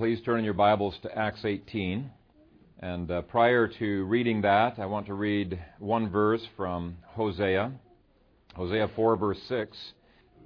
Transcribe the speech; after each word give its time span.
please 0.00 0.22
turn 0.24 0.38
in 0.38 0.44
your 0.46 0.54
Bibles 0.54 0.94
to 1.02 1.14
Acts 1.14 1.44
18. 1.44 2.10
And 2.78 3.10
uh, 3.10 3.20
prior 3.20 3.68
to 3.68 4.04
reading 4.04 4.40
that, 4.40 4.78
I 4.78 4.86
want 4.86 5.04
to 5.08 5.12
read 5.12 5.62
one 5.78 6.08
verse 6.08 6.40
from 6.56 6.96
Hosea. 7.08 7.70
Hosea 8.56 8.88
4, 8.96 9.16
verse 9.16 9.38
6. 9.46 9.76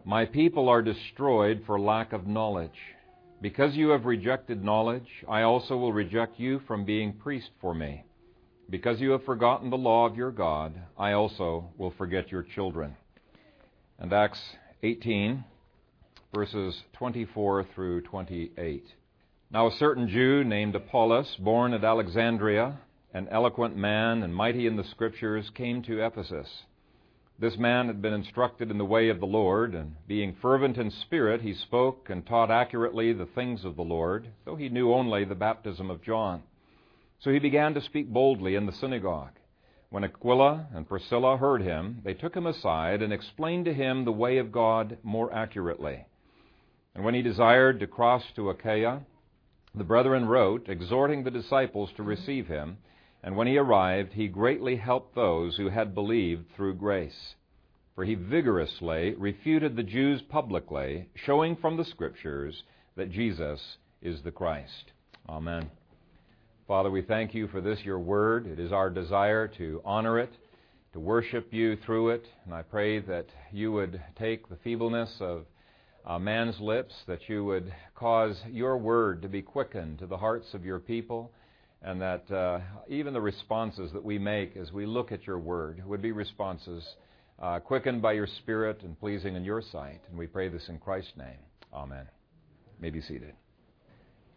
My 0.05 0.25
people 0.25 0.69
are 0.69 0.83
destroyed 0.83 1.63
for 1.67 1.79
lack 1.79 2.13
of 2.13 2.27
knowledge. 2.27 2.75
Because 3.41 3.77
you 3.77 3.91
have 3.91 4.07
rejected 4.07 4.65
knowledge, 4.65 5.07
I 5.29 5.43
also 5.43 5.77
will 5.77 5.93
reject 5.93 6.41
you 6.41 6.61
from 6.67 6.85
being 6.85 7.13
priest 7.13 7.51
for 7.61 7.77
me. 7.77 8.03
Because 8.69 9.01
you 9.01 9.13
have 9.13 9.23
forgotten 9.23 9.71
the 9.71 9.77
law 9.77 10.05
of 10.05 10.17
your 10.17 10.33
God, 10.33 10.75
I 10.99 11.13
also 11.13 11.71
will 11.79 11.95
forget 11.97 12.33
your 12.33 12.43
children. 12.43 12.97
And 14.01 14.13
Acts 14.13 14.41
18, 14.83 15.45
verses 16.35 16.83
24 16.95 17.67
through 17.73 18.01
28. 18.01 18.85
Now, 19.55 19.69
a 19.69 19.77
certain 19.77 20.09
Jew 20.09 20.43
named 20.43 20.75
Apollos, 20.75 21.37
born 21.37 21.75
at 21.75 21.85
Alexandria, 21.85 22.77
an 23.13 23.29
eloquent 23.31 23.77
man 23.77 24.25
and 24.25 24.35
mighty 24.35 24.67
in 24.67 24.75
the 24.75 24.83
Scriptures, 24.83 25.49
came 25.55 25.81
to 25.83 26.05
Ephesus. 26.05 26.65
This 27.39 27.57
man 27.57 27.87
had 27.87 28.03
been 28.03 28.13
instructed 28.13 28.73
in 28.73 28.79
the 28.79 28.85
way 28.85 29.11
of 29.11 29.21
the 29.21 29.27
Lord, 29.27 29.77
and 29.77 29.95
being 30.09 30.35
fervent 30.43 30.77
in 30.77 30.91
spirit, 30.91 31.41
he 31.41 31.55
spoke 31.55 32.11
and 32.11 32.27
taught 32.27 32.51
accurately 32.51 33.13
the 33.13 33.27
things 33.27 33.65
of 33.65 33.77
the 33.77 33.85
Lord, 33.85 34.27
though 34.45 34.57
he 34.57 34.69
knew 34.69 34.93
only 34.93 35.25
the 35.25 35.37
baptism 35.37 35.89
of 35.89 36.03
John. 36.03 36.43
So 37.21 37.31
he 37.31 37.39
began 37.39 37.75
to 37.75 37.81
speak 37.81 38.09
boldly 38.09 38.57
in 38.57 38.67
the 38.67 38.73
synagogue. 38.73 39.39
When 39.89 40.03
Aquila 40.03 40.67
and 40.75 40.89
Priscilla 40.89 41.37
heard 41.37 41.63
him, 41.63 42.01
they 42.03 42.15
took 42.15 42.35
him 42.35 42.47
aside 42.47 43.03
and 43.03 43.13
explained 43.13 43.67
to 43.67 43.73
him 43.73 44.05
the 44.05 44.11
way 44.11 44.39
of 44.39 44.51
God 44.51 44.99
more 45.05 45.33
accurately. 45.33 46.07
And 46.93 47.05
when 47.05 47.15
he 47.15 47.23
desired 47.23 47.79
to 47.79 47.87
cross 47.87 48.25
to 48.35 48.51
Achaia, 48.51 49.03
the 49.75 49.85
brethren 49.85 50.27
wrote, 50.27 50.69
exhorting 50.69 51.25
the 51.25 51.31
disciples 51.31 51.91
to 51.91 52.03
mm-hmm. 52.03 52.11
receive 52.11 52.47
him, 52.47 52.79
and 53.23 53.37
when 53.37 53.47
he 53.47 53.57
arrived, 53.57 54.13
he 54.13 54.29
greatly 54.29 54.77
helped 54.77 55.15
those 55.15 55.57
who 55.57 55.69
had 55.69 55.95
believed 55.95 56.45
through 56.55 56.75
grace. 56.75 57.35
For 57.95 58.05
he 58.05 58.15
vigorously 58.15 59.15
refuted 59.15 59.77
the 59.77 59.83
Jews 59.83 60.21
publicly, 60.23 61.09
showing 61.15 61.57
from 61.57 61.77
the 61.77 61.85
Scriptures 61.85 62.63
that 62.97 63.11
Jesus 63.11 63.79
is 64.03 64.23
the 64.23 64.33
Christ. 64.33 64.93
Amen. 65.29 65.71
Father, 66.67 66.91
we 66.91 67.03
thank 67.03 67.35
you 67.35 67.47
for 67.49 67.61
this, 67.61 67.79
your 67.85 67.99
word. 67.99 68.47
It 68.47 68.59
is 68.59 68.73
our 68.73 68.91
desire 68.91 69.49
to 69.59 69.81
honor 69.85 70.19
it, 70.19 70.33
to 70.93 71.01
worship 71.01 71.53
you 71.53 71.77
through 71.77 72.11
it, 72.11 72.25
and 72.45 72.55
I 72.55 72.63
pray 72.63 73.01
that 73.01 73.27
you 73.53 73.73
would 73.73 74.01
take 74.19 74.49
the 74.49 74.57
feebleness 74.57 75.17
of 75.21 75.47
uh, 76.07 76.19
man's 76.19 76.59
lips, 76.61 76.95
that 77.07 77.29
you 77.29 77.45
would 77.45 77.73
cause 77.95 78.41
your 78.51 78.77
word 78.77 79.23
to 79.23 79.29
be 79.29 79.43
quickened 79.43 79.99
to 79.99 80.07
the 80.07 80.17
hearts 80.17 80.53
of 80.55 80.65
your 80.65 80.79
people, 80.79 81.33
and 81.83 82.01
that 82.01 82.31
uh, 82.31 82.61
even 82.89 83.13
the 83.13 83.21
responses 83.21 83.93
that 83.93 84.05
we 84.05 84.19
make 84.19 84.57
as 84.57 84.73
we 84.73 84.87
look 84.87 85.13
at 85.13 85.27
your 85.27 85.39
word 85.39 85.83
would 85.87 86.03
be 86.03 86.13
responses 86.13 86.85
uh, 87.41 87.59
quickened 87.59 88.01
by 88.01 88.13
your 88.13 88.27
spirit 88.27 88.83
and 88.83 88.99
pleasing 88.99 89.35
in 89.35 89.45
your 89.45 89.63
sight. 89.63 90.01
And 90.09 90.19
we 90.19 90.27
pray 90.27 90.49
this 90.49 90.69
in 90.69 90.79
Christ's 90.79 91.17
name. 91.17 91.39
Amen. 91.73 92.07
You 92.77 92.83
may 92.83 92.91
be 92.91 93.01
seated. 93.01 93.35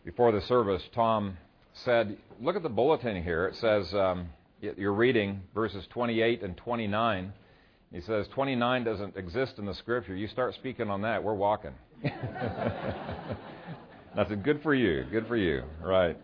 Before 0.04 0.31
the 0.31 0.42
service, 0.42 0.81
Tom 0.96 1.38
said, 1.86 2.18
Look 2.42 2.56
at 2.56 2.64
the 2.64 2.70
bulletin 2.70 3.22
here. 3.22 3.48
It 3.48 3.56
says, 3.56 3.94
um, 3.94 4.30
you're 4.62 4.94
reading 4.94 5.42
verses 5.54 5.86
28 5.92 6.42
and 6.42 6.58
29. 6.58 7.34
He 7.92 8.02
says 8.02 8.28
29 8.34 8.84
doesn't 8.84 9.16
exist 9.16 9.54
in 9.58 9.66
the 9.66 9.74
scripture. 9.74 10.14
You 10.14 10.28
start 10.28 10.54
speaking 10.56 10.90
on 10.90 11.02
that, 11.04 11.24
we're 11.24 11.34
walking. 11.34 11.72
That's 14.16 14.32
good 14.44 14.62
for 14.62 14.76
you. 14.76 15.06
Good 15.10 15.26
for 15.28 15.38
you. 15.38 15.64
Right. 15.82 16.18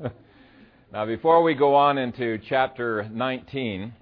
now, 0.92 1.04
before 1.04 1.42
we 1.42 1.54
go 1.54 1.74
on 1.74 1.98
into 1.98 2.38
chapter 2.48 3.06
19, 3.12 3.92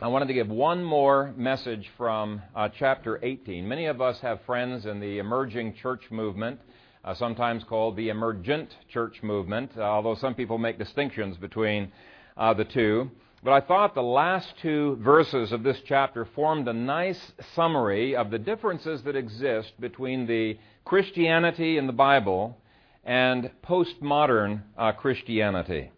I 0.00 0.08
wanted 0.08 0.26
to 0.28 0.34
give 0.34 0.48
one 0.48 0.82
more 0.82 1.32
message 1.36 1.88
from 1.96 2.42
uh, 2.54 2.68
chapter 2.76 3.20
18. 3.22 3.68
Many 3.68 3.86
of 3.86 4.00
us 4.00 4.18
have 4.20 4.40
friends 4.44 4.86
in 4.86 4.98
the 4.98 5.18
emerging 5.18 5.74
church 5.74 6.10
movement, 6.10 6.58
uh, 7.04 7.14
sometimes 7.14 7.62
called 7.62 7.96
the 7.96 8.08
emergent 8.08 8.74
church 8.92 9.22
movement, 9.22 9.70
uh, 9.76 9.82
although 9.82 10.16
some 10.16 10.34
people 10.34 10.58
make 10.58 10.78
distinctions 10.78 11.36
between 11.36 11.92
uh, 12.36 12.54
the 12.54 12.64
two. 12.64 13.10
But 13.42 13.52
I 13.52 13.60
thought 13.60 13.94
the 13.94 14.02
last 14.02 14.52
two 14.60 14.96
verses 14.96 15.52
of 15.52 15.62
this 15.62 15.80
chapter 15.86 16.24
formed 16.24 16.66
a 16.66 16.72
nice 16.72 17.32
summary 17.54 18.16
of 18.16 18.32
the 18.32 18.38
differences 18.38 19.02
that 19.04 19.14
exist 19.14 19.72
between 19.78 20.26
the 20.26 20.58
Christianity 20.84 21.78
in 21.78 21.86
the 21.86 21.92
Bible 21.92 22.58
and 23.04 23.50
postmodern 23.64 24.62
uh, 24.76 24.90
Christianity. 24.90 25.92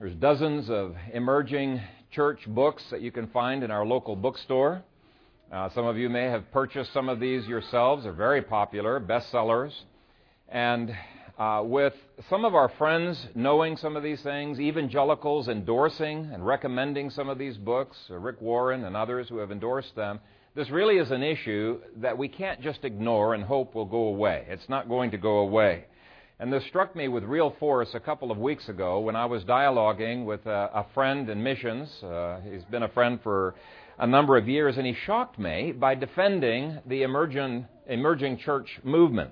There's 0.00 0.16
dozens 0.16 0.68
of 0.68 0.96
emerging 1.12 1.80
church 2.10 2.40
books 2.48 2.82
that 2.90 3.00
you 3.00 3.12
can 3.12 3.28
find 3.28 3.62
in 3.62 3.70
our 3.70 3.86
local 3.86 4.16
bookstore. 4.16 4.82
Uh, 5.52 5.68
some 5.70 5.86
of 5.86 5.96
you 5.96 6.08
may 6.08 6.24
have 6.24 6.50
purchased 6.50 6.92
some 6.92 7.08
of 7.08 7.20
these 7.20 7.46
yourselves. 7.46 8.02
They're 8.02 8.12
very 8.12 8.42
popular, 8.42 8.98
bestsellers. 8.98 9.72
And 10.48 10.92
uh, 11.38 11.62
with 11.64 11.94
some 12.30 12.44
of 12.44 12.54
our 12.54 12.68
friends 12.68 13.26
knowing 13.34 13.76
some 13.76 13.96
of 13.96 14.02
these 14.02 14.22
things, 14.22 14.60
evangelicals 14.60 15.48
endorsing 15.48 16.30
and 16.32 16.46
recommending 16.46 17.10
some 17.10 17.28
of 17.28 17.38
these 17.38 17.56
books, 17.56 17.96
uh, 18.10 18.14
Rick 18.14 18.40
Warren 18.40 18.84
and 18.84 18.96
others 18.96 19.28
who 19.28 19.38
have 19.38 19.50
endorsed 19.50 19.96
them, 19.96 20.20
this 20.54 20.70
really 20.70 20.98
is 20.98 21.10
an 21.10 21.24
issue 21.24 21.80
that 21.96 22.16
we 22.16 22.28
can't 22.28 22.60
just 22.60 22.84
ignore 22.84 23.34
and 23.34 23.42
hope 23.42 23.74
will 23.74 23.84
go 23.84 24.04
away. 24.04 24.46
It's 24.48 24.68
not 24.68 24.88
going 24.88 25.10
to 25.10 25.18
go 25.18 25.38
away. 25.38 25.86
And 26.38 26.52
this 26.52 26.64
struck 26.66 26.94
me 26.94 27.08
with 27.08 27.24
real 27.24 27.56
force 27.58 27.94
a 27.94 28.00
couple 28.00 28.30
of 28.30 28.38
weeks 28.38 28.68
ago 28.68 29.00
when 29.00 29.16
I 29.16 29.26
was 29.26 29.42
dialoguing 29.42 30.24
with 30.24 30.46
a, 30.46 30.70
a 30.72 30.86
friend 30.94 31.28
in 31.28 31.42
missions. 31.42 31.90
Uh, 32.02 32.40
he's 32.48 32.64
been 32.64 32.84
a 32.84 32.88
friend 32.88 33.18
for 33.24 33.56
a 33.98 34.06
number 34.06 34.36
of 34.36 34.48
years, 34.48 34.76
and 34.76 34.86
he 34.86 34.94
shocked 34.94 35.38
me 35.38 35.72
by 35.72 35.96
defending 35.96 36.78
the 36.86 37.02
emerging, 37.02 37.66
emerging 37.86 38.38
church 38.38 38.80
movement. 38.84 39.30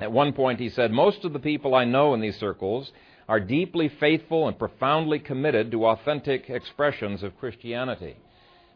At 0.00 0.10
one 0.10 0.32
point, 0.32 0.58
he 0.58 0.68
said, 0.68 0.90
Most 0.90 1.24
of 1.24 1.32
the 1.32 1.38
people 1.38 1.74
I 1.74 1.84
know 1.84 2.14
in 2.14 2.20
these 2.20 2.36
circles 2.36 2.92
are 3.28 3.40
deeply 3.40 3.88
faithful 3.88 4.48
and 4.48 4.58
profoundly 4.58 5.18
committed 5.18 5.70
to 5.70 5.86
authentic 5.86 6.50
expressions 6.50 7.22
of 7.22 7.38
Christianity. 7.38 8.16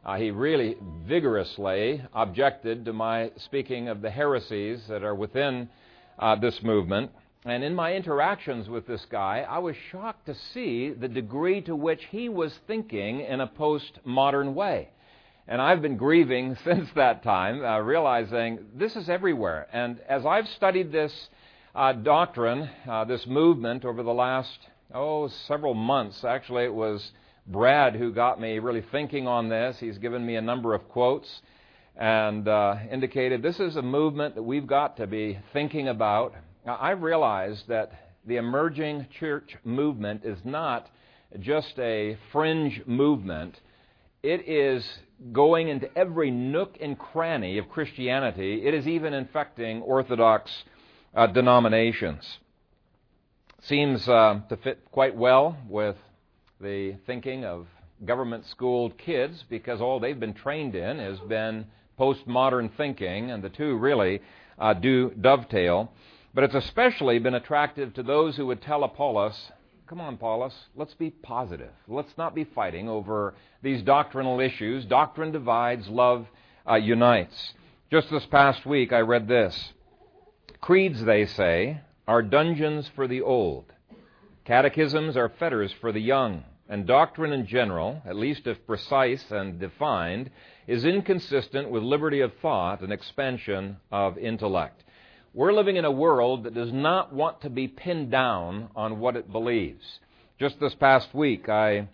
Uh, 0.05 0.17
he 0.17 0.31
really 0.31 0.77
vigorously 1.07 2.03
objected 2.15 2.85
to 2.85 2.93
my 2.93 3.31
speaking 3.37 3.89
of 3.89 4.01
the 4.01 4.11
heresies 4.11 4.87
that 4.89 5.03
are 5.03 5.15
within 5.15 5.69
uh, 6.19 6.37
this 6.37 6.63
movement. 6.63 7.11
And 7.45 7.63
in 7.63 7.75
my 7.75 7.95
interactions 7.95 8.69
with 8.69 8.87
this 8.87 9.05
guy, 9.07 9.45
I 9.49 9.59
was 9.59 9.77
shocked 9.91 10.27
to 10.27 10.35
see 10.35 10.91
the 10.91 11.09
degree 11.09 11.61
to 11.63 11.75
which 11.75 12.05
he 12.11 12.29
was 12.29 12.59
thinking 12.67 13.21
in 13.21 13.41
a 13.41 13.47
postmodern 13.47 14.55
way. 14.55 14.89
And 15.51 15.63
I've 15.63 15.81
been 15.81 15.97
grieving 15.97 16.59
since 16.65 16.91
that 16.95 17.23
time, 17.23 17.65
uh, 17.65 17.79
realizing 17.79 18.67
this 18.75 18.95
is 18.97 19.09
everywhere. 19.09 19.67
And 19.73 19.99
as 20.07 20.27
I've 20.27 20.47
studied 20.49 20.93
this 20.93 21.29
uh, 21.75 21.95
doctrine, 21.95 22.69
uh, 22.87 23.07
this 23.07 23.27
movement 23.27 23.87
over 23.87 24.03
the 24.03 24.13
last, 24.13 24.59
oh, 24.95 25.29
several 25.47 25.73
months, 25.73 26.23
actually, 26.23 26.65
it 26.65 26.75
was 26.75 27.13
Brad 27.47 27.97
who 27.97 28.13
got 28.13 28.39
me 28.39 28.59
really 28.59 28.85
thinking 28.93 29.27
on 29.27 29.49
this. 29.49 29.79
He's 29.81 29.97
given 29.97 30.25
me 30.25 30.37
a 30.37 30.43
number 30.43 30.75
of 30.75 30.87
quotes 30.91 31.41
and 31.97 32.47
uh, 32.47 32.77
indicated 32.93 33.43
this 33.43 33.59
is 33.59 33.77
a 33.77 33.83
movement 33.83 34.35
that 34.35 34.43
we've 34.43 34.67
got 34.67 34.99
to 34.99 35.07
be 35.07 35.39
thinking 35.55 35.89
about. 35.89 36.35
Now, 36.67 36.77
I've 36.79 37.01
realized 37.01 37.69
that 37.69 37.93
the 38.27 38.37
emerging 38.37 39.07
church 39.19 39.57
movement 39.65 40.27
is 40.27 40.39
not 40.45 40.91
just 41.41 41.79
a 41.79 42.19
fringe 42.33 42.83
movement. 42.87 43.59
It 44.23 44.47
is 44.47 44.87
going 45.33 45.69
into 45.69 45.91
every 45.97 46.31
nook 46.31 46.77
and 46.81 46.99
cranny 46.99 47.59
of 47.59 47.69
Christianity. 47.69 48.67
It 48.67 48.75
is 48.75 48.87
even 48.87 49.15
infecting 49.15 49.83
Orthodox 49.83 50.51
uh, 51.15 51.27
denominations. 51.27 52.39
Seems 53.63 54.09
uh, 54.09 54.41
to 54.49 54.57
fit 54.57 54.85
quite 54.93 55.17
well 55.17 55.59
with 55.69 55.97
the 56.61 56.97
thinking 57.07 57.45
of 57.45 57.67
government 58.05 58.47
schooled 58.47 58.97
kids 58.97 59.45
because 59.49 59.81
all 59.81 59.99
they've 59.99 60.19
been 60.19 60.35
trained 60.35 60.75
in 60.75 60.99
has 60.99 61.19
been 61.21 61.67
postmodern 61.99 62.71
thinking, 62.77 63.31
and 63.31 63.43
the 63.43 63.49
two 63.49 63.77
really 63.77 64.21
uh, 64.59 64.73
do 64.75 65.11
dovetail. 65.21 65.93
But 66.33 66.45
it's 66.45 66.55
especially 66.55 67.19
been 67.19 67.35
attractive 67.35 67.95
to 67.95 68.03
those 68.03 68.37
who 68.37 68.47
would 68.47 68.63
tell 68.63 68.85
Apollos 68.85 69.51
Come 69.89 70.03
on, 70.03 70.19
Paulus, 70.19 70.53
let's 70.77 70.93
be 70.93 71.09
positive. 71.09 71.73
Let's 71.87 72.13
not 72.19 72.35
be 72.35 72.45
fighting 72.45 72.91
over 72.91 73.33
these 73.63 73.81
doctrinal 73.81 74.39
issues. 74.39 74.85
Doctrine 74.85 75.33
divides, 75.33 75.89
love 75.89 76.27
uh, 76.69 76.75
unites. 76.75 77.55
Just 77.91 78.11
this 78.11 78.27
past 78.27 78.67
week, 78.67 78.93
I 78.93 78.99
read 78.99 79.29
this 79.29 79.73
Creeds, 80.61 81.03
they 81.03 81.25
say, 81.25 81.81
are 82.07 82.21
dungeons 82.21 82.91
for 82.95 83.09
the 83.09 83.23
old, 83.23 83.65
catechisms 84.45 85.17
are 85.17 85.31
fetters 85.31 85.73
for 85.81 85.91
the 85.91 86.03
young, 86.03 86.45
and 86.69 86.87
doctrine 86.87 87.33
in 87.33 87.47
general, 87.47 88.03
at 88.05 88.15
least 88.15 88.47
if 88.47 88.67
precise 88.67 89.31
and 89.31 89.59
defined, 89.59 90.29
is 90.67 90.85
inconsistent 90.85 91.71
with 91.71 91.83
liberty 91.83 92.21
of 92.21 92.35
thought 92.43 92.83
and 92.83 92.93
expansion 92.93 93.79
of 93.91 94.19
intellect. 94.19 94.85
We're 95.39 95.53
living 95.53 95.77
in 95.77 95.85
a 95.85 95.93
world 95.93 96.43
that 96.43 96.55
does 96.55 96.73
not 96.73 97.13
want 97.13 97.43
to 97.43 97.49
be 97.49 97.69
pinned 97.69 98.11
down 98.11 98.71
on 98.75 98.99
what 98.99 99.15
it 99.15 99.31
believes. 99.31 99.85
Just 100.41 100.59
this 100.59 100.75
past 100.75 101.15
week, 101.15 101.49
I 101.49 101.87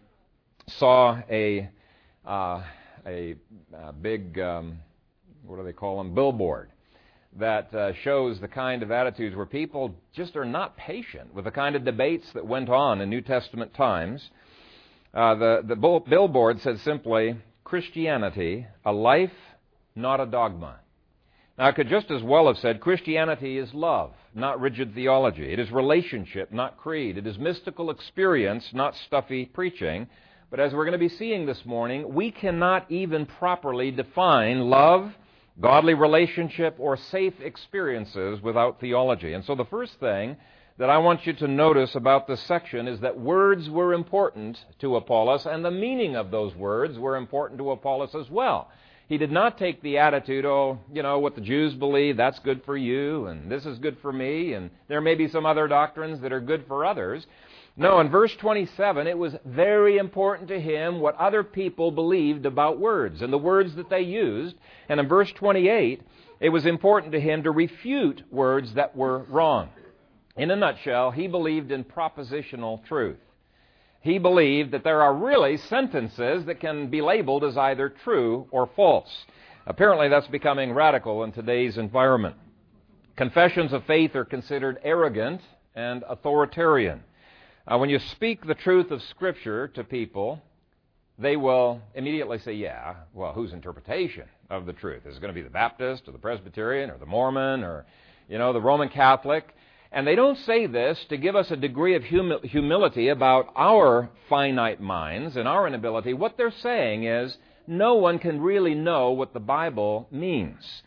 saw 0.78 1.20
a 1.30 1.68
uh, 2.26 2.62
a, 3.06 3.34
a, 3.74 3.92
big 3.92 4.38
um, 4.38 4.78
what 5.44 5.58
do 5.58 5.62
they 5.62 5.74
call 5.74 5.98
them 5.98 6.14
billboard 6.14 6.70
that 7.38 7.74
uh, 7.74 7.92
shows 8.02 8.40
the 8.40 8.48
kind 8.48 8.82
of 8.82 8.90
attitudes 8.90 9.36
where 9.36 9.44
people 9.44 9.94
just 10.14 10.36
are 10.36 10.46
not 10.46 10.78
patient 10.78 11.34
with 11.34 11.44
the 11.44 11.50
kind 11.50 11.76
of 11.76 11.84
debates 11.84 12.24
that 12.32 12.46
went 12.46 12.70
on 12.70 13.02
in 13.02 13.10
New 13.10 13.20
Testament 13.20 13.74
times. 13.74 14.26
Uh, 15.12 15.34
the 15.34 15.60
the 15.68 15.76
billboard 15.76 16.62
said 16.62 16.78
simply, 16.80 17.36
"Christianity, 17.62 18.66
a 18.86 18.92
life, 18.92 19.36
not 19.94 20.18
a 20.18 20.24
dogma." 20.24 20.78
Now, 21.56 21.66
I 21.68 21.72
could 21.72 21.88
just 21.88 22.10
as 22.10 22.22
well 22.22 22.48
have 22.48 22.58
said 22.58 22.80
Christianity 22.80 23.58
is 23.58 23.72
love, 23.72 24.12
not 24.34 24.60
rigid 24.60 24.92
theology. 24.92 25.52
It 25.52 25.60
is 25.60 25.70
relationship, 25.70 26.52
not 26.52 26.78
creed. 26.78 27.16
It 27.16 27.28
is 27.28 27.38
mystical 27.38 27.90
experience, 27.90 28.70
not 28.72 28.96
stuffy 28.96 29.44
preaching. 29.44 30.08
But 30.50 30.58
as 30.58 30.74
we're 30.74 30.84
going 30.84 30.92
to 30.92 30.98
be 30.98 31.08
seeing 31.08 31.46
this 31.46 31.64
morning, 31.64 32.12
we 32.12 32.32
cannot 32.32 32.90
even 32.90 33.26
properly 33.26 33.92
define 33.92 34.68
love, 34.68 35.12
godly 35.60 35.94
relationship, 35.94 36.74
or 36.78 36.96
safe 36.96 37.34
experiences 37.40 38.40
without 38.42 38.80
theology. 38.80 39.32
And 39.32 39.44
so 39.44 39.54
the 39.54 39.64
first 39.64 40.00
thing 40.00 40.36
that 40.78 40.90
I 40.90 40.98
want 40.98 41.24
you 41.24 41.34
to 41.34 41.46
notice 41.46 41.94
about 41.94 42.26
this 42.26 42.42
section 42.42 42.88
is 42.88 42.98
that 43.00 43.18
words 43.18 43.70
were 43.70 43.94
important 43.94 44.58
to 44.80 44.96
Apollos, 44.96 45.46
and 45.46 45.64
the 45.64 45.70
meaning 45.70 46.16
of 46.16 46.32
those 46.32 46.52
words 46.56 46.98
were 46.98 47.14
important 47.14 47.58
to 47.58 47.70
Apollos 47.70 48.12
as 48.16 48.28
well. 48.28 48.72
He 49.08 49.18
did 49.18 49.30
not 49.30 49.58
take 49.58 49.82
the 49.82 49.98
attitude, 49.98 50.46
oh, 50.46 50.78
you 50.92 51.02
know, 51.02 51.18
what 51.18 51.34
the 51.34 51.42
Jews 51.42 51.74
believe, 51.74 52.16
that's 52.16 52.38
good 52.38 52.64
for 52.64 52.76
you, 52.76 53.26
and 53.26 53.50
this 53.50 53.66
is 53.66 53.78
good 53.78 53.98
for 54.00 54.12
me, 54.12 54.54
and 54.54 54.70
there 54.88 55.02
may 55.02 55.14
be 55.14 55.28
some 55.28 55.44
other 55.44 55.68
doctrines 55.68 56.20
that 56.20 56.32
are 56.32 56.40
good 56.40 56.64
for 56.66 56.86
others. 56.86 57.26
No, 57.76 58.00
in 58.00 58.08
verse 58.08 58.34
27, 58.36 59.06
it 59.06 59.18
was 59.18 59.34
very 59.44 59.98
important 59.98 60.48
to 60.48 60.60
him 60.60 61.00
what 61.00 61.16
other 61.16 61.42
people 61.42 61.90
believed 61.90 62.46
about 62.46 62.78
words 62.78 63.20
and 63.20 63.32
the 63.32 63.38
words 63.38 63.74
that 63.74 63.90
they 63.90 64.02
used. 64.02 64.54
And 64.88 64.98
in 65.00 65.08
verse 65.08 65.30
28, 65.32 66.00
it 66.40 66.48
was 66.48 66.64
important 66.64 67.12
to 67.12 67.20
him 67.20 67.42
to 67.42 67.50
refute 67.50 68.22
words 68.30 68.72
that 68.74 68.96
were 68.96 69.24
wrong. 69.24 69.70
In 70.36 70.50
a 70.50 70.56
nutshell, 70.56 71.10
he 71.10 71.26
believed 71.26 71.72
in 71.72 71.84
propositional 71.84 72.84
truth 72.86 73.18
he 74.04 74.18
believed 74.18 74.72
that 74.72 74.84
there 74.84 75.00
are 75.00 75.14
really 75.14 75.56
sentences 75.56 76.44
that 76.44 76.60
can 76.60 76.88
be 76.88 77.00
labeled 77.00 77.42
as 77.42 77.56
either 77.56 77.88
true 77.88 78.46
or 78.50 78.68
false. 78.76 79.08
Apparently, 79.66 80.10
that's 80.10 80.26
becoming 80.26 80.74
radical 80.74 81.24
in 81.24 81.32
today's 81.32 81.78
environment. 81.78 82.36
Confessions 83.16 83.72
of 83.72 83.82
faith 83.86 84.14
are 84.14 84.26
considered 84.26 84.78
arrogant 84.84 85.40
and 85.74 86.04
authoritarian. 86.06 87.02
Uh, 87.66 87.78
when 87.78 87.88
you 87.88 87.98
speak 87.98 88.46
the 88.46 88.54
truth 88.54 88.90
of 88.90 89.00
Scripture 89.04 89.68
to 89.68 89.82
people, 89.82 90.42
they 91.18 91.36
will 91.38 91.80
immediately 91.94 92.38
say, 92.40 92.52
Yeah, 92.52 92.96
well, 93.14 93.32
whose 93.32 93.54
interpretation 93.54 94.24
of 94.50 94.66
the 94.66 94.74
truth? 94.74 95.06
Is 95.06 95.16
it 95.16 95.20
going 95.20 95.32
to 95.32 95.40
be 95.40 95.42
the 95.42 95.48
Baptist 95.48 96.02
or 96.06 96.12
the 96.12 96.18
Presbyterian 96.18 96.90
or 96.90 96.98
the 96.98 97.06
Mormon 97.06 97.64
or, 97.64 97.86
you 98.28 98.36
know, 98.36 98.52
the 98.52 98.60
Roman 98.60 98.90
Catholic? 98.90 99.56
And 99.94 100.04
they 100.04 100.16
don't 100.16 100.38
say 100.38 100.66
this 100.66 100.98
to 101.08 101.16
give 101.16 101.36
us 101.36 101.52
a 101.52 101.56
degree 101.56 101.94
of 101.94 102.02
humi- 102.02 102.48
humility 102.48 103.08
about 103.10 103.52
our 103.54 104.10
finite 104.28 104.80
minds 104.80 105.36
and 105.36 105.46
our 105.46 105.68
inability. 105.68 106.14
What 106.14 106.36
they're 106.36 106.50
saying 106.50 107.04
is 107.04 107.36
no 107.68 107.94
one 107.94 108.18
can 108.18 108.40
really 108.40 108.74
know 108.74 109.12
what 109.12 109.32
the 109.32 109.38
Bible 109.38 110.08
means. 110.10 110.82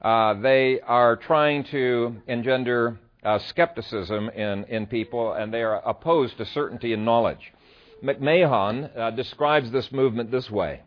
Uh, 0.00 0.34
they 0.34 0.78
are 0.80 1.16
trying 1.16 1.64
to 1.72 2.22
engender 2.28 3.00
uh, 3.24 3.40
skepticism 3.48 4.28
in, 4.28 4.62
in 4.66 4.86
people, 4.86 5.32
and 5.32 5.52
they 5.52 5.62
are 5.62 5.82
opposed 5.84 6.38
to 6.38 6.46
certainty 6.46 6.92
and 6.92 7.04
knowledge. 7.04 7.52
McMahon 8.04 8.96
uh, 8.96 9.10
describes 9.10 9.72
this 9.72 9.90
movement 9.90 10.30
this 10.30 10.48
way 10.48 10.82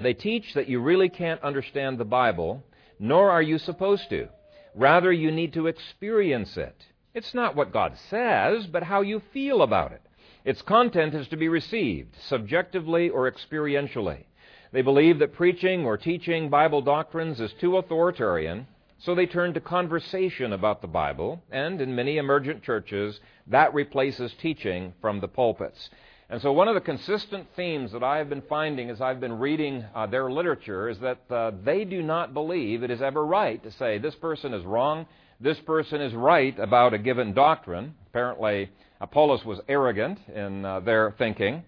They 0.00 0.14
teach 0.14 0.54
that 0.54 0.70
you 0.70 0.80
really 0.80 1.10
can't 1.10 1.42
understand 1.42 1.98
the 1.98 2.06
Bible, 2.06 2.62
nor 2.98 3.30
are 3.30 3.42
you 3.42 3.58
supposed 3.58 4.08
to. 4.08 4.28
Rather, 4.78 5.12
you 5.12 5.32
need 5.32 5.52
to 5.52 5.66
experience 5.66 6.56
it. 6.56 6.86
It's 7.12 7.34
not 7.34 7.56
what 7.56 7.72
God 7.72 7.98
says, 8.10 8.68
but 8.68 8.84
how 8.84 9.00
you 9.00 9.20
feel 9.32 9.62
about 9.62 9.90
it. 9.90 10.02
Its 10.44 10.62
content 10.62 11.14
is 11.14 11.26
to 11.28 11.36
be 11.36 11.48
received, 11.48 12.14
subjectively 12.20 13.10
or 13.10 13.28
experientially. 13.28 14.22
They 14.70 14.82
believe 14.82 15.18
that 15.18 15.34
preaching 15.34 15.84
or 15.84 15.96
teaching 15.96 16.48
Bible 16.48 16.80
doctrines 16.80 17.40
is 17.40 17.52
too 17.54 17.76
authoritarian, 17.76 18.68
so 18.98 19.16
they 19.16 19.26
turn 19.26 19.52
to 19.54 19.60
conversation 19.60 20.52
about 20.52 20.80
the 20.80 20.86
Bible, 20.86 21.42
and 21.50 21.80
in 21.80 21.96
many 21.96 22.18
emergent 22.18 22.62
churches, 22.62 23.18
that 23.48 23.74
replaces 23.74 24.32
teaching 24.34 24.92
from 25.00 25.18
the 25.18 25.26
pulpits. 25.26 25.90
And 26.30 26.42
so, 26.42 26.52
one 26.52 26.68
of 26.68 26.74
the 26.74 26.82
consistent 26.82 27.46
themes 27.56 27.92
that 27.92 28.02
I 28.02 28.18
have 28.18 28.28
been 28.28 28.42
finding 28.42 28.90
as 28.90 29.00
I've 29.00 29.18
been 29.18 29.38
reading 29.38 29.82
uh, 29.94 30.06
their 30.06 30.30
literature 30.30 30.90
is 30.90 30.98
that 30.98 31.20
uh, 31.30 31.52
they 31.64 31.86
do 31.86 32.02
not 32.02 32.34
believe 32.34 32.82
it 32.82 32.90
is 32.90 33.00
ever 33.00 33.24
right 33.24 33.62
to 33.62 33.70
say 33.72 33.96
this 33.96 34.14
person 34.16 34.52
is 34.52 34.62
wrong, 34.66 35.06
this 35.40 35.58
person 35.60 36.02
is 36.02 36.12
right 36.12 36.58
about 36.58 36.92
a 36.92 36.98
given 36.98 37.32
doctrine. 37.32 37.94
Apparently, 38.08 38.68
Apollos 39.00 39.42
was 39.42 39.58
arrogant 39.68 40.18
in 40.28 40.66
uh, 40.66 40.80
their 40.80 41.14
thinking. 41.16 41.62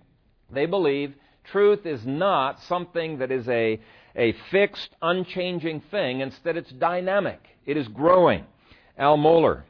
They 0.53 0.67
believe 0.67 1.15
truth 1.51 1.87
is 1.87 2.05
not 2.05 2.61
something 2.65 3.19
that 3.21 3.31
is 3.31 3.49
a, 3.49 3.81
a 4.15 4.35
fixed, 4.51 4.91
unchanging 5.01 5.85
thing. 5.91 6.21
Instead, 6.21 6.59
it's 6.59 6.71
dynamic, 6.73 7.41
it 7.65 7.79
is 7.79 7.89
growing. 7.89 8.45
Al 8.99 9.17
Mohler, 9.17 9.62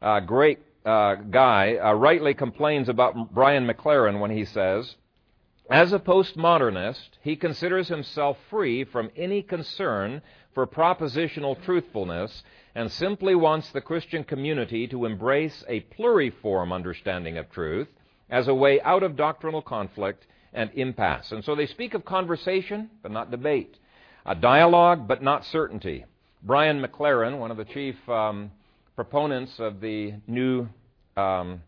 a 0.00 0.20
great 0.20 0.58
uh, 0.84 1.14
guy 1.14 1.76
uh, 1.76 1.92
rightly 1.92 2.34
complains 2.34 2.88
about 2.88 3.34
Brian 3.34 3.66
McLaren 3.66 4.20
when 4.20 4.30
he 4.30 4.44
says, 4.44 4.96
as 5.70 5.92
a 5.92 5.98
postmodernist, 5.98 7.08
he 7.22 7.36
considers 7.36 7.88
himself 7.88 8.36
free 8.50 8.84
from 8.84 9.10
any 9.16 9.42
concern 9.42 10.20
for 10.54 10.66
propositional 10.66 11.62
truthfulness 11.64 12.42
and 12.74 12.90
simply 12.90 13.34
wants 13.34 13.70
the 13.70 13.80
Christian 13.80 14.24
community 14.24 14.86
to 14.88 15.04
embrace 15.04 15.64
a 15.68 15.80
pluriform 15.96 16.72
understanding 16.72 17.38
of 17.38 17.50
truth 17.50 17.88
as 18.28 18.48
a 18.48 18.54
way 18.54 18.80
out 18.82 19.02
of 19.02 19.16
doctrinal 19.16 19.62
conflict 19.62 20.26
and 20.52 20.70
impasse. 20.74 21.32
And 21.32 21.44
so 21.44 21.54
they 21.54 21.66
speak 21.66 21.94
of 21.94 22.04
conversation, 22.04 22.90
but 23.02 23.12
not 23.12 23.30
debate, 23.30 23.76
a 24.26 24.34
dialogue, 24.34 25.06
but 25.06 25.22
not 25.22 25.44
certainty. 25.44 26.04
Brian 26.42 26.82
McLaren, 26.82 27.38
one 27.38 27.50
of 27.50 27.56
the 27.56 27.64
chief 27.64 27.96
um, 28.08 28.50
proponents 29.02 29.52
of 29.58 29.80
the 29.80 30.14
new 30.28 30.68
um, 31.16 31.60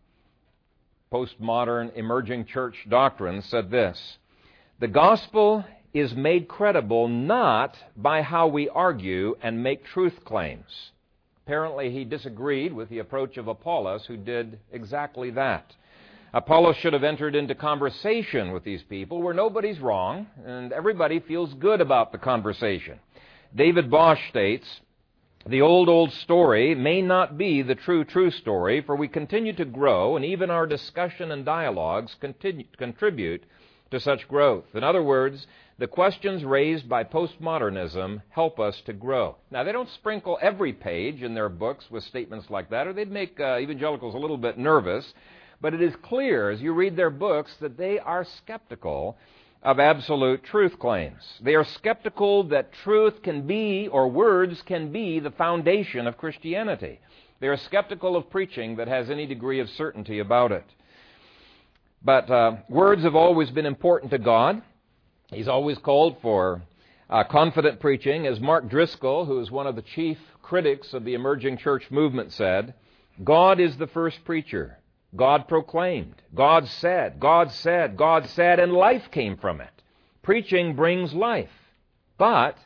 postmodern 1.11 1.93
emerging 1.97 2.45
church 2.45 2.75
doctrine, 2.87 3.41
said 3.41 3.69
this 3.69 3.99
The 4.79 4.87
gospel 4.87 5.65
is 5.93 6.13
made 6.15 6.47
credible 6.47 7.09
not 7.09 7.75
by 7.97 8.21
how 8.21 8.47
we 8.47 8.69
argue 8.69 9.35
and 9.43 9.61
make 9.61 9.83
truth 9.83 10.23
claims. 10.23 10.91
Apparently, 11.45 11.91
he 11.91 12.05
disagreed 12.05 12.71
with 12.71 12.87
the 12.87 12.99
approach 12.99 13.35
of 13.35 13.49
Apollos, 13.49 14.05
who 14.05 14.15
did 14.15 14.57
exactly 14.71 15.29
that. 15.31 15.75
Apollos 16.33 16.77
should 16.77 16.93
have 16.93 17.03
entered 17.03 17.35
into 17.35 17.53
conversation 17.53 18.53
with 18.53 18.63
these 18.63 18.83
people 18.83 19.21
where 19.21 19.33
nobody's 19.33 19.79
wrong 19.81 20.27
and 20.45 20.71
everybody 20.71 21.19
feels 21.19 21.53
good 21.55 21.81
about 21.81 22.13
the 22.13 22.17
conversation. 22.17 22.97
David 23.53 23.91
Bosch 23.91 24.19
states, 24.29 24.65
the 25.47 25.61
old, 25.61 25.89
old 25.89 26.11
story 26.11 26.73
may 26.73 27.03
not 27.03 27.37
be 27.37 27.61
the 27.61 27.75
true, 27.75 28.03
true 28.03 28.31
story, 28.31 28.81
for 28.81 28.95
we 28.95 29.07
continue 29.07 29.53
to 29.53 29.65
grow, 29.65 30.15
and 30.15 30.25
even 30.25 30.49
our 30.49 30.65
discussion 30.65 31.31
and 31.31 31.45
dialogues 31.45 32.15
continue, 32.19 32.65
contribute 32.77 33.43
to 33.91 33.99
such 33.99 34.27
growth. 34.27 34.65
In 34.73 34.83
other 34.83 35.03
words, 35.03 35.45
the 35.77 35.85
questions 35.85 36.43
raised 36.43 36.89
by 36.89 37.03
postmodernism 37.03 38.23
help 38.29 38.59
us 38.59 38.81
to 38.87 38.93
grow. 38.93 39.35
Now, 39.51 39.63
they 39.63 39.71
don't 39.71 39.89
sprinkle 39.89 40.39
every 40.41 40.73
page 40.73 41.21
in 41.21 41.35
their 41.35 41.49
books 41.49 41.91
with 41.91 42.03
statements 42.03 42.49
like 42.49 42.71
that, 42.71 42.87
or 42.87 42.93
they'd 42.93 43.11
make 43.11 43.39
uh, 43.39 43.59
evangelicals 43.59 44.15
a 44.15 44.19
little 44.19 44.37
bit 44.37 44.57
nervous. 44.57 45.13
But 45.61 45.75
it 45.75 45.81
is 45.81 45.95
clear 45.97 46.49
as 46.49 46.59
you 46.59 46.73
read 46.73 46.95
their 46.95 47.11
books 47.11 47.55
that 47.59 47.77
they 47.77 47.99
are 47.99 48.25
skeptical 48.25 49.17
of 49.65 49.79
absolute 49.79 50.43
truth 50.43 50.77
claims. 50.77 51.23
They 51.41 51.55
are 51.55 51.65
skeptical 51.65 52.43
that 52.49 52.71
truth 52.71 53.23
can 53.23 53.47
be, 53.47 53.87
or 53.91 54.07
words 54.07 54.61
can 54.61 54.91
be, 54.91 55.19
the 55.19 55.31
foundation 55.31 56.05
of 56.05 56.19
Christianity. 56.19 56.99
They 57.39 57.47
are 57.47 57.57
skeptical 57.57 58.15
of 58.15 58.29
preaching 58.29 58.75
that 58.75 58.87
has 58.87 59.09
any 59.09 59.25
degree 59.25 59.59
of 59.59 59.69
certainty 59.71 60.19
about 60.19 60.51
it. 60.51 60.65
But 62.03 62.29
uh, 62.29 62.57
words 62.69 63.01
have 63.01 63.15
always 63.15 63.49
been 63.49 63.65
important 63.65 64.11
to 64.11 64.19
God. 64.19 64.61
He's 65.31 65.47
always 65.47 65.79
called 65.79 66.17
for 66.21 66.61
uh, 67.09 67.23
confident 67.23 67.79
preaching. 67.79 68.27
As 68.27 68.39
Mark 68.39 68.69
Driscoll, 68.69 69.25
who 69.25 69.39
is 69.39 69.49
one 69.49 69.65
of 69.65 69.75
the 69.75 69.81
chief 69.81 70.19
critics 70.43 70.93
of 70.93 71.05
the 71.05 71.15
emerging 71.15 71.57
church 71.57 71.89
movement, 71.89 72.31
said, 72.33 72.75
God 73.23 73.59
is 73.59 73.75
the 73.77 73.87
first 73.87 74.23
preacher. 74.25 74.77
God 75.15 75.47
proclaimed. 75.47 76.21
God 76.33 76.67
said. 76.67 77.19
God 77.19 77.51
said. 77.51 77.97
God 77.97 78.27
said, 78.29 78.59
and 78.59 78.73
life 78.73 79.09
came 79.11 79.37
from 79.37 79.61
it. 79.61 79.69
Preaching 80.23 80.75
brings 80.75 81.13
life. 81.13 81.49
But 82.17 82.57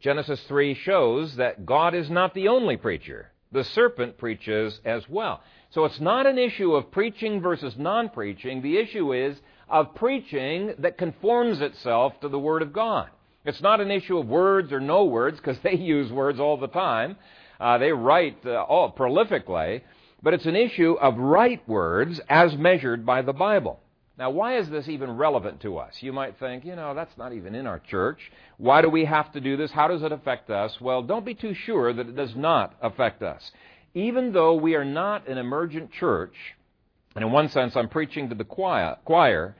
Genesis 0.00 0.42
3 0.48 0.74
shows 0.74 1.36
that 1.36 1.64
God 1.64 1.94
is 1.94 2.10
not 2.10 2.34
the 2.34 2.48
only 2.48 2.76
preacher. 2.76 3.30
the 3.52 3.64
serpent 3.64 4.16
preaches 4.18 4.80
as 4.84 5.08
well. 5.08 5.42
So 5.70 5.84
it's 5.84 6.00
not 6.00 6.26
an 6.26 6.38
issue 6.38 6.74
of 6.74 6.90
preaching 6.90 7.40
versus 7.40 7.74
non 7.78 8.08
preaching. 8.08 8.62
The 8.62 8.78
issue 8.78 9.12
is 9.12 9.40
of 9.68 9.94
preaching 9.94 10.74
that 10.78 10.98
conforms 10.98 11.60
itself 11.60 12.18
to 12.20 12.28
the 12.28 12.38
Word 12.38 12.62
of 12.62 12.72
God. 12.72 13.08
It's 13.44 13.62
not 13.62 13.80
an 13.80 13.90
issue 13.90 14.18
of 14.18 14.26
words 14.26 14.72
or 14.72 14.80
no 14.80 15.04
words, 15.04 15.38
because 15.38 15.58
they 15.60 15.74
use 15.76 16.10
words 16.10 16.40
all 16.40 16.56
the 16.56 16.68
time. 16.68 17.16
Uh, 17.60 17.78
they 17.78 17.92
write 17.92 18.38
uh, 18.44 18.62
all 18.62 18.92
prolifically, 18.92 19.82
but 20.22 20.34
it's 20.34 20.46
an 20.46 20.56
issue 20.56 20.92
of 20.92 21.18
right 21.18 21.66
words 21.68 22.20
as 22.28 22.56
measured 22.56 23.04
by 23.04 23.22
the 23.22 23.32
Bible. 23.32 23.80
Now, 24.18 24.30
why 24.30 24.58
is 24.58 24.68
this 24.68 24.88
even 24.88 25.16
relevant 25.16 25.60
to 25.62 25.78
us? 25.78 25.94
You 26.00 26.12
might 26.12 26.38
think, 26.38 26.64
you 26.64 26.76
know, 26.76 26.94
that's 26.94 27.16
not 27.16 27.32
even 27.32 27.54
in 27.54 27.66
our 27.66 27.78
church. 27.80 28.30
Why 28.58 28.82
do 28.82 28.88
we 28.88 29.06
have 29.06 29.32
to 29.32 29.40
do 29.40 29.56
this? 29.56 29.72
How 29.72 29.88
does 29.88 30.02
it 30.02 30.12
affect 30.12 30.50
us? 30.50 30.80
Well, 30.80 31.02
don't 31.02 31.24
be 31.24 31.34
too 31.34 31.54
sure 31.54 31.92
that 31.92 32.08
it 32.08 32.14
does 32.14 32.36
not 32.36 32.74
affect 32.82 33.22
us. 33.22 33.50
Even 33.94 34.32
though 34.32 34.54
we 34.54 34.74
are 34.74 34.84
not 34.84 35.28
an 35.28 35.38
emergent 35.38 35.92
church, 35.92 36.34
and 37.16 37.24
in 37.24 37.32
one 37.32 37.48
sense 37.48 37.74
I'm 37.74 37.88
preaching 37.88 38.28
to 38.28 38.34
the 38.34 38.44
choir, 38.44 39.56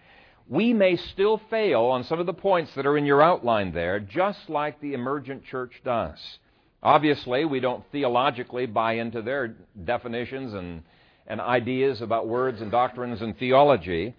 we 0.48 0.72
may 0.74 0.96
still 0.96 1.40
fail 1.50 1.84
on 1.84 2.04
some 2.04 2.20
of 2.20 2.26
the 2.26 2.34
points 2.34 2.74
that 2.74 2.86
are 2.86 2.98
in 2.98 3.06
your 3.06 3.22
outline 3.22 3.72
there, 3.72 3.98
just 4.00 4.50
like 4.50 4.80
the 4.80 4.92
emergent 4.92 5.44
church 5.44 5.80
does. 5.84 6.38
Obviously, 6.82 7.44
we 7.44 7.60
don't 7.60 7.84
theologically 7.92 8.66
buy 8.66 8.94
into 8.94 9.22
their 9.22 9.54
definitions 9.84 10.52
and, 10.52 10.82
and 11.26 11.40
ideas 11.40 12.02
about 12.02 12.26
words 12.26 12.60
and 12.60 12.70
doctrines 12.70 13.22
and 13.22 13.38
theology. 13.38 14.14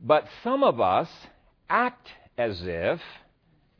But 0.00 0.26
some 0.42 0.64
of 0.64 0.80
us 0.80 1.08
act 1.70 2.08
as 2.36 2.60
if 2.62 3.00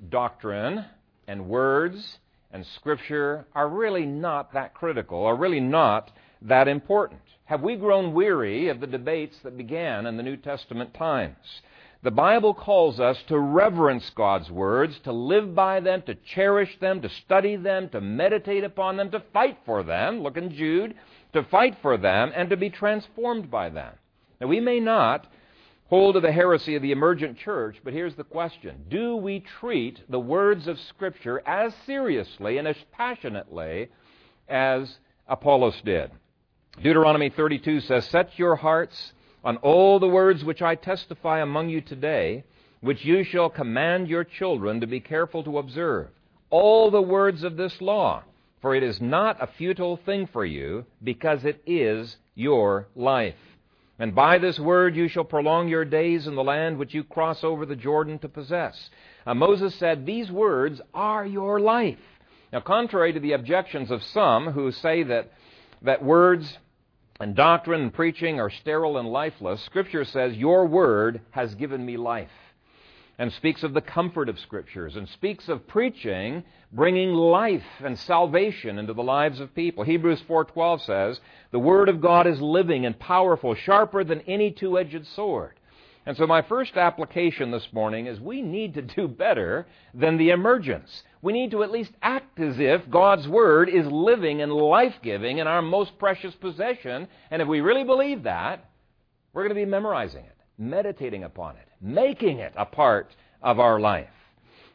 doctrine 0.08 0.84
and 1.26 1.48
words 1.48 2.18
and 2.52 2.64
Scripture 2.76 3.46
are 3.54 3.68
really 3.68 4.06
not 4.06 4.52
that 4.54 4.74
critical, 4.74 5.24
are 5.24 5.36
really 5.36 5.60
not 5.60 6.10
that 6.42 6.68
important. 6.68 7.20
Have 7.46 7.62
we 7.62 7.76
grown 7.76 8.14
weary 8.14 8.68
of 8.68 8.80
the 8.80 8.86
debates 8.86 9.36
that 9.42 9.56
began 9.56 10.06
in 10.06 10.16
the 10.16 10.22
New 10.22 10.36
Testament 10.36 10.94
times? 10.94 11.36
The 12.06 12.12
Bible 12.12 12.54
calls 12.54 13.00
us 13.00 13.20
to 13.26 13.36
reverence 13.36 14.08
God's 14.10 14.48
words, 14.48 14.96
to 15.00 15.12
live 15.12 15.56
by 15.56 15.80
them, 15.80 16.02
to 16.02 16.14
cherish 16.14 16.78
them, 16.78 17.02
to 17.02 17.08
study 17.08 17.56
them, 17.56 17.88
to 17.88 18.00
meditate 18.00 18.62
upon 18.62 18.96
them, 18.96 19.10
to 19.10 19.24
fight 19.32 19.58
for 19.66 19.82
them. 19.82 20.20
Look 20.20 20.36
in 20.36 20.54
Jude. 20.54 20.94
To 21.32 21.42
fight 21.42 21.76
for 21.82 21.96
them 21.96 22.30
and 22.32 22.48
to 22.50 22.56
be 22.56 22.70
transformed 22.70 23.50
by 23.50 23.70
them. 23.70 23.92
Now, 24.40 24.46
we 24.46 24.60
may 24.60 24.78
not 24.78 25.26
hold 25.88 26.14
to 26.14 26.20
the 26.20 26.30
heresy 26.30 26.76
of 26.76 26.82
the 26.82 26.92
emergent 26.92 27.38
church, 27.38 27.78
but 27.82 27.92
here's 27.92 28.14
the 28.14 28.22
question 28.22 28.84
Do 28.88 29.16
we 29.16 29.40
treat 29.40 29.98
the 30.08 30.20
words 30.20 30.68
of 30.68 30.78
Scripture 30.78 31.42
as 31.44 31.74
seriously 31.86 32.58
and 32.58 32.68
as 32.68 32.76
passionately 32.92 33.88
as 34.48 34.96
Apollos 35.26 35.82
did? 35.84 36.12
Deuteronomy 36.80 37.30
32 37.30 37.80
says, 37.80 38.06
Set 38.06 38.38
your 38.38 38.54
hearts 38.54 39.12
on 39.46 39.58
all 39.58 40.00
the 40.00 40.08
words 40.08 40.44
which 40.44 40.60
I 40.60 40.74
testify 40.74 41.40
among 41.40 41.68
you 41.68 41.80
today, 41.80 42.42
which 42.80 43.04
you 43.04 43.22
shall 43.22 43.48
command 43.48 44.08
your 44.08 44.24
children 44.24 44.80
to 44.80 44.88
be 44.88 44.98
careful 44.98 45.44
to 45.44 45.58
observe. 45.58 46.08
All 46.50 46.90
the 46.90 47.00
words 47.00 47.44
of 47.44 47.56
this 47.56 47.80
law, 47.80 48.24
for 48.60 48.74
it 48.74 48.82
is 48.82 49.00
not 49.00 49.40
a 49.40 49.46
futile 49.46 49.98
thing 49.98 50.26
for 50.26 50.44
you, 50.44 50.84
because 51.00 51.44
it 51.44 51.62
is 51.64 52.16
your 52.34 52.88
life. 52.96 53.36
And 54.00 54.16
by 54.16 54.38
this 54.38 54.58
word 54.58 54.96
you 54.96 55.06
shall 55.06 55.22
prolong 55.22 55.68
your 55.68 55.84
days 55.84 56.26
in 56.26 56.34
the 56.34 56.42
land 56.42 56.76
which 56.76 56.92
you 56.92 57.04
cross 57.04 57.44
over 57.44 57.64
the 57.64 57.76
Jordan 57.76 58.18
to 58.18 58.28
possess. 58.28 58.90
Now, 59.24 59.34
Moses 59.34 59.76
said, 59.76 60.04
These 60.04 60.28
words 60.28 60.80
are 60.92 61.24
your 61.24 61.60
life. 61.60 62.00
Now, 62.52 62.60
contrary 62.60 63.12
to 63.12 63.20
the 63.20 63.32
objections 63.32 63.92
of 63.92 64.02
some 64.02 64.50
who 64.50 64.72
say 64.72 65.04
that, 65.04 65.32
that 65.82 66.02
words 66.02 66.58
and 67.20 67.34
doctrine 67.34 67.82
and 67.82 67.94
preaching 67.94 68.40
are 68.40 68.50
sterile 68.50 68.98
and 68.98 69.08
lifeless, 69.08 69.62
Scripture 69.64 70.04
says, 70.04 70.36
Your 70.36 70.66
word 70.66 71.20
has 71.30 71.54
given 71.54 71.84
me 71.84 71.96
life 71.96 72.30
and 73.18 73.32
speaks 73.32 73.62
of 73.62 73.72
the 73.72 73.80
comfort 73.80 74.28
of 74.28 74.38
scriptures 74.38 74.96
and 74.96 75.08
speaks 75.08 75.48
of 75.48 75.66
preaching 75.66 76.44
bringing 76.72 77.14
life 77.14 77.64
and 77.82 77.98
salvation 77.98 78.78
into 78.78 78.92
the 78.92 79.02
lives 79.02 79.40
of 79.40 79.54
people. 79.54 79.84
Hebrews 79.84 80.20
4:12 80.22 80.82
says, 80.82 81.20
"The 81.50 81.58
word 81.58 81.88
of 81.88 82.00
God 82.00 82.26
is 82.26 82.42
living 82.42 82.84
and 82.84 82.98
powerful, 82.98 83.54
sharper 83.54 84.04
than 84.04 84.20
any 84.22 84.50
two-edged 84.50 85.06
sword." 85.06 85.54
And 86.04 86.16
so 86.16 86.26
my 86.26 86.42
first 86.42 86.76
application 86.76 87.50
this 87.50 87.72
morning 87.72 88.06
is 88.06 88.20
we 88.20 88.42
need 88.42 88.74
to 88.74 88.82
do 88.82 89.08
better 89.08 89.66
than 89.94 90.18
the 90.18 90.30
emergents. 90.30 91.02
We 91.26 91.32
need 91.32 91.50
to 91.50 91.64
at 91.64 91.72
least 91.72 91.90
act 92.02 92.38
as 92.38 92.60
if 92.60 92.88
God's 92.88 93.26
Word 93.26 93.68
is 93.68 93.84
living 93.88 94.42
and 94.42 94.52
life 94.52 94.94
giving 95.02 95.40
and 95.40 95.48
our 95.48 95.60
most 95.60 95.98
precious 95.98 96.32
possession. 96.36 97.08
And 97.32 97.42
if 97.42 97.48
we 97.48 97.60
really 97.60 97.82
believe 97.82 98.22
that, 98.22 98.70
we're 99.32 99.42
going 99.42 99.48
to 99.56 99.60
be 99.60 99.68
memorizing 99.68 100.24
it, 100.24 100.36
meditating 100.56 101.24
upon 101.24 101.56
it, 101.56 101.66
making 101.80 102.38
it 102.38 102.52
a 102.56 102.64
part 102.64 103.10
of 103.42 103.58
our 103.58 103.80
life. 103.80 104.08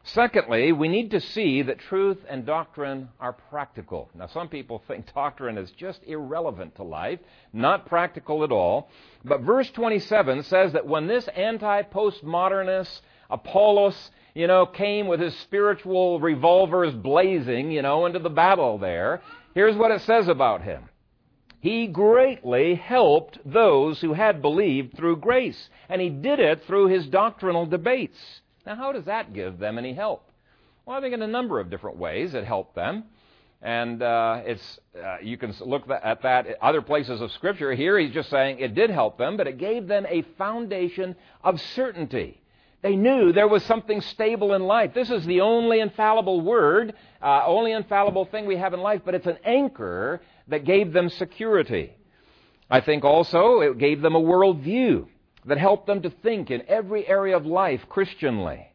Secondly, 0.04 0.74
we 0.74 0.90
need 0.90 1.12
to 1.12 1.22
see 1.22 1.62
that 1.62 1.80
truth 1.80 2.18
and 2.28 2.46
doctrine 2.46 3.08
are 3.22 3.32
practical. 3.32 4.10
Now, 4.14 4.28
some 4.28 4.50
people 4.50 4.84
think 4.90 5.14
doctrine 5.14 5.58
is 5.58 5.72
just 5.72 6.04
irrelevant 6.04 6.76
to 6.76 6.84
life, 6.84 7.20
not 7.54 7.86
practical 7.86 8.44
at 8.44 8.52
all. 8.52 8.90
But 9.24 9.40
verse 9.40 9.70
27 9.72 10.44
says 10.44 10.74
that 10.74 10.86
when 10.86 11.08
this 11.08 11.30
anti 11.30 11.84
postmodernist 11.84 13.00
Apollos, 13.32 14.12
you 14.34 14.48
know, 14.48 14.66
came 14.66 15.08
with 15.08 15.20
his 15.20 15.36
spiritual 15.40 16.20
revolvers 16.20 16.94
blazing, 16.94 17.72
you 17.72 17.82
know, 17.82 18.06
into 18.06 18.20
the 18.20 18.30
battle 18.30 18.78
there, 18.78 19.22
here's 19.54 19.76
what 19.76 19.92
it 19.92 20.02
says 20.02 20.28
about 20.28 20.62
him 20.64 20.90
he 21.62 21.86
greatly 21.86 22.74
helped 22.74 23.38
those 23.46 24.02
who 24.02 24.14
had 24.14 24.42
believed 24.42 24.98
through 24.98 25.18
grace, 25.18 25.70
and 25.90 26.02
he 26.02 26.10
did 26.10 26.40
it 26.40 26.64
through 26.66 26.88
his 26.88 27.06
doctrinal 27.06 27.68
debates. 27.68 28.18
Now, 28.66 28.76
how 28.76 28.92
does 28.92 29.06
that 29.06 29.32
give 29.34 29.60
them 29.60 29.78
any 29.78 29.94
help? 29.94 30.28
Well, 30.86 30.98
I 30.98 31.02
think 31.02 31.14
in 31.14 31.22
a 31.22 31.28
number 31.28 31.60
of 31.60 31.70
different 31.70 31.98
ways 31.98 32.34
it 32.34 32.46
helped 32.46 32.74
them. 32.76 33.04
And 33.62 34.02
uh, 34.02 34.42
it's, 34.44 34.80
uh, 35.00 35.18
you 35.22 35.38
can 35.38 35.54
look 35.62 35.88
at 35.88 36.24
that 36.24 36.48
at 36.48 36.62
other 36.64 36.82
places 36.82 37.22
of 37.22 37.32
Scripture. 37.32 37.74
Here 37.74 38.00
he's 38.00 38.12
just 38.12 38.32
saying 38.32 38.58
it 38.58 38.74
did 38.74 38.90
help 38.90 39.20
them, 39.20 39.38
but 39.38 39.46
it 39.46 39.60
gave 39.60 39.88
them 39.88 40.08
a 40.10 40.24
foundation 40.40 41.16
of 41.44 41.62
certainty. 41.62 42.41
They 42.82 42.96
knew 42.96 43.32
there 43.32 43.48
was 43.48 43.64
something 43.66 44.02
stable 44.02 44.54
in 44.54 44.64
life. 44.64 44.94
This 44.94 45.12
is 45.12 45.24
the 45.26 45.42
only 45.42 45.80
infallible 45.80 46.42
word, 46.42 46.94
uh, 47.22 47.44
only 47.46 47.74
infallible 47.74 48.26
thing 48.26 48.48
we 48.48 48.58
have 48.58 48.74
in 48.74 48.80
life, 48.80 49.02
but 49.06 49.14
it's 49.14 49.28
an 49.28 49.38
anchor 49.46 50.22
that 50.48 50.66
gave 50.66 50.92
them 50.92 51.10
security. 51.10 51.94
I 52.70 52.82
think 52.82 53.04
also 53.04 53.60
it 53.62 53.78
gave 53.78 54.02
them 54.02 54.16
a 54.16 54.22
worldview 54.22 55.08
that 55.46 55.58
helped 55.58 55.86
them 55.86 56.02
to 56.02 56.10
think 56.10 56.50
in 56.50 56.64
every 56.68 57.08
area 57.08 57.38
of 57.38 57.46
life 57.46 57.82
Christianly. 57.88 58.68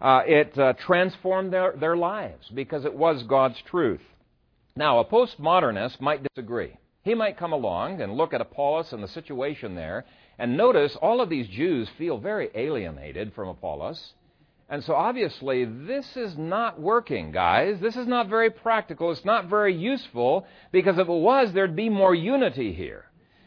Uh, 0.00 0.22
it 0.26 0.56
uh, 0.58 0.72
transformed 0.74 1.52
their, 1.52 1.74
their 1.78 1.96
lives 1.96 2.48
because 2.54 2.86
it 2.86 2.94
was 2.94 3.22
God's 3.24 3.60
truth. 3.66 4.00
Now, 4.74 5.00
a 5.00 5.04
postmodernist 5.04 6.00
might 6.00 6.22
disagree. 6.22 6.76
He 7.02 7.14
might 7.14 7.36
come 7.36 7.52
along 7.52 8.00
and 8.00 8.14
look 8.14 8.32
at 8.32 8.40
Apollos 8.40 8.92
and 8.92 9.02
the 9.02 9.08
situation 9.08 9.74
there 9.74 10.06
and 10.40 10.56
notice 10.56 10.96
all 10.96 11.20
of 11.20 11.28
these 11.28 11.46
Jews 11.48 11.86
feel 11.98 12.16
very 12.16 12.48
alienated 12.54 13.34
from 13.34 13.48
Apollos. 13.48 14.14
And 14.70 14.82
so 14.82 14.94
obviously, 14.94 15.66
this 15.66 16.16
is 16.16 16.38
not 16.38 16.80
working, 16.80 17.30
guys. 17.30 17.78
This 17.78 17.94
is 17.94 18.06
not 18.06 18.28
very 18.28 18.48
practical. 18.48 19.10
It's 19.10 19.24
not 19.24 19.50
very 19.50 19.76
useful 19.76 20.46
because 20.72 20.96
if 20.96 21.08
it 21.08 21.12
was, 21.12 21.52
there'd 21.52 21.76
be 21.76 21.90
more 21.90 22.14
unity 22.14 22.72
here. 22.72 23.04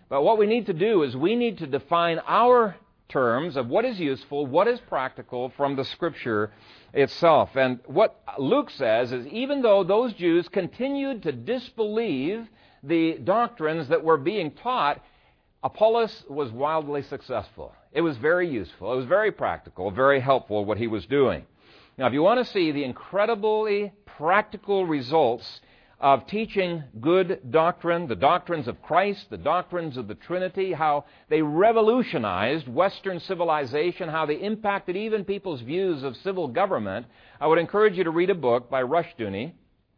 But 0.07 0.21
what 0.21 0.37
we 0.37 0.45
need 0.45 0.67
to 0.67 0.73
do 0.73 1.01
is 1.01 1.17
we 1.17 1.35
need 1.35 1.57
to 1.57 1.67
define 1.67 2.19
our 2.27 2.75
terms 3.09 3.57
of 3.57 3.67
what 3.67 3.85
is 3.85 3.99
useful, 3.99 4.45
what 4.45 4.67
is 4.67 4.79
practical 4.81 5.51
from 5.57 5.75
the 5.75 5.85
Scripture 5.85 6.51
itself. 6.93 7.55
And 7.55 7.79
what 7.87 8.21
Luke 8.37 8.69
says 8.69 9.11
is 9.11 9.25
even 9.27 9.63
though 9.63 9.83
those 9.83 10.13
Jews 10.13 10.47
continued 10.47 11.23
to 11.23 11.31
disbelieve 11.31 12.47
the 12.83 13.17
doctrines 13.17 13.87
that 13.87 14.03
were 14.03 14.17
being 14.17 14.51
taught, 14.51 15.01
Apollos 15.63 16.25
was 16.27 16.51
wildly 16.51 17.03
successful. 17.03 17.73
It 17.93 18.01
was 18.01 18.17
very 18.17 18.49
useful. 18.49 18.91
It 18.91 18.97
was 18.97 19.05
very 19.05 19.31
practical, 19.31 19.91
very 19.91 20.19
helpful 20.19 20.65
what 20.65 20.77
he 20.77 20.87
was 20.87 21.05
doing. 21.05 21.45
Now, 21.97 22.07
if 22.07 22.13
you 22.13 22.21
want 22.21 22.45
to 22.45 22.51
see 22.51 22.71
the 22.71 22.83
incredibly 22.83 23.93
practical 24.05 24.85
results 24.85 25.61
of 26.01 26.27
teaching 26.27 26.83
good 26.99 27.39
doctrine, 27.49 28.07
the 28.07 28.15
doctrines 28.15 28.67
of 28.67 28.81
Christ, 28.81 29.29
the 29.29 29.37
doctrines 29.37 29.95
of 29.95 30.09
the 30.09 30.15
Trinity, 30.15 30.73
how 30.73 31.05
they 31.29 31.41
revolutionized 31.41 32.67
Western 32.67 33.21
civilization, 33.21 34.09
how 34.09 34.25
they 34.25 34.35
impacted 34.35 34.97
even 34.97 35.23
people's 35.23 35.61
views 35.61 36.03
of 36.03 36.17
civil 36.17 36.49
government, 36.49 37.05
I 37.39 37.47
would 37.47 37.57
encourage 37.57 37.97
you 37.97 38.03
to 38.03 38.11
read 38.11 38.31
a 38.31 38.35
book 38.35 38.69
by 38.69 38.83
Rushdoony, 38.83 39.53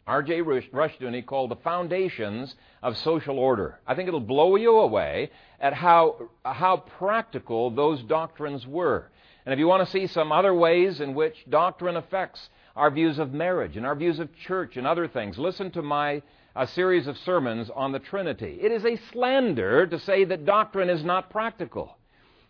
R.J. 0.08 0.42
Rushdoony, 0.42 1.26
called 1.26 1.52
The 1.52 1.56
Foundations 1.58 2.56
of 2.84 2.96
Social 2.98 3.40
Order. 3.40 3.80
I 3.88 3.96
think 3.96 4.08
it'll 4.08 4.20
blow 4.20 4.56
you 4.56 4.78
away 4.78 5.32
at 5.60 5.74
how, 5.74 6.30
how 6.44 6.78
practical 6.78 7.72
those 7.72 8.04
doctrines 8.04 8.68
were. 8.68 9.10
And 9.46 9.54
if 9.54 9.60
you 9.60 9.68
want 9.68 9.86
to 9.86 9.92
see 9.92 10.08
some 10.08 10.32
other 10.32 10.54
ways 10.54 11.02
in 11.02 11.16
which 11.16 11.36
doctrine 11.50 11.98
affects 11.98 12.50
our 12.76 12.92
views 12.92 13.20
of 13.20 13.34
marriage 13.34 13.78
and 13.78 13.86
our 13.86 13.96
views 13.96 14.20
of 14.20 14.30
church 14.36 14.78
and 14.78 14.86
other 14.86 15.08
things. 15.08 15.38
Listen 15.38 15.72
to 15.72 15.82
my 15.82 16.22
a 16.56 16.68
series 16.68 17.06
of 17.08 17.18
sermons 17.18 17.70
on 17.76 17.92
the 17.92 18.00
Trinity. 18.00 18.58
It 18.62 18.72
is 18.72 18.86
a 18.86 18.98
slander 19.12 19.86
to 19.88 20.00
say 20.00 20.24
that 20.26 20.46
doctrine 20.46 20.90
is 20.90 21.04
not 21.04 21.30
practical. 21.30 21.98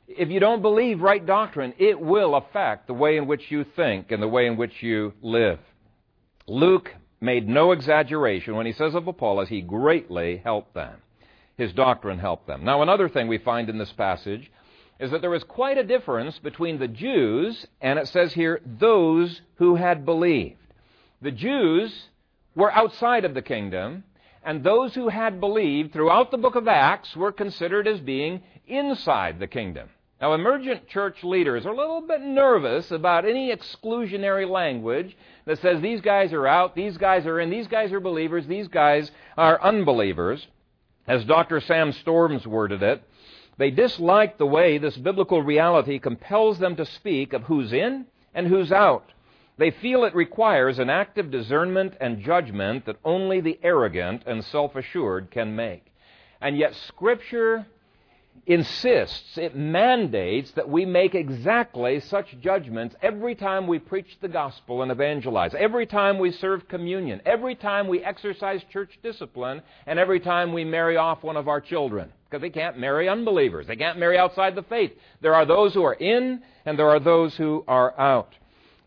If 0.08 0.30
you 0.30 0.40
don't 0.40 0.62
believe 0.62 1.02
right 1.02 1.26
doctrine, 1.26 1.74
it 1.80 2.00
will 2.00 2.36
affect 2.36 2.86
the 2.86 2.94
way 2.94 3.18
in 3.18 3.26
which 3.26 3.50
you 3.50 3.66
think 3.76 4.12
and 4.12 4.22
the 4.22 4.28
way 4.28 4.46
in 4.46 4.58
which 4.58 4.84
you 4.84 5.14
live. 5.24 5.60
Luke 6.48 6.94
made 7.22 7.48
no 7.48 7.72
exaggeration 7.72 8.56
when 8.56 8.66
he 8.66 8.74
says 8.74 8.96
of 8.96 9.08
Apollos, 9.08 9.50
he 9.50 9.62
greatly 9.62 10.38
helped 10.38 10.74
them. 10.74 11.02
His 11.58 11.74
doctrine 11.74 12.20
helped 12.20 12.48
them. 12.48 12.66
Now, 12.66 12.82
another 12.82 13.08
thing 13.08 13.28
we 13.28 13.38
find 13.38 13.70
in 13.70 13.78
this 13.78 13.94
passage 13.94 14.52
is 15.00 15.12
that 15.12 15.22
there 15.22 15.30
was 15.30 15.44
quite 15.44 15.78
a 15.78 15.84
difference 15.84 16.40
between 16.40 16.80
the 16.80 16.88
Jews 16.88 17.66
and 17.82 18.00
it 18.00 18.08
says 18.08 18.34
here, 18.34 18.62
those 18.66 19.42
who 19.56 19.76
had 19.76 20.06
believed. 20.06 20.58
The 21.22 21.32
Jews 21.32 22.08
were 22.56 22.72
outside 22.72 23.26
of 23.26 23.34
the 23.34 23.42
kingdom, 23.42 24.04
and 24.44 24.64
those 24.64 24.94
who 24.94 25.10
had 25.10 25.40
believed 25.40 25.92
throughout 25.92 26.32
the 26.32 26.38
book 26.38 26.56
of 26.56 26.68
Acts 26.68 27.16
were 27.16 27.32
considered 27.32 27.88
as 27.88 28.00
being 28.00 28.44
inside 28.68 29.40
the 29.40 29.48
kingdom. 29.48 29.90
Now, 30.26 30.34
emergent 30.34 30.88
church 30.88 31.24
leaders 31.24 31.68
are 31.68 31.72
a 31.72 31.78
little 31.78 32.02
bit 32.02 32.20
nervous 32.20 32.90
about 32.90 33.26
any 33.26 33.56
exclusionary 33.56 34.50
language 34.50 35.16
that 35.46 35.60
says 35.60 35.80
these 35.80 36.02
guys 36.02 36.34
are 36.34 36.48
out, 36.48 36.74
these 36.74 36.98
guys 36.98 37.28
are 37.28 37.40
in, 37.40 37.52
these 37.52 37.68
guys 37.68 37.94
are 37.94 38.00
believers, 38.00 38.48
these 38.48 38.68
guys 38.68 39.12
are 39.38 39.62
unbelievers. 39.62 40.48
As 41.08 41.24
Dr. 41.26 41.62
Sam 41.62 41.92
Storms 41.92 42.48
worded 42.48 42.82
it, 42.82 43.04
they 43.60 43.70
dislike 43.70 44.40
the 44.40 44.48
way 44.48 44.80
this 44.80 44.98
biblical 44.98 45.44
reality 45.44 46.00
compels 46.00 46.58
them 46.58 46.76
to 46.78 46.88
speak 46.88 47.34
of 47.34 47.44
who's 47.44 47.72
in 47.72 48.08
and 48.34 48.48
who's 48.48 48.72
out. 48.72 49.12
They 49.60 49.70
feel 49.70 50.06
it 50.06 50.16
requires 50.16 50.80
an 50.80 50.90
active 50.90 51.30
discernment 51.30 51.98
and 52.02 52.24
judgment 52.24 52.88
that 52.88 52.98
only 53.06 53.42
the 53.42 53.60
arrogant 53.62 54.24
and 54.26 54.44
self 54.44 54.76
assured 54.76 55.30
can 55.30 55.56
make. 55.56 55.86
And 56.42 56.58
yet, 56.58 56.74
Scripture 56.88 57.68
insists, 58.46 59.38
it 59.38 59.56
mandates 59.56 60.52
that 60.52 60.70
we 60.70 60.86
make 60.86 61.16
exactly 61.16 62.00
such 62.00 62.40
judgments 62.42 62.96
every 63.02 63.34
time 63.34 63.66
we 63.68 63.80
preach 63.80 64.18
the 64.22 64.28
gospel 64.28 64.84
and 64.84 64.92
evangelize, 64.92 65.56
every 65.56 65.86
time 65.86 66.20
we 66.20 66.32
serve 66.32 66.68
communion, 66.68 67.22
every 67.26 67.56
time 67.56 67.88
we 67.88 68.04
exercise 68.04 68.62
church 68.72 69.00
discipline, 69.02 69.62
and 69.88 69.98
every 69.98 70.20
time 70.20 70.54
we 70.54 70.64
marry 70.64 70.98
off 70.98 71.24
one 71.24 71.38
of 71.38 71.48
our 71.48 71.62
children. 71.62 72.12
Because 72.30 72.42
they 72.42 72.50
can't 72.50 72.78
marry 72.78 73.10
unbelievers. 73.10 73.68
They 73.68 73.76
can't 73.76 74.00
marry 74.00 74.18
outside 74.18 74.56
the 74.56 74.64
faith. 74.64 74.92
There 75.22 75.36
are 75.36 75.46
those 75.46 75.74
who 75.74 75.84
are 75.84 75.94
in, 75.94 76.42
and 76.66 76.78
there 76.78 76.90
are 76.90 77.00
those 77.00 77.36
who 77.36 77.64
are 77.68 78.00
out. 78.00 78.34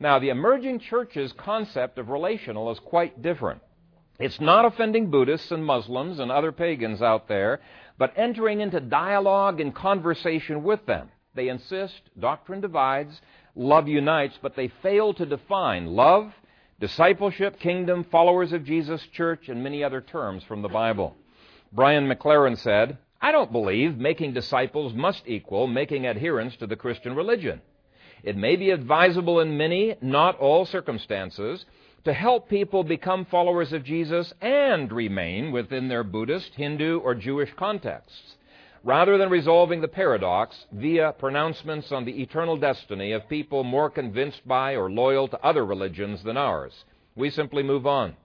Now, 0.00 0.18
the 0.18 0.28
emerging 0.28 0.80
church's 0.80 1.32
concept 1.32 1.98
of 1.98 2.08
relational 2.08 2.70
is 2.70 2.78
quite 2.78 3.22
different. 3.22 3.60
It's 4.20 4.40
not 4.40 4.64
offending 4.64 5.10
Buddhists 5.10 5.52
and 5.52 5.64
Muslims 5.64 6.18
and 6.18 6.30
other 6.30 6.50
pagans 6.50 7.02
out 7.02 7.28
there, 7.28 7.60
but 7.98 8.14
entering 8.16 8.60
into 8.60 8.80
dialogue 8.80 9.60
and 9.60 9.74
conversation 9.74 10.62
with 10.62 10.86
them. 10.86 11.08
They 11.34 11.48
insist 11.48 12.00
doctrine 12.18 12.60
divides, 12.60 13.20
love 13.54 13.88
unites, 13.88 14.38
but 14.40 14.56
they 14.56 14.68
fail 14.82 15.12
to 15.14 15.26
define 15.26 15.86
love, 15.86 16.32
discipleship, 16.80 17.58
kingdom, 17.58 18.04
followers 18.04 18.52
of 18.52 18.64
Jesus, 18.64 19.02
church, 19.12 19.48
and 19.48 19.62
many 19.62 19.82
other 19.82 20.00
terms 20.00 20.44
from 20.44 20.62
the 20.62 20.68
Bible. 20.68 21.16
Brian 21.72 22.08
McLaren 22.08 22.56
said, 22.56 22.98
I 23.20 23.32
don't 23.32 23.52
believe 23.52 23.98
making 23.98 24.32
disciples 24.32 24.94
must 24.94 25.22
equal 25.26 25.66
making 25.66 26.06
adherents 26.06 26.56
to 26.56 26.66
the 26.66 26.76
Christian 26.76 27.16
religion. 27.16 27.60
It 28.22 28.36
may 28.36 28.56
be 28.56 28.70
advisable 28.70 29.40
in 29.40 29.56
many, 29.56 29.96
not 30.00 30.38
all 30.38 30.66
circumstances, 30.66 31.64
to 32.08 32.14
help 32.14 32.48
people 32.48 32.82
become 32.82 33.26
followers 33.26 33.70
of 33.74 33.84
Jesus 33.84 34.32
and 34.40 34.90
remain 34.90 35.52
within 35.52 35.88
their 35.88 36.02
Buddhist, 36.02 36.54
Hindu, 36.54 37.00
or 37.00 37.14
Jewish 37.14 37.52
contexts, 37.52 38.36
rather 38.82 39.18
than 39.18 39.28
resolving 39.28 39.82
the 39.82 39.88
paradox 39.88 40.56
via 40.72 41.12
pronouncements 41.12 41.92
on 41.92 42.06
the 42.06 42.22
eternal 42.22 42.56
destiny 42.56 43.12
of 43.12 43.28
people 43.28 43.62
more 43.62 43.90
convinced 43.90 44.48
by 44.48 44.74
or 44.74 44.90
loyal 44.90 45.28
to 45.28 45.44
other 45.44 45.66
religions 45.66 46.22
than 46.22 46.38
ours. 46.38 46.72
We 47.14 47.28
simply 47.28 47.62
move 47.62 47.86
on. 47.86 48.16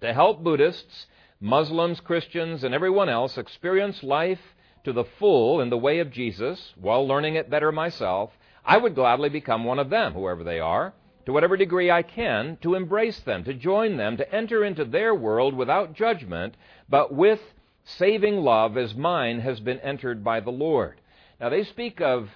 To 0.00 0.14
help 0.14 0.42
Buddhists, 0.42 1.04
Muslims, 1.38 2.00
Christians, 2.00 2.64
and 2.64 2.74
everyone 2.74 3.10
else 3.10 3.36
experience 3.36 4.02
life 4.02 4.40
to 4.84 4.94
the 4.94 5.04
full 5.18 5.60
in 5.60 5.68
the 5.68 5.76
way 5.76 5.98
of 5.98 6.10
Jesus 6.10 6.72
while 6.80 7.06
learning 7.06 7.34
it 7.34 7.50
better 7.50 7.72
myself, 7.72 8.30
I 8.64 8.78
would 8.78 8.94
gladly 8.94 9.28
become 9.28 9.64
one 9.64 9.78
of 9.78 9.90
them, 9.90 10.14
whoever 10.14 10.44
they 10.44 10.60
are, 10.60 10.94
to 11.28 11.34
whatever 11.34 11.58
degree 11.58 11.90
I 11.90 12.02
can, 12.02 12.56
to 12.62 12.74
embrace 12.74 13.20
them, 13.20 13.44
to 13.44 13.52
join 13.52 13.98
them, 13.98 14.16
to 14.16 14.34
enter 14.34 14.64
into 14.64 14.86
their 14.86 15.14
world 15.14 15.52
without 15.52 15.92
judgment, 15.92 16.56
but 16.88 17.12
with 17.12 17.38
saving 17.84 18.38
love 18.38 18.78
as 18.78 18.94
mine 18.94 19.40
has 19.40 19.60
been 19.60 19.78
entered 19.80 20.24
by 20.24 20.40
the 20.40 20.50
Lord. 20.50 21.02
Now, 21.38 21.50
they 21.50 21.64
speak 21.64 22.00
of 22.00 22.30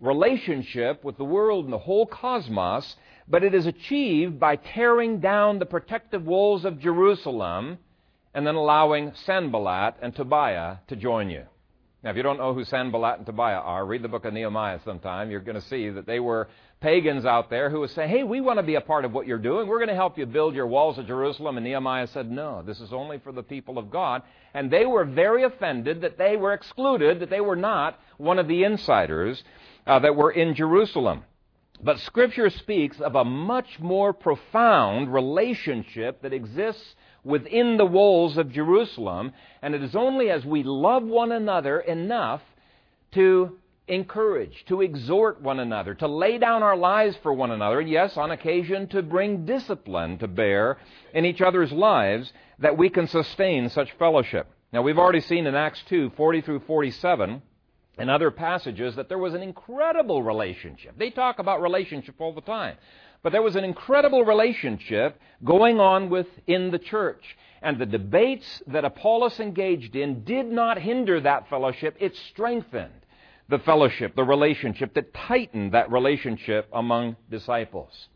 relationship 0.00 1.04
with 1.04 1.18
the 1.18 1.26
world 1.26 1.66
and 1.66 1.72
the 1.74 1.78
whole 1.78 2.06
cosmos, 2.06 2.96
but 3.28 3.44
it 3.44 3.52
is 3.52 3.66
achieved 3.66 4.40
by 4.40 4.56
tearing 4.56 5.20
down 5.20 5.58
the 5.58 5.66
protective 5.66 6.24
walls 6.24 6.64
of 6.64 6.80
Jerusalem 6.80 7.76
and 8.32 8.46
then 8.46 8.54
allowing 8.54 9.12
Sanballat 9.26 9.96
and 10.00 10.16
Tobiah 10.16 10.78
to 10.86 10.96
join 10.96 11.28
you. 11.28 11.44
Now, 12.02 12.10
if 12.10 12.16
you 12.16 12.22
don't 12.22 12.38
know 12.38 12.54
who 12.54 12.64
Sanballat 12.64 13.18
and 13.18 13.26
Tobiah 13.26 13.56
are, 13.56 13.84
read 13.84 14.02
the 14.02 14.08
book 14.08 14.24
of 14.24 14.32
Nehemiah 14.32 14.78
sometime. 14.86 15.30
You're 15.30 15.40
going 15.40 15.60
to 15.60 15.68
see 15.68 15.90
that 15.90 16.06
they 16.06 16.20
were 16.20 16.48
pagans 16.80 17.24
out 17.24 17.50
there 17.50 17.70
who 17.70 17.80
would 17.80 17.90
say, 17.90 18.06
Hey, 18.06 18.22
we 18.22 18.40
want 18.40 18.58
to 18.58 18.62
be 18.62 18.76
a 18.76 18.80
part 18.80 19.04
of 19.04 19.12
what 19.12 19.26
you're 19.26 19.38
doing. 19.38 19.66
We're 19.66 19.78
going 19.78 19.88
to 19.88 19.94
help 19.94 20.18
you 20.18 20.26
build 20.26 20.54
your 20.54 20.66
walls 20.66 20.98
of 20.98 21.06
Jerusalem. 21.06 21.56
And 21.56 21.64
Nehemiah 21.64 22.06
said, 22.08 22.30
No, 22.30 22.62
this 22.62 22.80
is 22.80 22.92
only 22.92 23.18
for 23.18 23.32
the 23.32 23.42
people 23.42 23.78
of 23.78 23.90
God. 23.90 24.22
And 24.54 24.70
they 24.70 24.86
were 24.86 25.04
very 25.04 25.44
offended 25.44 26.02
that 26.02 26.18
they 26.18 26.36
were 26.36 26.52
excluded, 26.52 27.20
that 27.20 27.30
they 27.30 27.40
were 27.40 27.56
not 27.56 27.98
one 28.16 28.38
of 28.38 28.48
the 28.48 28.64
insiders 28.64 29.42
uh, 29.86 29.98
that 30.00 30.16
were 30.16 30.30
in 30.30 30.54
Jerusalem. 30.54 31.24
But 31.82 32.00
Scripture 32.00 32.50
speaks 32.50 33.00
of 33.00 33.14
a 33.14 33.24
much 33.24 33.78
more 33.78 34.12
profound 34.12 35.12
relationship 35.12 36.22
that 36.22 36.32
exists 36.32 36.94
within 37.22 37.76
the 37.76 37.86
walls 37.86 38.36
of 38.36 38.50
Jerusalem, 38.52 39.32
and 39.62 39.74
it 39.74 39.82
is 39.82 39.94
only 39.94 40.30
as 40.30 40.44
we 40.44 40.62
love 40.62 41.04
one 41.04 41.30
another 41.30 41.78
enough 41.78 42.42
to 43.12 43.58
encourage, 43.88 44.64
to 44.66 44.82
exhort 44.82 45.40
one 45.40 45.60
another, 45.60 45.94
to 45.94 46.06
lay 46.06 46.38
down 46.38 46.62
our 46.62 46.76
lives 46.76 47.16
for 47.22 47.32
one 47.32 47.50
another, 47.50 47.80
and 47.80 47.88
yes, 47.88 48.16
on 48.16 48.30
occasion 48.30 48.88
to 48.88 49.02
bring 49.02 49.44
discipline 49.44 50.18
to 50.18 50.28
bear 50.28 50.78
in 51.14 51.24
each 51.24 51.40
other's 51.40 51.72
lives, 51.72 52.32
that 52.58 52.76
we 52.76 52.88
can 52.88 53.06
sustain 53.06 53.68
such 53.68 53.90
fellowship. 53.98 54.46
Now, 54.72 54.82
we've 54.82 54.98
already 54.98 55.20
seen 55.20 55.46
in 55.46 55.54
Acts 55.54 55.82
2 55.88 56.12
40 56.16 56.40
through 56.42 56.60
47 56.60 57.42
and 57.98 58.10
other 58.10 58.30
passages 58.30 58.96
that 58.96 59.08
there 59.08 59.18
was 59.18 59.34
an 59.34 59.42
incredible 59.42 60.22
relationship. 60.22 60.96
They 60.96 61.10
talk 61.10 61.38
about 61.38 61.62
relationship 61.62 62.20
all 62.20 62.32
the 62.32 62.40
time. 62.40 62.76
But 63.22 63.32
there 63.32 63.42
was 63.42 63.56
an 63.56 63.64
incredible 63.64 64.24
relationship 64.24 65.20
going 65.44 65.80
on 65.80 66.08
within 66.08 66.70
the 66.70 66.78
church. 66.78 67.36
And 67.60 67.78
the 67.78 67.86
debates 67.86 68.62
that 68.68 68.84
Apollos 68.84 69.40
engaged 69.40 69.96
in 69.96 70.22
did 70.22 70.46
not 70.46 70.78
hinder 70.78 71.20
that 71.20 71.48
fellowship, 71.50 71.96
it 71.98 72.14
strengthened 72.30 72.92
the 73.48 73.58
fellowship, 73.60 74.14
the 74.14 74.24
relationship, 74.24 74.94
that 74.94 75.14
tighten 75.14 75.70
that 75.70 75.90
relationship 75.90 76.68
among 76.72 77.16
disciples. 77.30 78.08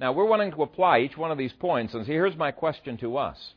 Now, 0.00 0.12
we're 0.12 0.26
wanting 0.26 0.52
to 0.52 0.62
apply 0.62 1.00
each 1.00 1.16
one 1.16 1.30
of 1.30 1.38
these 1.38 1.52
points, 1.52 1.94
and 1.94 2.06
here's 2.06 2.36
my 2.36 2.52
question 2.52 2.96
to 2.98 3.16
us 3.16 3.54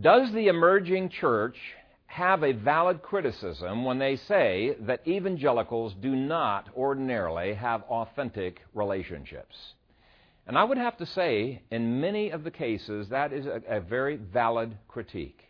Does 0.00 0.32
the 0.32 0.48
emerging 0.48 1.10
church 1.10 1.56
have 2.08 2.42
a 2.42 2.52
valid 2.52 3.02
criticism 3.02 3.84
when 3.84 3.98
they 3.98 4.16
say 4.16 4.74
that 4.80 5.06
evangelicals 5.06 5.94
do 6.00 6.16
not 6.16 6.68
ordinarily 6.74 7.54
have 7.54 7.82
authentic 7.82 8.60
relationships. 8.74 9.54
And 10.46 10.56
I 10.56 10.64
would 10.64 10.78
have 10.78 10.96
to 10.96 11.06
say, 11.06 11.62
in 11.70 12.00
many 12.00 12.30
of 12.30 12.42
the 12.42 12.50
cases, 12.50 13.10
that 13.10 13.34
is 13.34 13.44
a, 13.44 13.60
a, 13.68 13.80
very 13.80 14.16
valid 14.16 14.74
critique. 14.88 15.44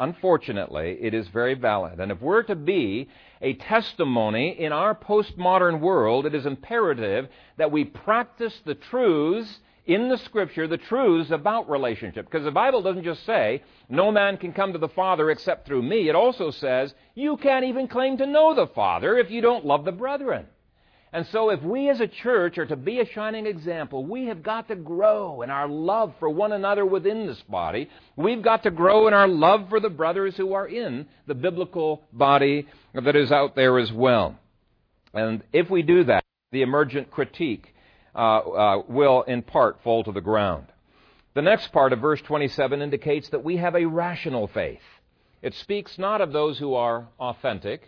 Unfortunately, 0.00 0.96
it 0.98 1.12
is 1.12 1.28
very 1.28 1.52
valid. 1.52 2.00
And 2.00 2.10
if 2.10 2.22
we're 2.22 2.42
to 2.44 2.56
be 2.56 3.08
a 3.42 3.52
testimony 3.52 4.58
in 4.58 4.72
our 4.72 4.94
postmodern 4.94 5.80
world, 5.80 6.24
it 6.24 6.34
is 6.34 6.46
imperative 6.46 7.28
that 7.58 7.70
we 7.70 7.84
practice 7.84 8.58
the 8.64 8.74
truths 8.74 9.58
in 9.84 10.08
the 10.08 10.16
scripture 10.16 10.66
the 10.66 10.78
truths 10.78 11.30
about 11.30 11.68
relationship. 11.68 12.24
Because 12.24 12.44
the 12.44 12.50
Bible 12.50 12.80
doesn't 12.80 13.04
just 13.04 13.26
say, 13.26 13.62
no 13.90 14.10
man 14.10 14.38
can 14.38 14.54
come 14.54 14.72
to 14.72 14.78
the 14.78 14.88
Father 14.88 15.30
except 15.30 15.66
through 15.66 15.82
me. 15.82 16.08
It 16.08 16.14
also 16.14 16.50
says, 16.50 16.94
you 17.14 17.36
can't 17.36 17.66
even 17.66 17.86
claim 17.86 18.16
to 18.18 18.26
know 18.26 18.54
the 18.54 18.68
Father 18.68 19.18
if 19.18 19.30
you 19.30 19.42
don't 19.42 19.66
love 19.66 19.84
the 19.84 19.92
brethren. 19.92 20.46
And 21.12 21.26
so, 21.26 21.50
if 21.50 21.60
we 21.62 21.90
as 21.90 22.00
a 22.00 22.06
church 22.06 22.56
are 22.58 22.66
to 22.66 22.76
be 22.76 23.00
a 23.00 23.06
shining 23.06 23.44
example, 23.46 24.04
we 24.04 24.26
have 24.26 24.44
got 24.44 24.68
to 24.68 24.76
grow 24.76 25.42
in 25.42 25.50
our 25.50 25.66
love 25.66 26.14
for 26.20 26.30
one 26.30 26.52
another 26.52 26.86
within 26.86 27.26
this 27.26 27.42
body. 27.48 27.90
We've 28.14 28.42
got 28.42 28.62
to 28.62 28.70
grow 28.70 29.08
in 29.08 29.14
our 29.14 29.26
love 29.26 29.68
for 29.68 29.80
the 29.80 29.90
brothers 29.90 30.36
who 30.36 30.52
are 30.52 30.68
in 30.68 31.06
the 31.26 31.34
biblical 31.34 32.04
body 32.12 32.68
that 32.94 33.16
is 33.16 33.32
out 33.32 33.56
there 33.56 33.78
as 33.80 33.90
well. 33.92 34.38
And 35.12 35.42
if 35.52 35.68
we 35.68 35.82
do 35.82 36.04
that, 36.04 36.22
the 36.52 36.62
emergent 36.62 37.10
critique 37.10 37.74
uh, 38.14 38.18
uh, 38.18 38.82
will 38.88 39.22
in 39.22 39.42
part 39.42 39.82
fall 39.82 40.04
to 40.04 40.12
the 40.12 40.20
ground. 40.20 40.66
The 41.34 41.42
next 41.42 41.72
part 41.72 41.92
of 41.92 42.00
verse 42.00 42.20
27 42.22 42.82
indicates 42.82 43.28
that 43.30 43.42
we 43.42 43.56
have 43.56 43.74
a 43.74 43.84
rational 43.86 44.46
faith. 44.46 44.80
It 45.42 45.54
speaks 45.54 45.98
not 45.98 46.20
of 46.20 46.32
those 46.32 46.58
who 46.58 46.74
are 46.74 47.08
authentic, 47.18 47.82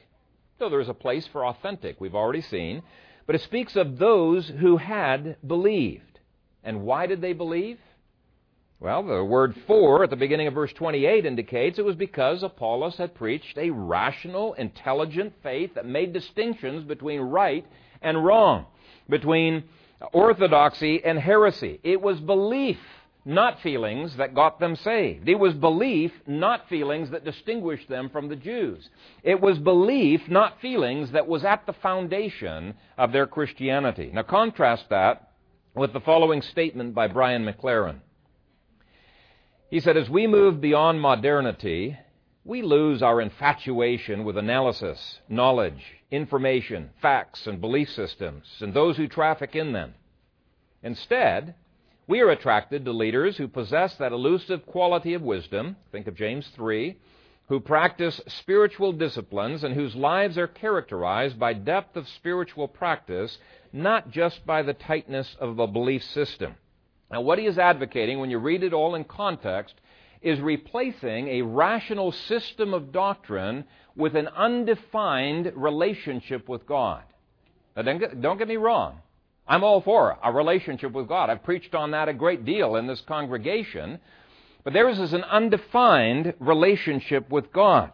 though 0.58 0.70
there 0.70 0.80
is 0.80 0.88
a 0.88 0.94
place 0.94 1.28
for 1.32 1.46
authentic, 1.46 2.00
we've 2.00 2.14
already 2.14 2.40
seen, 2.40 2.82
but 3.26 3.34
it 3.34 3.42
speaks 3.42 3.76
of 3.76 3.98
those 3.98 4.48
who 4.48 4.76
had 4.76 5.36
believed. 5.46 6.20
And 6.64 6.82
why 6.82 7.06
did 7.06 7.20
they 7.20 7.32
believe? 7.32 7.78
Well, 8.80 9.04
the 9.04 9.22
word 9.22 9.56
for 9.66 10.02
at 10.02 10.10
the 10.10 10.16
beginning 10.16 10.48
of 10.48 10.54
verse 10.54 10.72
28 10.72 11.24
indicates 11.24 11.78
it 11.78 11.84
was 11.84 11.94
because 11.94 12.42
Apollos 12.42 12.96
had 12.96 13.14
preached 13.14 13.56
a 13.56 13.70
rational, 13.70 14.54
intelligent 14.54 15.34
faith 15.42 15.74
that 15.74 15.86
made 15.86 16.12
distinctions 16.12 16.82
between 16.82 17.20
right 17.20 17.64
and 18.00 18.24
wrong, 18.24 18.66
between 19.08 19.64
orthodoxy 20.12 21.04
and 21.04 21.18
heresy. 21.18 21.78
It 21.84 22.00
was 22.00 22.18
belief 22.18 22.78
not 23.24 23.60
feelings 23.60 24.16
that 24.16 24.34
got 24.34 24.58
them 24.58 24.74
saved. 24.76 25.28
It 25.28 25.38
was 25.38 25.54
belief, 25.54 26.12
not 26.26 26.68
feelings, 26.68 27.10
that 27.10 27.24
distinguished 27.24 27.88
them 27.88 28.08
from 28.10 28.28
the 28.28 28.36
Jews. 28.36 28.88
It 29.22 29.40
was 29.40 29.58
belief, 29.58 30.28
not 30.28 30.60
feelings, 30.60 31.12
that 31.12 31.28
was 31.28 31.44
at 31.44 31.64
the 31.66 31.72
foundation 31.74 32.74
of 32.98 33.12
their 33.12 33.26
Christianity. 33.26 34.10
Now, 34.12 34.22
contrast 34.22 34.86
that 34.90 35.30
with 35.74 35.92
the 35.92 36.00
following 36.00 36.42
statement 36.42 36.94
by 36.94 37.08
Brian 37.08 37.44
McLaren. 37.44 38.00
He 39.70 39.80
said, 39.80 39.96
As 39.96 40.10
we 40.10 40.26
move 40.26 40.60
beyond 40.60 41.00
modernity, 41.00 41.96
we 42.44 42.62
lose 42.62 43.02
our 43.02 43.20
infatuation 43.20 44.24
with 44.24 44.36
analysis, 44.36 45.20
knowledge, 45.28 45.82
information, 46.10 46.90
facts, 47.00 47.46
and 47.46 47.60
belief 47.60 47.88
systems, 47.90 48.44
and 48.60 48.74
those 48.74 48.96
who 48.96 49.06
traffic 49.06 49.54
in 49.54 49.72
them. 49.72 49.94
Instead, 50.82 51.54
we 52.12 52.20
are 52.20 52.28
attracted 52.28 52.84
to 52.84 52.92
leaders 52.92 53.38
who 53.38 53.48
possess 53.48 53.94
that 53.94 54.12
elusive 54.12 54.66
quality 54.66 55.14
of 55.14 55.22
wisdom, 55.22 55.74
think 55.92 56.06
of 56.06 56.14
James 56.14 56.46
3, 56.54 56.94
who 57.48 57.58
practice 57.58 58.20
spiritual 58.26 58.92
disciplines 58.92 59.64
and 59.64 59.74
whose 59.74 59.96
lives 59.96 60.36
are 60.36 60.46
characterized 60.46 61.38
by 61.38 61.54
depth 61.54 61.96
of 61.96 62.06
spiritual 62.06 62.68
practice, 62.68 63.38
not 63.72 64.10
just 64.10 64.44
by 64.44 64.60
the 64.60 64.74
tightness 64.74 65.34
of 65.40 65.58
a 65.58 65.66
belief 65.66 66.04
system. 66.04 66.54
Now, 67.10 67.22
what 67.22 67.38
he 67.38 67.46
is 67.46 67.56
advocating, 67.56 68.20
when 68.20 68.28
you 68.28 68.36
read 68.36 68.62
it 68.62 68.74
all 68.74 68.94
in 68.94 69.04
context, 69.04 69.74
is 70.20 70.38
replacing 70.38 71.28
a 71.28 71.40
rational 71.40 72.12
system 72.12 72.74
of 72.74 72.92
doctrine 72.92 73.64
with 73.96 74.16
an 74.16 74.28
undefined 74.28 75.50
relationship 75.56 76.46
with 76.46 76.66
God. 76.66 77.04
Now, 77.74 77.84
don't 77.84 78.36
get 78.36 78.48
me 78.48 78.58
wrong. 78.58 78.98
I'm 79.46 79.64
all 79.64 79.80
for 79.80 80.16
a 80.22 80.32
relationship 80.32 80.92
with 80.92 81.08
God. 81.08 81.30
I've 81.30 81.42
preached 81.42 81.74
on 81.74 81.90
that 81.90 82.08
a 82.08 82.14
great 82.14 82.44
deal 82.44 82.76
in 82.76 82.86
this 82.86 83.00
congregation. 83.02 83.98
But 84.64 84.72
theirs 84.72 84.98
is 84.98 85.12
an 85.12 85.24
undefined 85.24 86.34
relationship 86.38 87.28
with 87.30 87.52
God. 87.52 87.90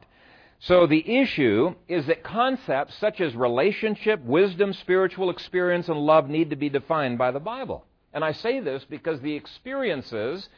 So 0.60 0.86
the 0.86 1.18
issue 1.18 1.74
is 1.86 2.06
that 2.06 2.24
concepts 2.24 2.96
such 2.98 3.20
as 3.20 3.34
relationship, 3.34 4.20
wisdom, 4.22 4.72
spiritual 4.72 5.30
experience, 5.30 5.88
and 5.88 5.98
love 5.98 6.28
need 6.28 6.50
to 6.50 6.56
be 6.56 6.68
defined 6.68 7.16
by 7.16 7.30
the 7.30 7.40
Bible. 7.40 7.84
And 8.12 8.24
I 8.24 8.32
say 8.32 8.60
this 8.60 8.84
because 8.84 9.20
the 9.20 9.34
experiences 9.34 10.48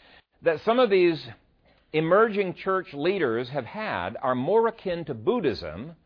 that 0.42 0.60
some 0.62 0.78
of 0.78 0.90
these 0.90 1.22
emerging 1.92 2.54
church 2.54 2.94
leaders 2.94 3.50
have 3.50 3.66
had 3.66 4.16
are 4.22 4.34
more 4.34 4.68
akin 4.68 5.04
to 5.04 5.14
Buddhism 5.14 5.96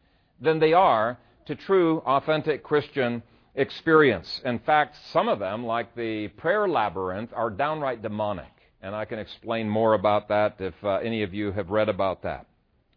than 0.40 0.58
they 0.58 0.72
are 0.72 1.18
to 1.46 1.54
true, 1.54 1.98
authentic 1.98 2.62
Christian 2.62 3.22
experience. 3.54 4.40
In 4.44 4.58
fact, 4.58 4.96
some 5.12 5.28
of 5.28 5.38
them, 5.38 5.64
like 5.64 5.94
the 5.94 6.28
prayer 6.28 6.68
labyrinth, 6.68 7.30
are 7.34 7.50
downright 7.50 8.02
demonic. 8.02 8.50
And 8.82 8.94
I 8.94 9.04
can 9.04 9.18
explain 9.18 9.68
more 9.68 9.94
about 9.94 10.28
that 10.28 10.56
if 10.58 10.74
uh, 10.84 10.96
any 10.96 11.22
of 11.22 11.32
you 11.32 11.52
have 11.52 11.70
read 11.70 11.88
about 11.88 12.22
that. 12.22 12.46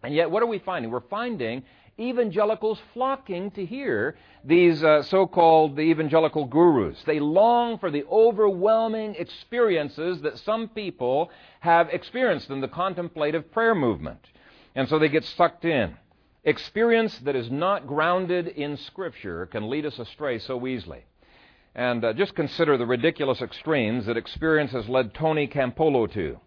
And 0.04 0.14
yet, 0.14 0.30
what 0.30 0.44
are 0.44 0.48
we 0.48 0.60
finding? 0.60 0.92
We're 0.92 1.00
finding 1.02 1.64
evangelicals 2.00 2.80
flocking 2.94 3.50
to 3.52 3.66
hear 3.66 4.16
these 4.44 4.84
uh, 4.84 5.02
so 5.04 5.26
called 5.26 5.76
the 5.76 5.82
evangelical 5.82 6.46
gurus. 6.46 7.02
They 7.06 7.20
long 7.20 7.80
for 7.80 7.90
the 7.90 8.04
overwhelming 8.06 9.16
experiences 9.16 10.22
that 10.22 10.38
some 10.40 10.68
people 10.70 11.32
have 11.60 11.90
experienced 11.90 12.50
in 12.50 12.62
the 12.62 12.68
contemplative 12.68 13.52
prayer 13.52 13.74
movement. 13.74 14.20
And 14.76 14.88
so 14.88 15.00
they 15.00 15.10
get 15.10 15.26
sucked 15.26 15.66
in. 15.66 15.98
Experience 16.44 17.18
that 17.20 17.36
is 17.36 17.52
not 17.52 17.88
grounded 17.88 18.48
in 18.48 18.78
Scripture 18.78 19.46
can 19.48 19.70
lead 19.70 19.86
us 19.86 20.00
astray 20.00 20.40
so 20.40 20.66
easily. 20.66 21.04
And 21.76 22.04
uh, 22.04 22.14
just 22.14 22.36
consider 22.36 22.78
the 22.78 22.86
ridiculous 22.86 23.42
extremes 23.42 24.06
that 24.06 24.18
experience 24.18 24.72
has 24.72 24.88
led 24.90 25.14
Tony 25.14 25.48
Campolo 25.48 26.12
to. 26.14 26.40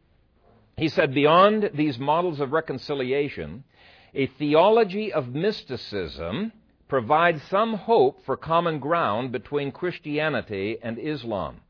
He 0.77 0.89
said, 0.89 1.15
Beyond 1.15 1.71
these 1.75 1.99
models 1.99 2.41
of 2.41 2.53
reconciliation, 2.53 3.65
a 4.15 4.27
theology 4.27 5.13
of 5.13 5.35
mysticism 5.35 6.53
provides 6.89 7.43
some 7.45 7.75
hope 7.75 8.25
for 8.25 8.37
common 8.37 8.81
ground 8.81 9.31
between 9.31 9.71
Christianity 9.71 10.79
and 10.83 10.99
Islam. 10.99 11.61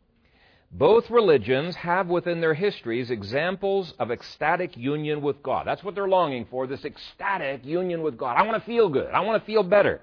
Both 0.73 1.11
religions 1.11 1.75
have 1.77 2.07
within 2.09 2.41
their 2.41 2.55
histories 2.55 3.11
examples 3.11 3.93
of 3.99 4.13
ecstatic 4.13 4.77
union 4.77 5.21
with 5.21 5.43
God. 5.43 5.67
That's 5.67 5.83
what 5.83 5.97
they're 5.97 6.09
longing 6.09 6.47
for, 6.49 6.67
this 6.67 6.85
ecstatic 6.85 7.65
union 7.65 8.03
with 8.03 8.17
God. 8.17 8.37
I 8.37 8.43
want 8.43 8.63
to 8.63 8.67
feel 8.67 8.89
good. 8.89 9.11
I 9.13 9.21
want 9.21 9.43
to 9.43 9.47
feel 9.47 9.65
better. 9.65 10.01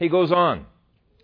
He 0.00 0.08
goes 0.08 0.32
on. 0.32 0.66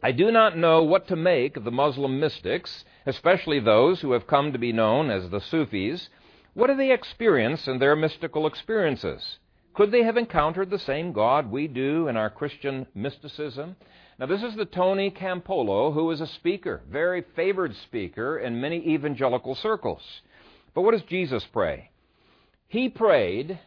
I 0.03 0.13
do 0.13 0.31
not 0.31 0.57
know 0.57 0.85
what 0.85 1.09
to 1.09 1.17
make 1.17 1.57
of 1.57 1.65
the 1.65 1.71
Muslim 1.73 2.21
mystics, 2.21 2.85
especially 3.07 3.59
those 3.59 4.01
who 4.01 4.13
have 4.13 4.29
come 4.29 4.53
to 4.53 4.59
be 4.59 4.73
known 4.73 5.11
as 5.11 5.31
the 5.31 5.41
Sufis. 5.41 6.09
What 6.55 6.69
do 6.69 6.77
they 6.77 6.93
experience 6.93 7.67
in 7.67 7.81
their 7.81 7.97
mystical 7.97 8.47
experiences? 8.47 9.39
Could 9.75 9.91
they 9.91 10.05
have 10.05 10.17
encountered 10.17 10.71
the 10.71 10.79
same 10.79 11.13
God 11.13 11.51
we 11.51 11.67
do 11.67 12.07
in 12.07 12.17
our 12.17 12.31
Christian 12.31 12.87
mysticism? 12.95 13.77
Now, 14.19 14.25
this 14.25 14.43
is 14.43 14.57
the 14.57 14.65
Tony 14.65 15.11
Campolo, 15.11 15.93
who 15.93 16.11
is 16.11 16.23
a 16.23 16.27
speaker, 16.27 16.81
very 16.91 17.23
favored 17.35 17.77
speaker 17.77 18.39
in 18.39 18.63
many 18.63 18.79
evangelical 18.95 19.55
circles. 19.55 20.03
But 20.73 20.83
what 20.83 20.93
does 20.93 21.03
Jesus 21.03 21.45
pray? 21.53 21.91
He 22.67 22.89
prayed 22.89 23.59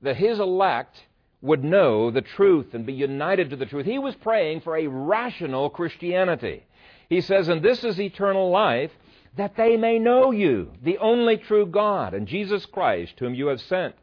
that 0.00 0.16
his 0.16 0.38
elect 0.38 0.96
would 1.42 1.62
know 1.62 2.10
the 2.10 2.22
truth 2.22 2.72
and 2.72 2.86
be 2.86 2.94
united 2.94 3.50
to 3.50 3.56
the 3.56 3.66
truth. 3.66 3.84
He 3.84 3.98
was 3.98 4.14
praying 4.14 4.62
for 4.62 4.76
a 4.76 4.86
rational 4.86 5.68
Christianity. 5.68 6.64
He 7.10 7.20
says, 7.20 7.48
And 7.48 7.62
this 7.62 7.84
is 7.84 8.00
eternal 8.00 8.50
life, 8.50 8.90
that 9.36 9.56
they 9.56 9.76
may 9.76 9.98
know 9.98 10.30
you, 10.30 10.72
the 10.82 10.98
only 10.98 11.36
true 11.36 11.66
God, 11.66 12.14
and 12.14 12.26
Jesus 12.26 12.64
Christ, 12.64 13.12
whom 13.18 13.34
you 13.34 13.48
have 13.48 13.60
sent. 13.60 13.94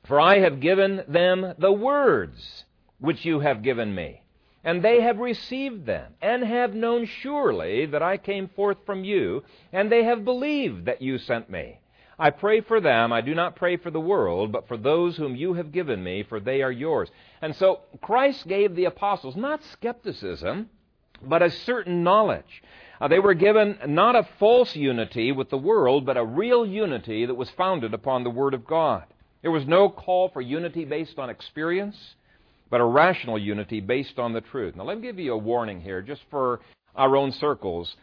for 0.05 0.19
I 0.19 0.39
have 0.39 0.59
given 0.59 1.03
them 1.07 1.55
the 1.57 1.71
words 1.71 2.63
which 3.03 3.25
you 3.25 3.41
have 3.41 3.61
given 3.63 3.93
me. 3.93 4.21
And 4.63 4.81
they 4.81 5.01
have 5.01 5.17
received 5.17 5.85
them, 5.85 6.13
and 6.21 6.41
have 6.41 6.73
known 6.73 7.05
surely 7.05 7.85
that 7.87 8.01
I 8.01 8.15
came 8.15 8.47
forth 8.47 8.77
from 8.85 9.03
you, 9.03 9.43
and 9.73 9.91
they 9.91 10.05
have 10.05 10.23
believed 10.23 10.85
that 10.85 11.01
you 11.01 11.17
sent 11.17 11.49
me. 11.49 11.81
I 12.17 12.29
pray 12.29 12.61
for 12.61 12.79
them. 12.79 13.11
I 13.11 13.19
do 13.19 13.35
not 13.35 13.57
pray 13.57 13.75
for 13.75 13.91
the 13.91 13.99
world, 13.99 14.53
but 14.53 14.69
for 14.69 14.77
those 14.77 15.17
whom 15.17 15.35
you 15.35 15.55
have 15.55 15.73
given 15.73 16.01
me, 16.01 16.23
for 16.23 16.39
they 16.39 16.61
are 16.61 16.71
yours. 16.71 17.09
And 17.41 17.53
so 17.57 17.81
Christ 18.01 18.47
gave 18.47 18.73
the 18.73 18.85
apostles 18.85 19.35
not 19.35 19.61
skepticism, 19.73 20.69
but 21.21 21.41
a 21.41 21.51
certain 21.51 22.03
knowledge. 22.03 22.63
Uh, 23.01 23.09
they 23.09 23.19
were 23.19 23.33
given 23.33 23.79
not 23.85 24.15
a 24.15 24.29
false 24.39 24.77
unity 24.77 25.33
with 25.33 25.49
the 25.49 25.57
world, 25.57 26.05
but 26.05 26.15
a 26.15 26.23
real 26.23 26.65
unity 26.65 27.25
that 27.25 27.35
was 27.35 27.49
founded 27.49 27.93
upon 27.93 28.23
the 28.23 28.29
Word 28.29 28.53
of 28.53 28.65
God. 28.65 29.03
There 29.41 29.51
was 29.51 29.67
no 29.67 29.89
call 29.89 30.29
for 30.29 30.39
unity 30.39 30.85
based 30.85 31.19
on 31.19 31.29
experience 31.29 31.97
but 32.73 32.81
a 32.81 32.85
rational 32.85 33.37
unity 33.37 33.81
based 33.81 34.17
on 34.17 34.33
the 34.33 34.41
truth. 34.41 34.75
Now, 34.75 34.83
let 34.85 34.97
me 34.97 35.03
give 35.03 35.19
you 35.19 35.33
a 35.33 35.37
warning 35.37 35.79
here, 35.79 36.01
just 36.01 36.23
for 36.31 36.59
our 36.95 37.15
own 37.15 37.31
circles. 37.31 37.95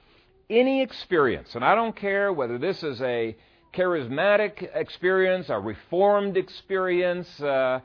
Any 0.49 0.81
experience, 0.81 1.57
and 1.57 1.65
I 1.65 1.75
don't 1.75 1.97
care 1.97 2.33
whether 2.33 2.57
this 2.57 2.85
is 2.85 3.03
a 3.03 3.37
charismatic 3.75 4.71
experience, 4.73 5.49
a 5.49 5.59
reformed 5.59 6.37
experience, 6.37 7.29
uh, 7.41 7.81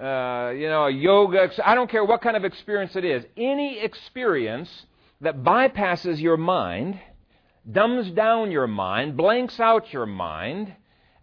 uh, 0.00 0.52
you 0.56 0.66
know, 0.70 0.86
a 0.86 0.90
yoga, 0.90 1.50
I 1.62 1.74
don't 1.74 1.90
care 1.90 2.06
what 2.06 2.22
kind 2.22 2.38
of 2.38 2.46
experience 2.46 2.96
it 2.96 3.04
is. 3.04 3.22
Any 3.36 3.78
experience 3.78 4.86
that 5.20 5.42
bypasses 5.42 6.22
your 6.22 6.38
mind, 6.38 6.98
dumbs 7.70 8.10
down 8.12 8.50
your 8.50 8.66
mind, 8.66 9.14
blanks 9.14 9.60
out 9.60 9.92
your 9.92 10.06
mind, 10.06 10.72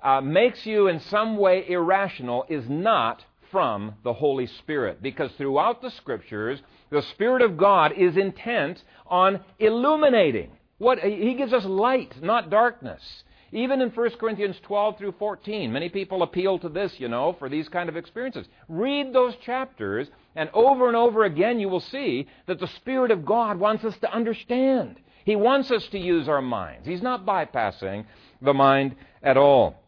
uh, 0.04 0.22
makes 0.22 0.64
you 0.68 0.88
in 0.88 1.00
some 1.00 1.38
way 1.38 1.68
irrational 1.68 2.46
is 2.50 2.70
not 2.70 3.26
from 3.52 3.96
the 4.04 4.14
Holy 4.14 4.48
Spirit. 4.48 5.02
Because 5.02 5.32
throughout 5.34 5.82
the 5.82 5.92
Scriptures, 5.92 6.62
the 6.90 7.02
Spirit 7.02 7.42
of 7.42 7.58
God 7.58 7.94
is 7.94 8.18
intent 8.18 8.84
on 9.08 9.42
illuminating. 9.60 10.52
What, 10.78 11.00
he 11.00 11.34
gives 11.34 11.54
us 11.54 11.66
light, 11.66 12.22
not 12.22 12.50
darkness. 12.50 13.24
Even 13.52 13.82
in 13.82 13.90
1 13.90 14.10
Corinthians 14.20 14.60
12 14.64 14.98
through 14.98 15.14
14, 15.14 15.72
many 15.72 15.90
people 15.90 16.22
appeal 16.22 16.60
to 16.60 16.70
this, 16.70 17.00
you 17.00 17.08
know, 17.08 17.36
for 17.40 17.48
these 17.48 17.70
kind 17.70 17.88
of 17.88 17.96
experiences. 17.96 18.46
Read 18.68 19.14
those 19.14 19.36
chapters, 19.38 20.10
and 20.36 20.50
over 20.54 20.88
and 20.88 20.98
over 20.98 21.24
again 21.24 21.60
you 21.60 21.70
will 21.70 21.80
see 21.80 22.28
that 22.48 22.60
the 22.60 22.68
Spirit 22.68 23.10
of 23.10 23.26
God 23.26 23.58
wants 23.58 23.86
us 23.86 23.98
to 24.00 24.14
understand. 24.14 25.00
He 25.24 25.36
wants 25.36 25.72
us 25.72 25.88
to 25.88 26.00
use 26.00 26.28
our 26.28 26.42
minds. 26.42 26.88
He's 26.88 27.02
not 27.02 27.26
bypassing 27.26 28.06
the 28.42 28.54
mind 28.54 28.96
at 29.24 29.38
all. 29.38 29.82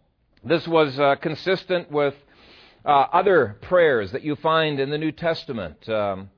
This 0.44 0.68
was 0.68 0.98
uh, 0.98 1.16
consistent 1.16 1.92
with 1.92 2.16
uh, 2.86 2.90
other 2.90 3.58
prayers 3.62 4.12
that 4.12 4.24
you 4.24 4.36
find 4.36 4.80
in 4.80 4.90
the 4.90 4.98
New 4.98 5.12
Testament. 5.12 5.88
Um, 5.90 6.30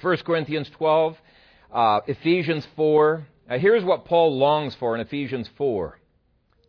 1 0.00 0.16
Corinthians 0.18 0.68
12, 0.70 1.16
uh, 1.72 2.00
Ephesians 2.06 2.66
4. 2.76 3.26
here's 3.50 3.84
what 3.84 4.04
Paul 4.04 4.36
longs 4.36 4.74
for 4.74 4.94
in 4.94 5.00
Ephesians 5.00 5.48
4 5.56 5.98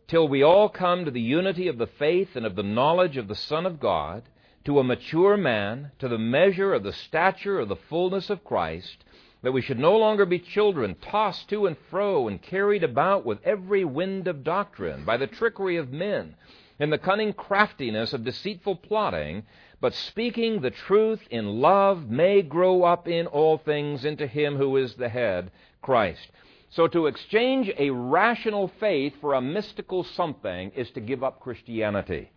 till 0.06 0.28
we 0.28 0.42
all 0.42 0.68
come 0.68 1.04
to 1.04 1.10
the 1.10 1.20
unity 1.20 1.68
of 1.68 1.78
the 1.78 1.86
faith 1.86 2.36
and 2.36 2.44
of 2.44 2.56
the 2.56 2.62
knowledge 2.62 3.16
of 3.16 3.28
the 3.28 3.34
Son 3.34 3.66
of 3.66 3.80
God, 3.80 4.22
to 4.64 4.78
a 4.78 4.84
mature 4.84 5.36
man, 5.36 5.90
to 5.98 6.08
the 6.08 6.18
measure 6.18 6.72
of 6.74 6.82
the 6.82 6.92
stature 6.92 7.58
of 7.58 7.68
the 7.68 7.76
fullness 7.76 8.30
of 8.30 8.44
Christ, 8.44 9.04
that 9.42 9.52
we 9.52 9.60
should 9.60 9.78
no 9.78 9.96
longer 9.96 10.24
be 10.24 10.38
children, 10.38 10.94
tossed 11.02 11.48
to 11.50 11.66
and 11.66 11.76
fro 11.90 12.28
and 12.28 12.40
carried 12.40 12.82
about 12.82 13.26
with 13.26 13.38
every 13.44 13.84
wind 13.84 14.26
of 14.26 14.44
doctrine, 14.44 15.04
by 15.04 15.16
the 15.16 15.26
trickery 15.26 15.76
of 15.76 15.92
men, 15.92 16.34
and 16.78 16.92
the 16.92 16.98
cunning 16.98 17.32
craftiness 17.32 18.12
of 18.12 18.24
deceitful 18.24 18.76
plotting, 18.76 19.44
but 19.80 19.94
speaking 19.94 20.60
the 20.60 20.70
truth 20.70 21.20
in 21.30 21.60
love 21.60 22.08
may 22.08 22.42
grow 22.42 22.82
up 22.84 23.06
in 23.06 23.26
all 23.26 23.58
things 23.58 24.04
into 24.04 24.26
him 24.26 24.56
who 24.56 24.76
is 24.76 24.94
the 24.94 25.08
head, 25.08 25.50
Christ. 25.82 26.30
So 26.70 26.88
to 26.88 27.06
exchange 27.06 27.70
a 27.78 27.90
rational 27.90 28.68
faith 28.80 29.14
for 29.20 29.34
a 29.34 29.40
mystical 29.40 30.02
something 30.02 30.72
is 30.74 30.90
to 30.92 31.00
give 31.00 31.22
up 31.22 31.38
Christianity. 31.38 32.30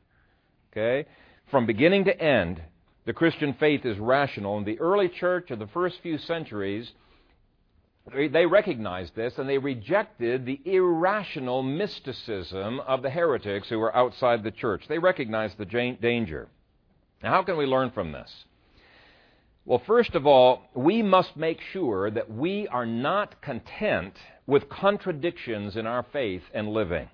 Okay? 0.71 1.09
From 1.49 1.65
beginning 1.65 2.05
to 2.05 2.21
end, 2.21 2.61
the 3.05 3.13
Christian 3.13 3.53
faith 3.53 3.85
is 3.85 3.97
rational. 3.97 4.57
In 4.57 4.65
the 4.65 4.79
early 4.79 5.09
church 5.09 5.49
of 5.49 5.59
the 5.59 5.67
first 5.67 6.01
few 6.01 6.17
centuries, 6.17 6.91
they 8.13 8.45
recognized 8.45 9.15
this 9.15 9.33
and 9.37 9.49
they 9.49 9.57
rejected 9.57 10.45
the 10.45 10.61
irrational 10.65 11.61
mysticism 11.63 12.79
of 12.81 13.01
the 13.01 13.09
heretics 13.09 13.67
who 13.69 13.79
were 13.79 13.95
outside 13.95 14.43
the 14.43 14.51
church. 14.51 14.83
They 14.87 14.99
recognized 14.99 15.57
the 15.57 15.65
danger. 15.65 16.47
Now, 17.21 17.31
how 17.31 17.43
can 17.43 17.57
we 17.57 17.65
learn 17.65 17.91
from 17.91 18.11
this? 18.11 18.31
Well, 19.65 19.81
first 19.85 20.15
of 20.15 20.25
all, 20.25 20.61
we 20.73 21.01
must 21.01 21.35
make 21.35 21.59
sure 21.73 22.09
that 22.09 22.31
we 22.31 22.69
are 22.69 22.85
not 22.85 23.41
content 23.41 24.13
with 24.45 24.69
contradictions 24.69 25.75
in 25.75 25.85
our 25.85 26.05
faith 26.13 26.43
and 26.53 26.69
living. 26.69 27.09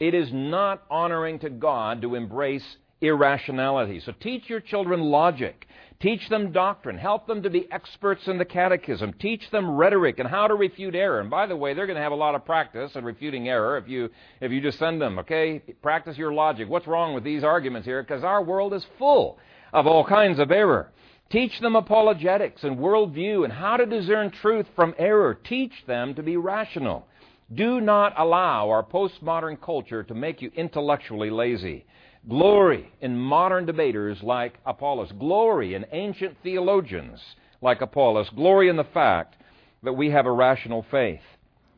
It 0.00 0.14
is 0.14 0.32
not 0.32 0.82
honoring 0.90 1.38
to 1.40 1.50
God 1.50 2.02
to 2.02 2.16
embrace 2.16 2.76
irrationality. 3.02 4.00
So 4.00 4.12
teach 4.12 4.48
your 4.48 4.60
children 4.60 5.00
logic. 5.00 5.66
Teach 6.00 6.28
them 6.28 6.50
doctrine. 6.50 6.98
Help 6.98 7.26
them 7.26 7.42
to 7.42 7.50
be 7.50 7.70
experts 7.70 8.26
in 8.26 8.38
the 8.38 8.44
catechism. 8.44 9.12
Teach 9.20 9.48
them 9.50 9.70
rhetoric 9.70 10.18
and 10.18 10.28
how 10.28 10.48
to 10.48 10.54
refute 10.54 10.94
error. 10.94 11.20
And 11.20 11.30
by 11.30 11.46
the 11.46 11.56
way, 11.56 11.74
they're 11.74 11.86
going 11.86 11.96
to 11.96 12.02
have 12.02 12.12
a 12.12 12.16
lot 12.16 12.34
of 12.34 12.44
practice 12.44 12.96
in 12.96 13.04
refuting 13.04 13.48
error 13.48 13.76
if 13.76 13.88
you, 13.88 14.08
if 14.40 14.50
you 14.50 14.60
just 14.60 14.78
send 14.78 15.00
them, 15.00 15.20
okay? 15.20 15.62
Practice 15.80 16.16
your 16.16 16.32
logic. 16.32 16.68
What's 16.68 16.88
wrong 16.88 17.14
with 17.14 17.22
these 17.22 17.44
arguments 17.44 17.86
here? 17.86 18.02
Because 18.02 18.24
our 18.24 18.42
world 18.42 18.74
is 18.74 18.84
full 18.98 19.38
of 19.72 19.86
all 19.86 20.04
kinds 20.04 20.40
of 20.40 20.50
error. 20.50 20.90
Teach 21.30 21.60
them 21.60 21.76
apologetics 21.76 22.64
and 22.64 22.78
worldview 22.78 23.44
and 23.44 23.52
how 23.52 23.76
to 23.76 23.86
discern 23.86 24.30
truth 24.30 24.66
from 24.74 24.94
error. 24.98 25.34
Teach 25.34 25.72
them 25.86 26.14
to 26.14 26.22
be 26.22 26.36
rational. 26.36 27.06
Do 27.54 27.80
not 27.80 28.14
allow 28.18 28.70
our 28.70 28.82
postmodern 28.82 29.60
culture 29.60 30.02
to 30.02 30.14
make 30.14 30.42
you 30.42 30.50
intellectually 30.56 31.30
lazy. 31.30 31.84
Glory 32.28 32.92
in 33.00 33.18
modern 33.18 33.66
debaters 33.66 34.22
like 34.22 34.58
Apollos. 34.64 35.10
Glory 35.18 35.74
in 35.74 35.84
ancient 35.90 36.36
theologians 36.42 37.20
like 37.60 37.80
Apollos. 37.80 38.30
Glory 38.30 38.68
in 38.68 38.76
the 38.76 38.84
fact 38.84 39.34
that 39.82 39.94
we 39.94 40.10
have 40.10 40.26
a 40.26 40.32
rational 40.32 40.84
faith. 40.90 41.22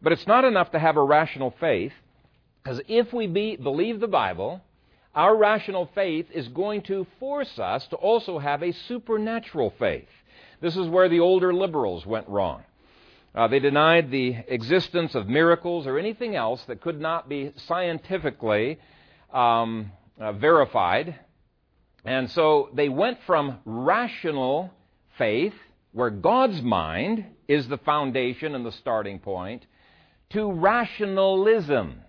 But 0.02 0.12
it's 0.12 0.26
not 0.26 0.44
enough 0.44 0.70
to 0.72 0.78
have 0.78 0.98
a 0.98 1.02
rational 1.02 1.54
faith, 1.58 1.92
because 2.62 2.80
if 2.88 3.12
we 3.12 3.26
be, 3.26 3.56
believe 3.56 4.00
the 4.00 4.06
Bible, 4.06 4.60
our 5.14 5.34
rational 5.34 5.88
faith 5.94 6.26
is 6.30 6.48
going 6.48 6.82
to 6.82 7.06
force 7.18 7.58
us 7.58 7.86
to 7.88 7.96
also 7.96 8.38
have 8.38 8.62
a 8.62 8.72
supernatural 8.72 9.72
faith. 9.78 10.08
This 10.60 10.76
is 10.76 10.88
where 10.88 11.08
the 11.08 11.20
older 11.20 11.54
liberals 11.54 12.04
went 12.04 12.28
wrong. 12.28 12.64
Uh, 13.34 13.48
they 13.48 13.60
denied 13.60 14.10
the 14.10 14.36
existence 14.46 15.14
of 15.14 15.26
miracles 15.26 15.86
or 15.86 15.98
anything 15.98 16.36
else 16.36 16.62
that 16.64 16.82
could 16.82 17.00
not 17.00 17.28
be 17.28 17.52
scientifically 17.56 18.78
um, 19.32 19.90
uh, 20.18 20.32
verified. 20.32 21.18
And 22.04 22.30
so 22.30 22.70
they 22.74 22.88
went 22.88 23.18
from 23.26 23.58
rational 23.64 24.70
faith, 25.16 25.54
where 25.92 26.10
God's 26.10 26.60
mind 26.60 27.24
is 27.48 27.68
the 27.68 27.78
foundation 27.78 28.54
and 28.54 28.64
the 28.64 28.72
starting 28.72 29.18
point, 29.18 29.66
to 30.30 30.50
rationalism, 30.50 32.00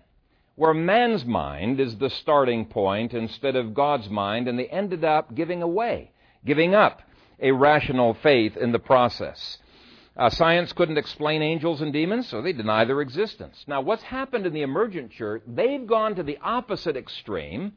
where 0.56 0.74
man's 0.74 1.24
mind 1.24 1.80
is 1.80 1.96
the 1.96 2.10
starting 2.10 2.64
point 2.64 3.14
instead 3.14 3.56
of 3.56 3.74
God's 3.74 4.08
mind, 4.08 4.48
and 4.48 4.58
they 4.58 4.66
ended 4.66 5.04
up 5.04 5.34
giving 5.34 5.62
away, 5.62 6.10
giving 6.44 6.74
up 6.74 7.02
a 7.40 7.52
rational 7.52 8.14
faith 8.14 8.56
in 8.56 8.72
the 8.72 8.78
process. 8.78 9.58
Uh, 10.16 10.30
science 10.30 10.72
couldn't 10.72 10.96
explain 10.96 11.42
angels 11.42 11.82
and 11.82 11.92
demons, 11.92 12.26
so 12.28 12.40
they 12.40 12.52
deny 12.52 12.86
their 12.86 13.02
existence. 13.02 13.62
Now, 13.66 13.82
what's 13.82 14.02
happened 14.02 14.46
in 14.46 14.54
the 14.54 14.62
emergent 14.62 15.10
church, 15.10 15.42
they've 15.46 15.86
gone 15.86 16.14
to 16.14 16.22
the 16.22 16.38
opposite 16.42 16.96
extreme, 16.96 17.72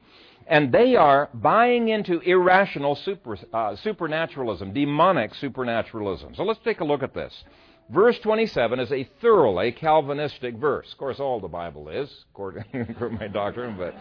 and 0.48 0.72
they 0.72 0.96
are 0.96 1.30
buying 1.34 1.90
into 1.90 2.20
irrational 2.22 2.96
super, 2.96 3.38
uh, 3.54 3.76
supernaturalism, 3.76 4.74
demonic 4.74 5.36
supernaturalism. 5.36 6.34
So 6.36 6.44
let's 6.44 6.62
take 6.64 6.80
a 6.80 6.86
look 6.86 7.04
at 7.04 7.14
this. 7.14 7.34
Verse 7.90 8.18
27 8.20 8.80
is 8.80 8.92
a 8.92 9.10
thoroughly 9.20 9.74
Calvinistic 9.74 10.56
verse. 10.56 10.90
Of 10.94 10.98
course, 10.98 11.20
all 11.20 11.42
the 11.42 11.50
Bible 11.50 11.90
is, 11.90 12.10
according 12.32 12.64
to 13.00 13.10
my 13.10 13.28
doctrine, 13.28 13.76
but, 13.78 13.96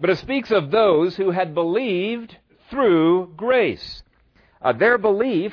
but 0.00 0.10
it 0.10 0.18
speaks 0.18 0.52
of 0.52 0.70
those 0.70 1.16
who 1.16 1.32
had 1.32 1.52
believed 1.52 2.36
through 2.70 3.32
grace. 3.36 4.04
Uh, 4.62 4.72
their 4.72 4.98
belief 4.98 5.52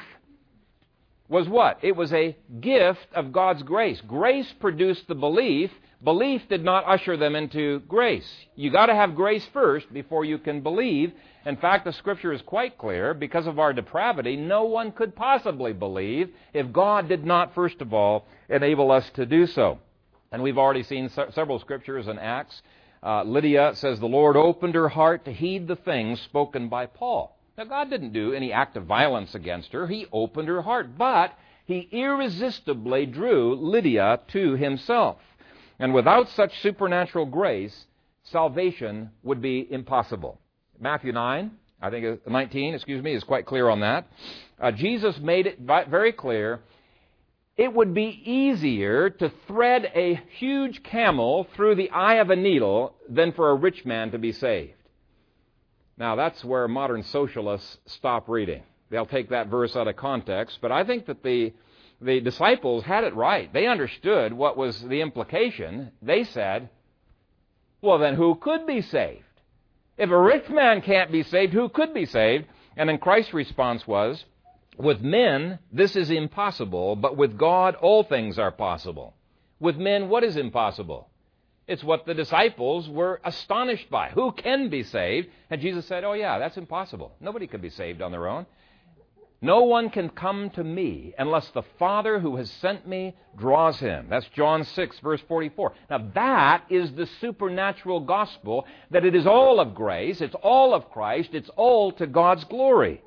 was 1.30 1.48
what? 1.48 1.80
It 1.82 1.96
was 1.96 2.12
a 2.14 2.36
gift 2.60 3.08
of 3.14 3.32
God's 3.32 3.64
grace. 3.64 4.02
Grace 4.02 4.52
produced 4.60 5.08
the 5.08 5.16
belief. 5.16 5.72
Belief 6.04 6.42
did 6.50 6.64
not 6.64 6.86
usher 6.86 7.16
them 7.16 7.36
into 7.36 7.80
grace. 7.88 8.30
You 8.56 8.72
got 8.72 8.88
to 8.88 8.96
have 8.96 9.16
grace 9.16 9.48
first 9.54 9.92
before 9.94 10.26
you 10.26 10.38
can 10.38 10.62
believe. 10.62 11.14
In 11.46 11.56
fact, 11.56 11.86
the 11.86 11.94
scripture 11.94 12.34
is 12.34 12.42
quite 12.42 12.78
clear. 12.78 13.14
Because 13.14 13.48
of 13.48 13.58
our 13.58 13.72
depravity, 13.72 14.36
no 14.36 14.66
one 14.66 14.92
could 14.92 15.16
possibly 15.16 15.72
believe 15.72 16.30
if 16.54 16.74
God 16.74 17.08
did 17.08 17.26
not, 17.26 17.56
first 17.56 17.82
of 17.82 17.94
all, 17.94 18.28
enable 18.50 18.92
us 18.92 19.10
to 19.12 19.26
do 19.26 19.48
so. 19.48 19.80
And 20.32 20.44
we've 20.44 20.58
already 20.58 20.84
seen 20.84 21.10
several 21.10 21.60
scriptures 21.60 22.08
in 22.08 22.20
Acts. 22.20 22.62
Uh, 23.02 23.24
Lydia 23.24 23.74
says 23.76 24.00
the 24.00 24.06
Lord 24.06 24.36
opened 24.36 24.76
her 24.76 24.90
heart 24.90 25.26
to 25.26 25.34
heed 25.34 25.68
the 25.68 25.76
things 25.76 26.22
spoken 26.22 26.70
by 26.70 26.86
Paul. 26.86 27.38
Now, 27.58 27.66
God 27.66 27.90
didn't 27.90 28.14
do 28.14 28.34
any 28.34 28.52
act 28.52 28.78
of 28.78 28.86
violence 28.86 29.36
against 29.36 29.74
her. 29.74 29.88
He 29.88 30.08
opened 30.12 30.48
her 30.48 30.62
heart. 30.62 30.98
But 30.98 31.38
he 31.66 31.88
irresistibly 31.92 33.06
drew 33.06 33.56
Lydia 33.56 34.20
to 34.30 34.56
himself. 34.56 35.18
And 35.80 35.94
without 35.94 36.30
such 36.30 36.62
supernatural 36.62 37.26
grace, 37.26 37.86
salvation 38.24 39.12
would 39.24 39.42
be 39.42 39.68
impossible. 39.72 40.40
Matthew 40.80 41.12
9, 41.12 41.52
I 41.82 41.90
think 41.90 42.28
19, 42.28 42.74
excuse 42.74 43.04
me, 43.04 43.14
is 43.14 43.24
quite 43.24 43.46
clear 43.46 43.70
on 43.70 43.82
that. 43.82 44.08
Uh, 44.60 44.72
Jesus 44.72 45.18
made 45.20 45.48
it 45.48 45.60
very 45.60 46.12
clear 46.12 46.62
it 47.56 47.72
would 47.72 47.94
be 47.94 48.22
easier 48.26 49.12
to 49.12 49.32
thread 49.48 49.92
a 49.94 50.20
huge 50.38 50.82
camel 50.82 51.48
through 51.56 51.76
the 51.76 51.92
eye 51.92 52.16
of 52.16 52.32
a 52.32 52.36
needle 52.36 52.96
than 53.08 53.32
for 53.32 53.52
a 53.52 53.56
rich 53.56 53.86
man 53.86 54.12
to 54.12 54.18
be 54.18 54.32
saved. 54.32 54.74
Now, 55.98 56.16
that's 56.16 56.44
where 56.44 56.68
modern 56.68 57.04
socialists 57.04 57.78
stop 57.86 58.28
reading. 58.28 58.64
They'll 58.90 59.06
take 59.06 59.30
that 59.30 59.48
verse 59.48 59.76
out 59.76 59.88
of 59.88 59.96
context, 59.96 60.60
but 60.62 60.72
I 60.72 60.84
think 60.84 61.06
that 61.08 61.24
the, 61.24 61.54
the 62.02 62.20
disciples 62.20 62.84
had 62.84 63.04
it 63.04 63.16
right. 63.16 63.52
They 63.52 63.68
understood 63.68 64.34
what 64.34 64.58
was 64.58 64.82
the 64.82 65.02
implication. 65.02 65.92
They 66.02 66.24
said, 66.24 66.70
well, 67.84 67.98
then 67.98 68.16
who 68.16 68.36
could 68.36 68.66
be 68.66 68.82
saved? 68.82 69.26
If 69.98 70.10
a 70.10 70.20
rich 70.20 70.50
man 70.50 70.82
can't 70.82 71.12
be 71.12 71.22
saved, 71.22 71.52
who 71.52 71.68
could 71.68 71.94
be 71.94 72.06
saved? 72.06 72.46
And 72.78 72.88
then 72.88 72.98
Christ's 72.98 73.34
response 73.34 73.86
was, 73.86 74.24
With 74.78 75.02
men, 75.02 75.60
this 75.72 75.98
is 75.98 76.10
impossible, 76.10 76.96
but 76.96 77.18
with 77.18 77.38
God, 77.38 77.76
all 77.76 78.04
things 78.04 78.40
are 78.40 78.52
possible. 78.52 79.16
With 79.60 79.78
men, 79.78 80.08
what 80.08 80.24
is 80.24 80.38
impossible? 80.38 81.10
It's 81.68 81.84
what 81.84 82.06
the 82.06 82.14
disciples 82.14 82.90
were 82.90 83.22
astonished 83.24 83.90
by. 83.90 84.10
Who 84.10 84.34
can 84.34 84.70
be 84.70 84.84
saved? 84.84 85.30
And 85.50 85.62
Jesus 85.62 85.86
said, 85.86 86.04
Oh, 86.04 86.14
yeah, 86.14 86.38
that's 86.40 86.58
impossible. 86.58 87.14
Nobody 87.22 87.48
can 87.48 87.62
be 87.62 87.70
saved 87.70 88.02
on 88.02 88.12
their 88.12 88.28
own. 88.28 88.46
No 89.42 89.64
one 89.64 89.90
can 89.90 90.08
come 90.08 90.52
to 90.52 90.64
me 90.64 91.14
unless 91.18 91.50
the 91.50 91.64
Father 91.78 92.18
who 92.18 92.38
has 92.38 92.50
sent 92.50 92.88
me 92.88 93.14
draws 93.38 93.78
him. 93.78 94.08
That's 94.10 94.28
John 94.30 94.64
6, 94.64 95.00
verse 95.00 95.22
44. 95.28 95.74
Now, 95.90 96.12
that 96.16 96.64
is 96.70 96.94
the 96.94 97.10
supernatural 97.20 98.00
gospel 98.02 98.66
that 98.92 99.04
it 99.04 99.16
is 99.16 99.28
all 99.28 99.60
of 99.60 99.76
grace, 99.76 100.22
it's 100.22 100.36
all 100.42 100.74
of 100.74 100.90
Christ, 100.92 101.32
it's 101.34 101.50
all 101.58 101.92
to 101.94 102.08
God's 102.08 102.46
glory. 102.46 103.02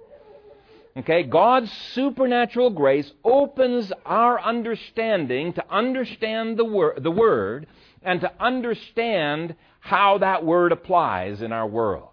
Okay, 0.94 1.22
God's 1.22 1.72
supernatural 1.94 2.68
grace 2.68 3.10
opens 3.24 3.90
our 4.04 4.38
understanding 4.38 5.54
to 5.54 5.64
understand 5.70 6.58
the, 6.58 6.64
wor- 6.64 6.96
the 6.98 7.10
Word 7.10 7.66
and 8.06 8.22
to 8.22 8.32
understand 8.40 9.54
how 9.80 10.18
that 10.18 10.44
Word 10.44 10.72
applies 10.72 11.42
in 11.42 11.52
our 11.52 11.66
world. 11.66 12.08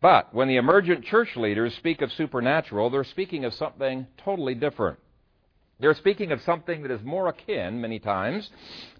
But 0.00 0.32
when 0.32 0.48
the 0.48 0.56
emergent 0.56 1.04
church 1.04 1.36
leaders 1.36 1.74
speak 1.74 2.00
of 2.00 2.12
supernatural, 2.12 2.88
they're 2.88 3.04
speaking 3.04 3.44
of 3.44 3.52
something 3.54 4.06
totally 4.24 4.54
different. 4.54 4.98
They're 5.80 5.94
speaking 5.94 6.32
of 6.32 6.40
something 6.42 6.82
that 6.82 6.90
is 6.90 7.02
more 7.02 7.28
akin, 7.28 7.80
many 7.80 7.98
times, 7.98 8.48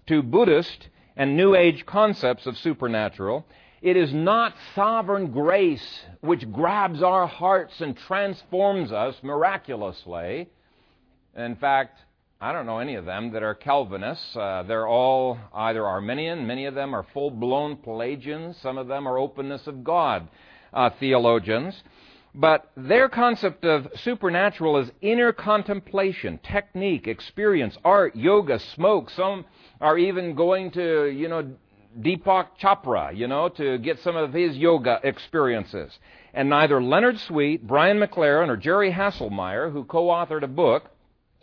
to 0.07 0.21
Buddhist 0.21 0.89
and 1.15 1.35
New 1.35 1.55
Age 1.55 1.85
concepts 1.85 2.45
of 2.45 2.57
supernatural 2.57 3.45
it 3.85 3.97
is 3.97 4.11
not 4.11 4.55
sovereign 4.73 5.31
grace 5.31 6.01
which 6.21 6.51
grabs 6.51 7.03
our 7.03 7.27
hearts 7.27 7.81
and 7.81 7.95
transforms 7.95 8.91
us 8.91 9.15
miraculously. 9.21 10.49
In 11.35 11.55
fact, 11.57 11.99
I 12.41 12.51
don't 12.51 12.65
know 12.65 12.79
any 12.79 12.95
of 12.95 13.05
them 13.05 13.31
that 13.31 13.43
are 13.43 13.55
Calvinists. 13.55 14.35
Uh, 14.35 14.63
they're 14.67 14.87
all 14.87 15.39
either 15.53 15.85
Arminian, 15.85 16.45
many 16.45 16.65
of 16.65 16.75
them 16.75 16.93
are 16.93 17.05
full 17.13 17.31
blown 17.31 17.77
Pelagians, 17.77 18.57
some 18.57 18.77
of 18.77 18.87
them 18.87 19.07
are 19.07 19.17
openness 19.17 19.67
of 19.67 19.85
God 19.85 20.27
uh, 20.73 20.89
theologians. 20.99 21.81
But 22.37 22.69
their 22.75 23.07
concept 23.07 23.63
of 23.63 23.87
supernatural 23.95 24.77
is 24.79 24.91
inner 25.01 25.31
contemplation, 25.31 26.37
technique, 26.39 27.07
experience, 27.07 27.77
art, 27.85 28.17
yoga, 28.17 28.59
smoke. 28.59 29.09
Some 29.11 29.45
are 29.79 29.97
even 29.97 30.35
going 30.35 30.71
to, 30.71 31.05
you 31.05 31.29
know, 31.29 31.55
Deepak 31.97 32.47
Chopra, 32.61 33.15
you 33.15 33.27
know, 33.27 33.47
to 33.47 33.77
get 33.77 33.99
some 33.99 34.17
of 34.17 34.33
his 34.33 34.57
yoga 34.57 34.99
experiences. 35.01 35.97
And 36.33 36.49
neither 36.49 36.83
Leonard 36.83 37.17
Sweet, 37.19 37.65
Brian 37.65 37.99
McLaren, 37.99 38.49
or 38.49 38.57
Jerry 38.57 38.91
Haselmayer, 38.91 39.71
who 39.71 39.85
co-authored 39.85 40.43
a 40.43 40.47
book, 40.47 40.91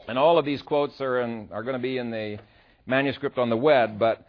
and 0.09 0.19
all 0.19 0.39
of 0.39 0.45
these 0.45 0.63
quotes 0.63 1.01
are, 1.01 1.21
in, 1.21 1.49
are 1.53 1.63
going 1.63 1.75
to 1.75 1.83
be 1.83 1.99
in 1.99 2.11
the 2.11 2.39
manuscript 2.87 3.39
on 3.39 3.51
the 3.51 3.57
web, 3.57 3.99
but 3.99 4.27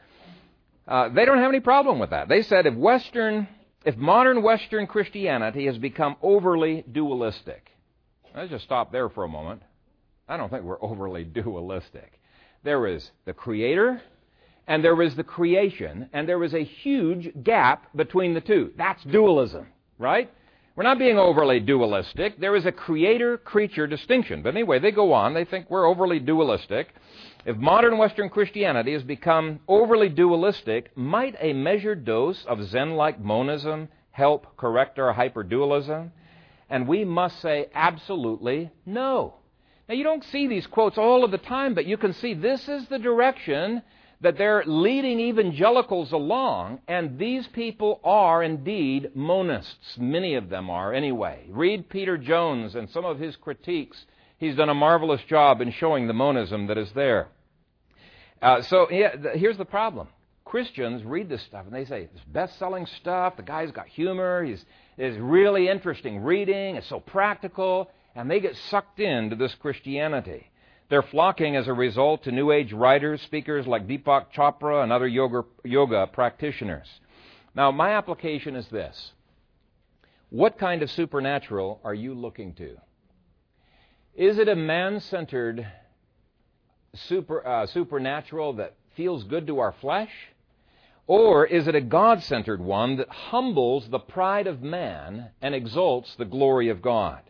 uh, 0.87 1.09
they 1.09 1.25
don't 1.25 1.39
have 1.39 1.49
any 1.49 1.59
problem 1.59 1.99
with 1.99 2.11
that. 2.11 2.27
They 2.27 2.41
said 2.43 2.65
if 2.65 2.75
Western, 2.75 3.47
if 3.85 3.95
modern 3.97 4.43
Western 4.43 4.87
Christianity 4.87 5.65
has 5.65 5.77
become 5.77 6.15
overly 6.21 6.83
dualistic, 6.91 7.71
let's 8.35 8.49
just 8.49 8.65
stop 8.65 8.91
there 8.91 9.09
for 9.09 9.23
a 9.23 9.29
moment. 9.29 9.61
I 10.27 10.37
don't 10.37 10.49
think 10.49 10.63
we're 10.63 10.81
overly 10.83 11.23
dualistic. 11.23 12.19
There 12.63 12.87
is 12.87 13.09
the 13.25 13.33
Creator 13.33 14.01
and 14.67 14.83
there 14.83 14.95
was 14.95 15.15
the 15.15 15.23
creation, 15.23 16.09
and 16.13 16.27
there 16.27 16.39
was 16.39 16.53
a 16.53 16.63
huge 16.63 17.43
gap 17.43 17.95
between 17.95 18.33
the 18.33 18.41
two. 18.41 18.71
That's 18.77 19.03
dualism, 19.03 19.67
right? 19.97 20.31
We're 20.75 20.83
not 20.83 20.97
being 20.97 21.19
overly 21.19 21.59
dualistic. 21.59 22.39
There 22.39 22.55
is 22.55 22.65
a 22.65 22.71
creator 22.71 23.37
creature 23.37 23.85
distinction. 23.85 24.41
But 24.41 24.55
anyway, 24.55 24.79
they 24.79 24.91
go 24.91 25.13
on. 25.13 25.35
They 25.35 25.45
think 25.45 25.69
we're 25.69 25.85
overly 25.85 26.19
dualistic. 26.19 26.87
If 27.45 27.57
modern 27.57 27.99
Western 27.99 28.29
Christianity 28.29 28.93
has 28.93 29.03
become 29.03 29.59
overly 29.67 30.09
dualistic, 30.09 30.89
might 30.97 31.35
a 31.39 31.53
measured 31.53 32.05
dose 32.05 32.43
of 32.45 32.63
Zen 32.69 32.95
like 32.95 33.19
monism 33.19 33.89
help 34.09 34.57
correct 34.57 34.97
our 34.97 35.13
hyperdualism? 35.13 36.09
And 36.71 36.87
we 36.87 37.05
must 37.05 37.39
say 37.39 37.67
absolutely 37.75 38.71
no. 38.83 39.35
Now, 39.87 39.93
you 39.93 40.03
don't 40.03 40.23
see 40.23 40.47
these 40.47 40.65
quotes 40.65 40.97
all 40.97 41.23
of 41.23 41.29
the 41.29 41.37
time, 41.37 41.75
but 41.75 41.85
you 41.85 41.97
can 41.97 42.13
see 42.13 42.33
this 42.33 42.67
is 42.67 42.87
the 42.87 42.97
direction 42.97 43.83
that 44.23 44.37
they're 44.37 44.63
leading 44.65 45.19
evangelicals 45.19 46.11
along, 46.11 46.79
and 46.87 47.19
these 47.19 47.45
people 47.47 47.99
are 48.03 48.41
indeed 48.41 49.11
monists. 49.15 49.97
Many 49.97 50.35
of 50.35 50.49
them 50.49 50.69
are, 50.69 50.93
anyway. 50.93 51.45
Read 51.49 51.89
Peter 51.89 52.17
Jones 52.17 52.75
and 52.75 52.89
some 52.89 53.05
of 53.05 53.19
his 53.19 53.35
critiques. 53.35 54.05
He's 54.37 54.55
done 54.55 54.69
a 54.69 54.73
marvelous 54.73 55.21
job 55.23 55.61
in 55.61 55.71
showing 55.71 56.07
the 56.07 56.13
monism 56.13 56.67
that 56.67 56.77
is 56.77 56.91
there. 56.93 57.27
Uh, 58.41 58.61
so 58.61 58.89
yeah, 58.89 59.15
the, 59.15 59.29
here's 59.31 59.57
the 59.57 59.65
problem. 59.65 60.07
Christians 60.45 61.03
read 61.03 61.29
this 61.29 61.41
stuff 61.43 61.65
and 61.65 61.73
they 61.73 61.85
say, 61.85 62.09
it's 62.13 62.23
best 62.25 62.59
selling 62.59 62.85
stuff, 62.85 63.37
the 63.37 63.43
guy's 63.43 63.71
got 63.71 63.87
humor, 63.87 64.43
he's 64.43 64.63
is 64.97 65.17
really 65.17 65.67
interesting 65.67 66.19
reading, 66.19 66.75
it's 66.75 66.87
so 66.87 66.99
practical, 66.99 67.89
and 68.15 68.29
they 68.29 68.39
get 68.39 68.55
sucked 68.69 68.99
into 68.99 69.35
this 69.35 69.55
Christianity. 69.55 70.47
They're 70.93 71.01
flocking 71.01 71.55
as 71.55 71.67
a 71.67 71.73
result 71.73 72.25
to 72.25 72.31
New 72.31 72.51
Age 72.51 72.71
writers, 72.71 73.19
speakers 73.23 73.65
like 73.65 73.87
Deepak 73.87 74.31
Chopra 74.31 74.83
and 74.83 74.91
other 74.93 75.07
yoga, 75.07 75.43
yoga 75.63 76.05
practitioners. 76.05 76.87
Now, 77.55 77.71
my 77.71 77.93
application 77.93 78.55
is 78.55 78.67
this 78.67 79.13
What 80.29 80.59
kind 80.59 80.83
of 80.83 80.91
supernatural 80.91 81.81
are 81.83 81.95
you 81.95 82.13
looking 82.13 82.53
to? 82.53 82.77
Is 84.13 84.37
it 84.37 84.47
a 84.47 84.55
man 84.55 84.99
centered 84.99 85.65
super, 86.93 87.43
uh, 87.43 87.65
supernatural 87.65 88.53
that 88.57 88.75
feels 88.95 89.23
good 89.23 89.47
to 89.47 89.57
our 89.57 89.71
flesh? 89.81 90.11
Or 91.07 91.43
is 91.47 91.67
it 91.67 91.73
a 91.73 91.81
God 91.81 92.21
centered 92.21 92.61
one 92.61 92.97
that 92.97 93.09
humbles 93.09 93.89
the 93.89 93.97
pride 93.97 94.45
of 94.45 94.61
man 94.61 95.31
and 95.41 95.55
exalts 95.55 96.13
the 96.17 96.25
glory 96.25 96.69
of 96.69 96.83
God? 96.83 97.23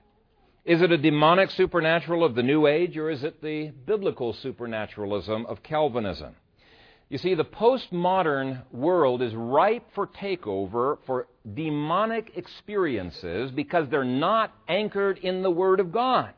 Is 0.65 0.82
it 0.82 0.93
a 0.93 0.97
demonic 0.97 1.52
supernatural 1.52 2.23
of 2.23 2.36
the 2.36 2.43
New 2.43 2.67
Age, 2.67 2.95
or 2.95 3.10
is 3.10 3.21
it 3.26 3.41
the 3.41 3.71
biblical 3.86 4.32
supernaturalism 4.32 5.45
of 5.45 5.62
Calvinism? 5.62 6.36
You 7.10 7.17
see, 7.17 7.34
the 7.34 7.43
postmodern 7.43 8.63
world 8.71 9.21
is 9.21 9.36
ripe 9.36 9.86
for 9.93 10.08
takeover 10.08 10.99
for 11.06 11.28
demonic 11.54 12.38
experiences 12.38 13.52
because 13.52 13.89
they're 13.89 14.06
not 14.06 14.54
anchored 14.69 15.17
in 15.17 15.43
the 15.43 15.52
Word 15.52 15.82
of 15.82 15.91
God. 15.91 16.34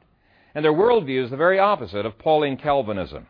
And 0.56 0.66
their 0.66 0.74
worldview 0.74 1.26
is 1.26 1.30
the 1.30 1.38
very 1.38 1.60
opposite 1.60 2.08
of 2.08 2.18
Pauline 2.18 2.58
Calvinism. 2.58 3.28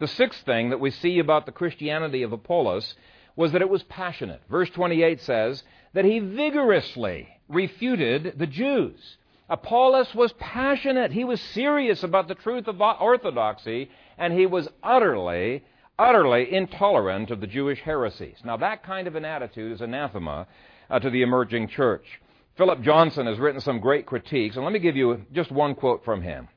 The 0.00 0.08
sixth 0.08 0.44
thing 0.44 0.70
that 0.70 0.80
we 0.80 0.90
see 0.90 1.20
about 1.20 1.46
the 1.46 1.52
Christianity 1.52 2.24
of 2.24 2.32
Apollos 2.32 2.96
was 3.36 3.52
that 3.52 3.62
it 3.62 3.70
was 3.70 3.84
passionate. 3.84 4.42
Verse 4.50 4.70
28 4.70 5.20
says 5.20 5.62
that 5.92 6.04
he 6.04 6.18
vigorously 6.18 7.28
refuted 7.48 8.34
the 8.38 8.48
Jews. 8.48 9.18
Apollos 9.52 10.14
was 10.14 10.32
passionate. 10.38 11.12
He 11.12 11.24
was 11.24 11.38
serious 11.38 12.02
about 12.02 12.26
the 12.26 12.34
truth 12.34 12.68
of 12.68 12.80
orthodoxy, 12.80 13.90
and 14.16 14.32
he 14.32 14.46
was 14.46 14.66
utterly, 14.82 15.62
utterly 15.98 16.50
intolerant 16.54 17.30
of 17.30 17.42
the 17.42 17.46
Jewish 17.46 17.78
heresies. 17.80 18.38
Now, 18.46 18.56
that 18.56 18.82
kind 18.82 19.06
of 19.06 19.14
an 19.14 19.26
attitude 19.26 19.72
is 19.72 19.82
anathema 19.82 20.46
uh, 20.88 20.98
to 21.00 21.10
the 21.10 21.20
emerging 21.20 21.68
church. 21.68 22.22
Philip 22.56 22.80
Johnson 22.80 23.26
has 23.26 23.38
written 23.38 23.60
some 23.60 23.80
great 23.80 24.06
critiques, 24.06 24.56
and 24.56 24.64
let 24.64 24.72
me 24.72 24.78
give 24.78 24.96
you 24.96 25.26
just 25.34 25.52
one 25.52 25.74
quote 25.74 26.02
from 26.02 26.22
him. 26.22 26.48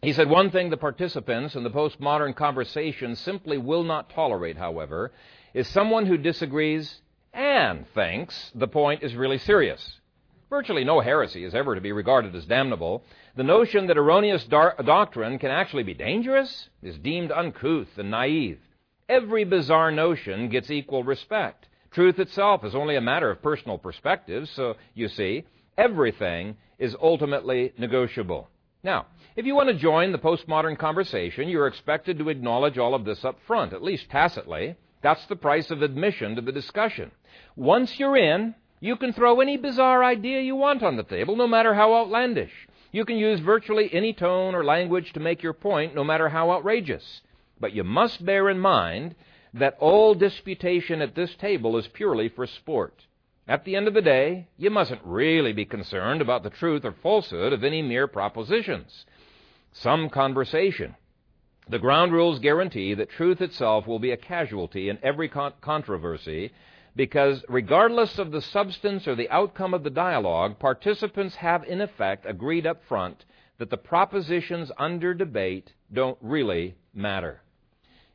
He 0.00 0.12
said, 0.12 0.30
One 0.30 0.52
thing 0.52 0.70
the 0.70 0.76
participants 0.76 1.56
in 1.56 1.64
the 1.64 1.70
postmodern 1.70 2.36
conversation 2.36 3.16
simply 3.16 3.58
will 3.58 3.82
not 3.82 4.10
tolerate, 4.10 4.56
however, 4.56 5.10
is 5.54 5.66
someone 5.66 6.06
who 6.06 6.16
disagrees 6.16 7.00
and 7.32 7.84
thinks 7.96 8.52
the 8.54 8.68
point 8.68 9.02
is 9.02 9.16
really 9.16 9.38
serious. 9.38 9.97
Virtually 10.50 10.84
no 10.84 11.00
heresy 11.00 11.44
is 11.44 11.54
ever 11.54 11.74
to 11.74 11.80
be 11.80 11.92
regarded 11.92 12.34
as 12.34 12.46
damnable. 12.46 13.04
The 13.36 13.42
notion 13.42 13.86
that 13.86 13.98
erroneous 13.98 14.44
dar- 14.44 14.76
doctrine 14.82 15.38
can 15.38 15.50
actually 15.50 15.82
be 15.82 15.92
dangerous 15.92 16.70
is 16.82 16.98
deemed 16.98 17.30
uncouth 17.30 17.98
and 17.98 18.10
naive. 18.10 18.58
Every 19.10 19.44
bizarre 19.44 19.90
notion 19.90 20.48
gets 20.48 20.70
equal 20.70 21.04
respect. 21.04 21.68
Truth 21.90 22.18
itself 22.18 22.64
is 22.64 22.74
only 22.74 22.96
a 22.96 23.00
matter 23.00 23.30
of 23.30 23.42
personal 23.42 23.76
perspective, 23.76 24.48
so 24.48 24.76
you 24.94 25.08
see, 25.08 25.44
everything 25.76 26.56
is 26.78 26.96
ultimately 27.00 27.72
negotiable. 27.76 28.48
Now, 28.82 29.06
if 29.36 29.44
you 29.44 29.54
want 29.54 29.68
to 29.68 29.74
join 29.74 30.12
the 30.12 30.18
postmodern 30.18 30.78
conversation, 30.78 31.48
you're 31.48 31.66
expected 31.66 32.18
to 32.18 32.28
acknowledge 32.28 32.78
all 32.78 32.94
of 32.94 33.04
this 33.04 33.24
up 33.24 33.38
front, 33.46 33.72
at 33.72 33.82
least 33.82 34.08
tacitly. 34.10 34.76
That's 35.02 35.26
the 35.26 35.36
price 35.36 35.70
of 35.70 35.82
admission 35.82 36.36
to 36.36 36.40
the 36.42 36.52
discussion. 36.52 37.10
Once 37.56 37.98
you're 37.98 38.16
in, 38.16 38.54
you 38.80 38.96
can 38.96 39.12
throw 39.12 39.40
any 39.40 39.56
bizarre 39.56 40.04
idea 40.04 40.40
you 40.40 40.56
want 40.56 40.82
on 40.82 40.96
the 40.96 41.02
table, 41.02 41.36
no 41.36 41.48
matter 41.48 41.74
how 41.74 41.94
outlandish. 41.94 42.52
You 42.92 43.04
can 43.04 43.16
use 43.16 43.40
virtually 43.40 43.92
any 43.92 44.12
tone 44.12 44.54
or 44.54 44.64
language 44.64 45.12
to 45.12 45.20
make 45.20 45.42
your 45.42 45.52
point, 45.52 45.94
no 45.94 46.04
matter 46.04 46.28
how 46.28 46.50
outrageous. 46.50 47.20
But 47.60 47.72
you 47.72 47.84
must 47.84 48.24
bear 48.24 48.48
in 48.48 48.58
mind 48.58 49.14
that 49.54 49.76
all 49.80 50.14
disputation 50.14 51.02
at 51.02 51.14
this 51.14 51.34
table 51.36 51.76
is 51.76 51.88
purely 51.88 52.28
for 52.28 52.46
sport. 52.46 52.94
At 53.46 53.64
the 53.64 53.76
end 53.76 53.88
of 53.88 53.94
the 53.94 54.02
day, 54.02 54.48
you 54.58 54.70
mustn't 54.70 55.00
really 55.04 55.52
be 55.52 55.64
concerned 55.64 56.20
about 56.20 56.42
the 56.42 56.50
truth 56.50 56.84
or 56.84 56.92
falsehood 56.92 57.52
of 57.52 57.64
any 57.64 57.82
mere 57.82 58.06
propositions. 58.06 59.06
Some 59.72 60.10
conversation. 60.10 60.94
The 61.68 61.78
ground 61.78 62.12
rules 62.12 62.38
guarantee 62.38 62.94
that 62.94 63.10
truth 63.10 63.40
itself 63.40 63.86
will 63.86 63.98
be 63.98 64.10
a 64.10 64.16
casualty 64.16 64.88
in 64.88 64.98
every 65.02 65.28
con- 65.28 65.52
controversy 65.60 66.52
because 66.98 67.44
regardless 67.48 68.18
of 68.18 68.32
the 68.32 68.42
substance 68.42 69.06
or 69.06 69.14
the 69.14 69.30
outcome 69.30 69.72
of 69.72 69.84
the 69.84 69.90
dialogue, 69.90 70.58
participants 70.58 71.36
have 71.36 71.62
in 71.62 71.80
effect 71.80 72.26
agreed 72.26 72.66
up 72.66 72.82
front 72.88 73.24
that 73.58 73.70
the 73.70 73.76
propositions 73.76 74.72
under 74.76 75.14
debate 75.14 75.72
don't 75.92 76.18
really 76.20 76.74
matter. 76.92 77.40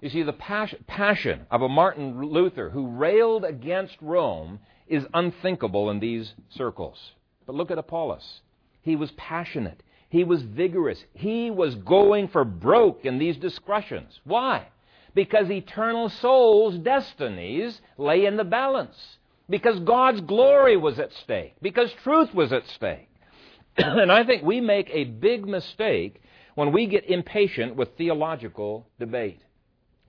You 0.02 0.10
see, 0.10 0.22
the 0.22 0.34
passion 0.34 1.46
of 1.50 1.62
a 1.62 1.70
Martin 1.70 2.22
Luther 2.22 2.70
who 2.72 2.88
railed 2.88 3.46
against 3.46 3.96
Rome 4.02 4.60
is 4.86 5.08
unthinkable 5.14 5.90
in 5.90 6.02
these 6.02 6.34
circles. 6.50 7.14
But 7.46 7.56
look 7.56 7.72
at 7.72 7.78
Apollos. 7.78 8.42
He 8.82 8.98
was 8.98 9.12
passionate. 9.12 9.82
He 10.10 10.26
was 10.26 10.42
vigorous. 10.42 11.02
He 11.14 11.50
was 11.50 11.76
going 11.76 12.28
for 12.28 12.44
broke 12.44 13.06
in 13.06 13.18
these 13.18 13.38
discussions. 13.38 14.20
Why? 14.26 14.68
Because 15.14 15.50
eternal 15.50 16.10
souls' 16.10 16.78
destinies 16.78 17.80
lay 17.98 18.26
in 18.26 18.38
the 18.38 18.44
balance. 18.44 19.18
Because 19.50 19.80
God's 19.80 20.22
glory 20.22 20.78
was 20.78 21.00
at 21.00 21.14
stake. 21.14 21.54
Because 21.62 21.92
truth 22.04 22.34
was 22.34 22.52
at 22.52 22.68
stake. 22.70 23.10
and 23.78 24.12
I 24.12 24.24
think 24.24 24.44
we 24.44 24.62
make 24.62 24.90
a 24.92 25.04
big 25.04 25.46
mistake 25.46 26.22
when 26.56 26.72
we 26.72 26.88
get 26.88 27.10
impatient 27.10 27.76
with 27.76 27.98
theological 27.98 28.88
debate. 29.00 29.40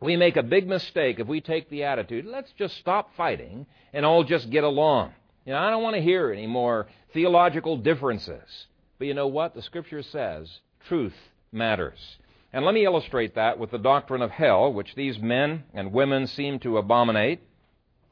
We 0.01 0.17
make 0.17 0.37
a 0.37 0.43
big 0.43 0.69
mistake 0.69 1.19
if 1.19 1.27
we 1.27 1.41
take 1.41 1.71
the 1.71 1.85
attitude, 1.85 2.27
let's 2.27 2.53
just 2.59 2.77
stop 2.77 3.17
fighting 3.17 3.67
and 3.93 4.05
all 4.05 4.25
just 4.25 4.51
get 4.51 4.65
along. 4.65 5.13
You 5.47 5.53
know, 5.53 5.59
I 5.59 5.71
don't 5.71 5.83
want 5.83 5.97
to 5.97 6.03
hear 6.03 6.31
any 6.31 6.47
more 6.47 6.89
theological 7.13 7.77
differences. 7.77 8.67
But 8.99 9.07
you 9.07 9.15
know 9.15 9.29
what? 9.29 9.55
The 9.55 9.63
Scripture 9.63 10.03
says 10.03 10.61
truth 10.89 11.15
matters. 11.53 12.19
And 12.55 12.65
let 12.65 12.73
me 12.73 12.85
illustrate 12.85 13.35
that 13.35 13.59
with 13.59 13.73
the 13.73 13.79
doctrine 13.79 14.23
of 14.23 14.31
hell, 14.31 14.73
which 14.73 14.95
these 14.95 15.19
men 15.19 15.65
and 15.75 15.93
women 15.93 16.29
seem 16.29 16.61
to 16.61 16.79
abominate. 16.79 17.41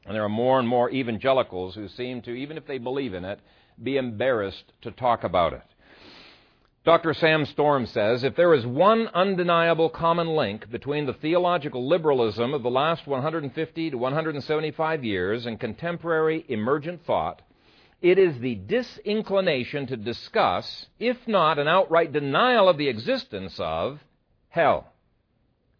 And 0.05 0.13
there 0.13 0.25
are 0.25 0.27
more 0.27 0.59
and 0.59 0.67
more 0.67 0.89
evangelicals 0.89 1.75
who 1.75 1.87
seem 1.87 2.21
to, 2.23 2.31
even 2.31 2.57
if 2.57 2.67
they 2.67 2.77
believe 2.77 3.13
in 3.13 3.23
it, 3.23 3.39
be 3.81 3.95
embarrassed 3.95 4.73
to 4.81 4.91
talk 4.91 5.23
about 5.23 5.53
it. 5.53 5.63
Dr. 6.83 7.13
Sam 7.13 7.45
Storm 7.45 7.85
says 7.85 8.25
if 8.25 8.35
there 8.35 8.53
is 8.53 8.65
one 8.65 9.07
undeniable 9.13 9.89
common 9.89 10.27
link 10.27 10.69
between 10.69 11.05
the 11.05 11.13
theological 11.13 11.87
liberalism 11.87 12.53
of 12.53 12.63
the 12.63 12.69
last 12.69 13.07
150 13.07 13.91
to 13.91 13.97
175 13.97 15.03
years 15.05 15.45
and 15.45 15.57
contemporary 15.57 16.43
emergent 16.49 17.05
thought, 17.05 17.41
it 18.01 18.19
is 18.19 18.37
the 18.39 18.55
disinclination 18.55 19.87
to 19.87 19.95
discuss, 19.95 20.87
if 20.99 21.29
not 21.29 21.59
an 21.59 21.69
outright 21.69 22.11
denial 22.11 22.67
of 22.67 22.77
the 22.77 22.89
existence 22.89 23.57
of, 23.57 24.01
hell. 24.53 24.93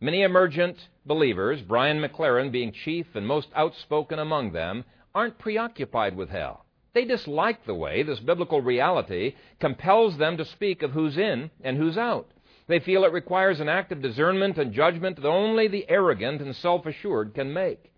Many 0.02 0.24
emergent 0.24 0.76
believers, 1.06 1.62
Brian 1.62 2.02
McLaren 2.02 2.52
being 2.52 2.72
chief 2.72 3.06
and 3.14 3.26
most 3.26 3.50
outspoken 3.56 4.18
among 4.18 4.52
them, 4.52 4.84
aren't 5.14 5.38
preoccupied 5.38 6.18
with 6.18 6.30
hell. 6.30 6.66
They 6.94 7.06
dislike 7.06 7.66
the 7.66 7.76
way 7.76 8.02
this 8.02 8.20
biblical 8.20 8.62
reality 8.62 9.36
compels 9.60 10.18
them 10.18 10.38
to 10.38 10.46
speak 10.46 10.82
of 10.82 10.90
who's 10.90 11.20
in 11.20 11.52
and 11.64 11.78
who's 11.78 12.00
out. 12.00 12.32
They 12.66 12.80
feel 12.80 13.04
it 13.04 13.14
requires 13.14 13.60
an 13.60 13.70
act 13.70 13.92
of 13.92 14.02
discernment 14.02 14.58
and 14.58 14.74
judgment 14.74 15.18
that 15.18 15.28
only 15.28 15.68
the 15.68 15.88
arrogant 15.88 16.42
and 16.42 16.56
self 16.56 16.88
assured 16.88 17.36
can 17.36 17.54
make. 17.54 17.92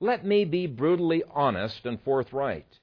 Let 0.00 0.24
me 0.24 0.46
be 0.46 0.66
brutally 0.66 1.24
honest 1.30 1.84
and 1.84 2.00
forthright. 2.00 2.78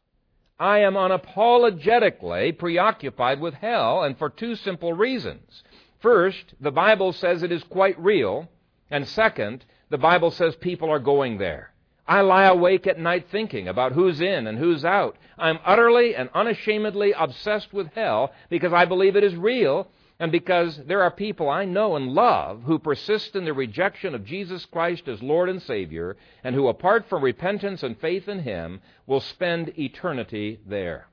I 0.59 0.79
am 0.79 0.93
unapologetically 0.93 2.59
preoccupied 2.59 3.41
with 3.41 3.55
hell, 3.55 4.03
and 4.03 4.15
for 4.19 4.29
two 4.29 4.55
simple 4.55 4.93
reasons. 4.93 5.63
First, 6.03 6.55
the 6.59 6.69
Bible 6.69 7.13
says 7.13 7.43
it 7.43 7.51
is 7.53 7.63
quite 7.63 7.97
real, 7.97 8.49
and 8.91 9.07
second, 9.07 9.63
the 9.89 9.97
Bible 9.97 10.31
says 10.31 10.53
people 10.57 10.91
are 10.91 10.99
going 10.99 11.37
there. 11.37 11.71
I 12.05 12.19
lie 12.19 12.43
awake 12.43 12.87
at 12.87 12.99
night 12.99 13.27
thinking 13.31 13.69
about 13.69 13.93
who's 13.93 14.19
in 14.19 14.45
and 14.45 14.57
who's 14.57 14.83
out. 14.83 15.15
I'm 15.37 15.59
utterly 15.63 16.13
and 16.13 16.29
unashamedly 16.33 17.13
obsessed 17.13 17.71
with 17.71 17.87
hell 17.93 18.33
because 18.49 18.73
I 18.73 18.83
believe 18.83 19.15
it 19.15 19.23
is 19.23 19.33
real 19.33 19.87
and 20.19 20.29
because 20.29 20.75
there 20.87 21.03
are 21.03 21.09
people 21.09 21.49
I 21.49 21.63
know 21.63 21.95
and 21.95 22.09
love 22.09 22.63
who 22.63 22.79
persist 22.79 23.37
in 23.37 23.45
the 23.45 23.53
rejection 23.53 24.13
of 24.13 24.25
Jesus 24.25 24.65
Christ 24.65 25.07
as 25.07 25.23
Lord 25.23 25.47
and 25.47 25.61
Savior, 25.61 26.17
and 26.43 26.53
who, 26.53 26.67
apart 26.67 27.07
from 27.07 27.23
repentance 27.23 27.81
and 27.81 27.97
faith 27.97 28.27
in 28.27 28.39
Him, 28.39 28.81
will 29.07 29.21
spend 29.21 29.79
eternity 29.79 30.59
there. 30.65 31.07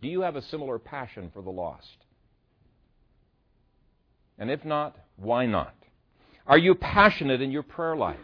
Do 0.00 0.06
you 0.06 0.20
have 0.20 0.36
a 0.36 0.42
similar 0.42 0.78
passion 0.78 1.28
for 1.34 1.42
the 1.42 1.50
lost? 1.50 2.05
And 4.38 4.50
if 4.50 4.64
not, 4.64 4.96
why 5.16 5.46
not? 5.46 5.74
Are 6.46 6.58
you 6.58 6.74
passionate 6.74 7.40
in 7.40 7.50
your 7.50 7.62
prayer 7.62 7.96
life? 7.96 8.20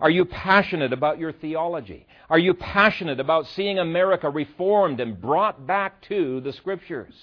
Are 0.00 0.10
you 0.10 0.24
passionate 0.24 0.92
about 0.92 1.18
your 1.18 1.32
theology? 1.32 2.06
Are 2.28 2.38
you 2.38 2.54
passionate 2.54 3.20
about 3.20 3.46
seeing 3.48 3.78
America 3.78 4.28
reformed 4.28 5.00
and 5.00 5.20
brought 5.20 5.66
back 5.66 6.02
to 6.02 6.40
the 6.40 6.52
Scriptures? 6.52 7.14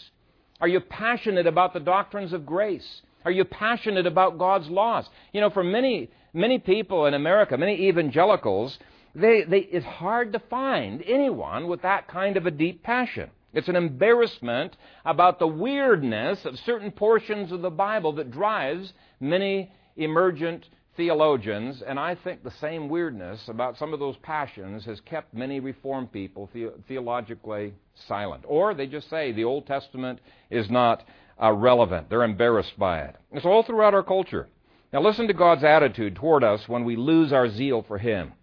Are 0.59 0.67
you 0.67 0.79
passionate 0.79 1.47
about 1.47 1.73
the 1.73 1.79
doctrines 1.79 2.33
of 2.33 2.45
grace? 2.45 3.01
Are 3.25 3.31
you 3.31 3.45
passionate 3.45 4.07
about 4.07 4.37
God's 4.37 4.69
laws? 4.69 5.07
You 5.31 5.41
know, 5.41 5.49
for 5.49 5.63
many, 5.63 6.09
many 6.33 6.59
people 6.59 7.05
in 7.05 7.13
America, 7.13 7.57
many 7.57 7.87
evangelicals, 7.87 8.79
they, 9.13 9.43
they, 9.43 9.59
it's 9.59 9.85
hard 9.85 10.33
to 10.33 10.39
find 10.39 11.03
anyone 11.03 11.67
with 11.67 11.81
that 11.83 12.07
kind 12.07 12.37
of 12.37 12.45
a 12.45 12.51
deep 12.51 12.83
passion. 12.83 13.29
It's 13.53 13.67
an 13.67 13.75
embarrassment 13.75 14.77
about 15.05 15.39
the 15.39 15.47
weirdness 15.47 16.45
of 16.45 16.57
certain 16.59 16.91
portions 16.91 17.51
of 17.51 17.61
the 17.61 17.69
Bible 17.69 18.13
that 18.13 18.31
drives 18.31 18.93
many 19.19 19.71
emergent 19.97 20.67
theologians, 20.95 21.81
and 21.81 21.99
I 21.99 22.15
think 22.15 22.43
the 22.43 22.51
same 22.51 22.89
weirdness 22.89 23.47
about 23.47 23.77
some 23.77 23.93
of 23.93 23.99
those 23.99 24.17
passions 24.17 24.85
has 24.85 24.99
kept 25.01 25.33
many 25.33 25.59
Reformed 25.59 26.11
people 26.11 26.49
the- 26.53 26.73
theologically 26.87 27.73
silent. 28.07 28.43
Or 28.47 28.73
they 28.73 28.87
just 28.87 29.09
say 29.09 29.31
the 29.31 29.45
Old 29.45 29.67
Testament 29.67 30.19
is 30.49 30.69
not 30.69 31.03
uh, 31.41 31.51
relevant. 31.51 32.09
They're 32.09 32.23
embarrassed 32.23 32.77
by 32.77 33.01
it. 33.01 33.15
It's 33.31 33.45
all 33.45 33.63
throughout 33.63 33.93
our 33.93 34.03
culture. 34.03 34.47
Now 34.93 35.01
listen 35.01 35.27
to 35.27 35.33
God's 35.33 35.63
attitude 35.63 36.15
toward 36.15 36.43
us 36.43 36.67
when 36.67 36.83
we 36.83 36.95
lose 36.95 37.31
our 37.31 37.49
zeal 37.49 37.83
for 37.83 37.97
Him. 37.97 38.33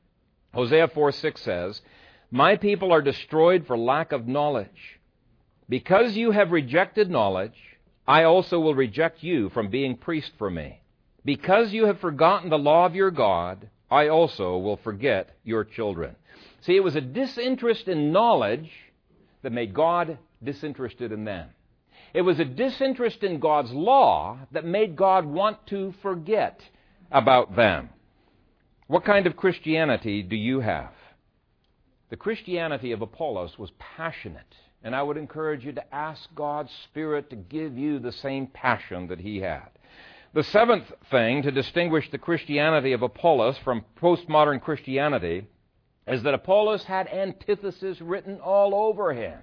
Hosea 0.55 0.89
4 0.89 1.13
6 1.13 1.43
says, 1.43 1.83
My 2.31 2.57
people 2.57 2.93
are 2.93 3.03
destroyed 3.03 3.67
for 3.67 3.77
lack 3.77 4.13
of 4.13 4.27
knowledge. 4.27 4.98
Because 5.69 6.17
you 6.17 6.31
have 6.31 6.51
rejected 6.51 7.11
knowledge, 7.11 7.57
I 8.07 8.25
also 8.25 8.59
will 8.59 8.75
reject 8.75 9.23
you 9.23 9.51
from 9.51 9.69
being 9.69 9.97
priest 9.97 10.33
for 10.39 10.51
me. 10.51 10.81
Because 11.25 11.73
you 11.73 11.87
have 11.87 12.01
forgotten 12.01 12.49
the 12.49 12.59
law 12.59 12.87
of 12.87 12.95
your 12.95 13.11
God, 13.11 13.69
I 13.91 14.09
also 14.09 14.57
will 14.57 14.79
forget 14.79 15.37
your 15.45 15.65
children. 15.65 16.17
See, 16.63 16.77
it 16.77 16.85
was 16.85 16.97
a 16.97 17.01
disinterest 17.01 17.87
in 17.89 18.13
knowledge 18.13 18.71
that 19.43 19.53
made 19.53 19.75
God 19.75 20.19
disinterested 20.43 21.13
in 21.13 21.25
them. 21.25 21.51
It 22.15 22.23
was 22.23 22.41
a 22.41 22.45
disinterest 22.45 23.23
in 23.23 23.39
God's 23.39 23.73
law 23.73 24.39
that 24.53 24.65
made 24.65 24.97
God 24.97 25.27
want 25.27 25.67
to 25.67 25.93
forget 26.01 26.63
about 27.11 27.57
them. 27.57 27.91
What 28.87 29.05
kind 29.05 29.27
of 29.27 29.37
Christianity 29.37 30.23
do 30.23 30.37
you 30.37 30.61
have? 30.61 30.93
The 32.09 32.17
Christianity 32.17 32.93
of 32.93 33.03
Apollos 33.03 33.59
was 33.59 33.71
passionate, 33.79 34.55
and 34.83 34.95
I 34.95 35.03
would 35.03 35.17
encourage 35.17 35.65
you 35.65 35.73
to 35.73 35.95
ask 35.95 36.29
God's 36.35 36.73
Spirit 36.85 37.31
to 37.31 37.37
give 37.37 37.77
you 37.77 37.99
the 37.99 38.13
same 38.13 38.47
passion 38.47 39.09
that 39.09 39.21
he 39.21 39.39
had. 39.41 39.69
The 40.35 40.45
seventh 40.45 40.93
thing 41.11 41.43
to 41.43 41.51
distinguish 41.51 42.11
the 42.11 42.19
Christianity 42.19 42.93
of 42.93 43.03
Apollos 43.03 43.59
from 43.65 43.85
postmodern 44.01 44.61
Christianity 44.61 45.47
is 46.07 46.23
that 46.23 46.35
Apollos 46.35 46.85
had 46.85 47.09
antithesis 47.09 48.01
written 48.01 48.41
all 48.41 48.75
over 48.75 49.13
him. 49.13 49.39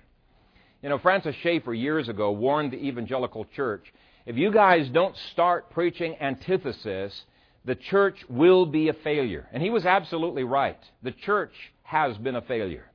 You 0.81 0.89
know, 0.89 0.97
Francis 0.99 1.35
Schaeffer 1.37 1.73
years 1.73 2.09
ago 2.09 2.31
warned 2.31 2.71
the 2.71 2.83
evangelical 2.83 3.45
church 3.45 3.91
if 4.25 4.37
you 4.37 4.51
guys 4.51 4.89
don't 4.89 5.15
start 5.31 5.69
preaching 5.69 6.15
antithesis, 6.19 7.25
the 7.63 7.75
church 7.75 8.25
will 8.27 8.65
be 8.65 8.89
a 8.89 8.93
failure. 8.93 9.47
And 9.51 9.61
he 9.61 9.69
was 9.69 9.85
absolutely 9.85 10.43
right. 10.43 10.79
The 11.03 11.11
church 11.11 11.53
has 11.83 12.17
been 12.17 12.35
a 12.35 12.41
failure. 12.41 12.89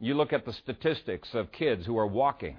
You 0.00 0.14
look 0.14 0.32
at 0.32 0.44
the 0.44 0.52
statistics 0.52 1.34
of 1.34 1.52
kids 1.52 1.86
who 1.86 1.98
are 1.98 2.06
walking 2.06 2.56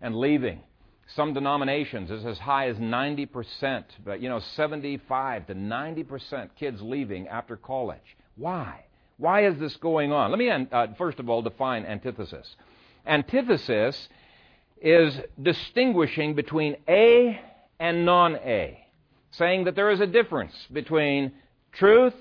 and 0.00 0.16
leaving 0.16 0.62
some 1.08 1.34
denominations 1.34 2.10
is 2.10 2.24
as 2.24 2.38
high 2.38 2.68
as 2.68 2.76
90%, 2.76 3.84
but 4.04 4.20
you 4.20 4.28
know, 4.28 4.38
75 4.38 5.46
to 5.46 5.54
90% 5.54 6.50
kids 6.58 6.80
leaving 6.80 7.28
after 7.28 7.56
college. 7.56 8.16
Why? 8.36 8.84
Why 9.18 9.46
is 9.46 9.58
this 9.58 9.76
going 9.76 10.12
on? 10.12 10.30
Let 10.30 10.38
me, 10.38 10.50
uh, 10.50 10.88
first 10.98 11.20
of 11.20 11.28
all, 11.28 11.42
define 11.42 11.84
antithesis. 11.84 12.56
Antithesis 13.06 14.08
is 14.80 15.14
distinguishing 15.40 16.34
between 16.34 16.76
A 16.88 17.40
and 17.78 18.04
non 18.04 18.36
A, 18.36 18.84
saying 19.30 19.64
that 19.64 19.76
there 19.76 19.90
is 19.90 20.00
a 20.00 20.06
difference 20.06 20.54
between 20.72 21.32
truth 21.72 22.14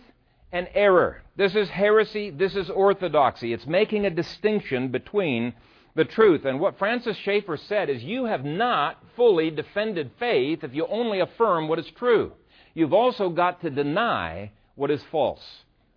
and 0.52 0.68
error. 0.74 1.23
This 1.36 1.56
is 1.56 1.70
heresy, 1.70 2.30
this 2.30 2.56
is 2.56 2.70
orthodoxy. 2.70 3.54
It's 3.54 3.66
making 3.66 4.06
a 4.06 4.12
distinction 4.12 4.90
between 4.90 5.54
the 5.96 6.06
truth. 6.06 6.46
And 6.46 6.60
what 6.60 6.78
Francis 6.78 7.18
Schaeffer 7.18 7.58
said 7.58 7.90
is 7.90 8.04
you 8.04 8.26
have 8.26 8.46
not 8.46 8.98
fully 9.16 9.50
defended 9.50 10.12
faith 10.20 10.64
if 10.64 10.74
you 10.74 10.86
only 10.88 11.20
affirm 11.20 11.68
what 11.68 11.80
is 11.80 11.90
true. 11.98 12.34
You've 12.74 12.94
also 12.94 13.30
got 13.30 13.62
to 13.62 13.70
deny 13.70 14.52
what 14.76 14.92
is 14.92 15.04
false. 15.12 15.44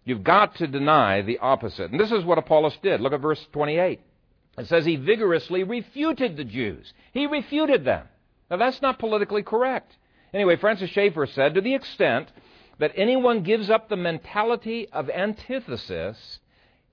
You've 0.04 0.24
got 0.24 0.56
to 0.56 0.66
deny 0.66 1.22
the 1.22 1.38
opposite. 1.38 1.90
And 1.90 2.00
this 2.00 2.12
is 2.12 2.24
what 2.24 2.38
Apollos 2.38 2.76
did. 2.82 3.00
Look 3.00 3.12
at 3.12 3.20
verse 3.20 3.44
28. 3.52 4.00
It 4.58 4.66
says 4.68 4.84
he 4.86 4.96
vigorously 4.96 5.64
refuted 5.64 6.36
the 6.36 6.44
Jews. 6.44 6.92
He 7.12 7.26
refuted 7.26 7.84
them. 7.84 8.06
Now 8.50 8.56
that's 8.56 8.80
not 8.80 8.98
politically 8.98 9.42
correct. 9.42 9.96
Anyway, 10.32 10.56
Francis 10.56 10.90
Schaeffer 10.90 11.26
said, 11.26 11.54
to 11.54 11.60
the 11.60 11.74
extent 11.74 12.28
that 12.78 12.92
anyone 12.96 13.42
gives 13.42 13.70
up 13.70 13.88
the 13.88 13.96
mentality 13.96 14.88
of 14.92 15.08
antithesis, 15.10 16.38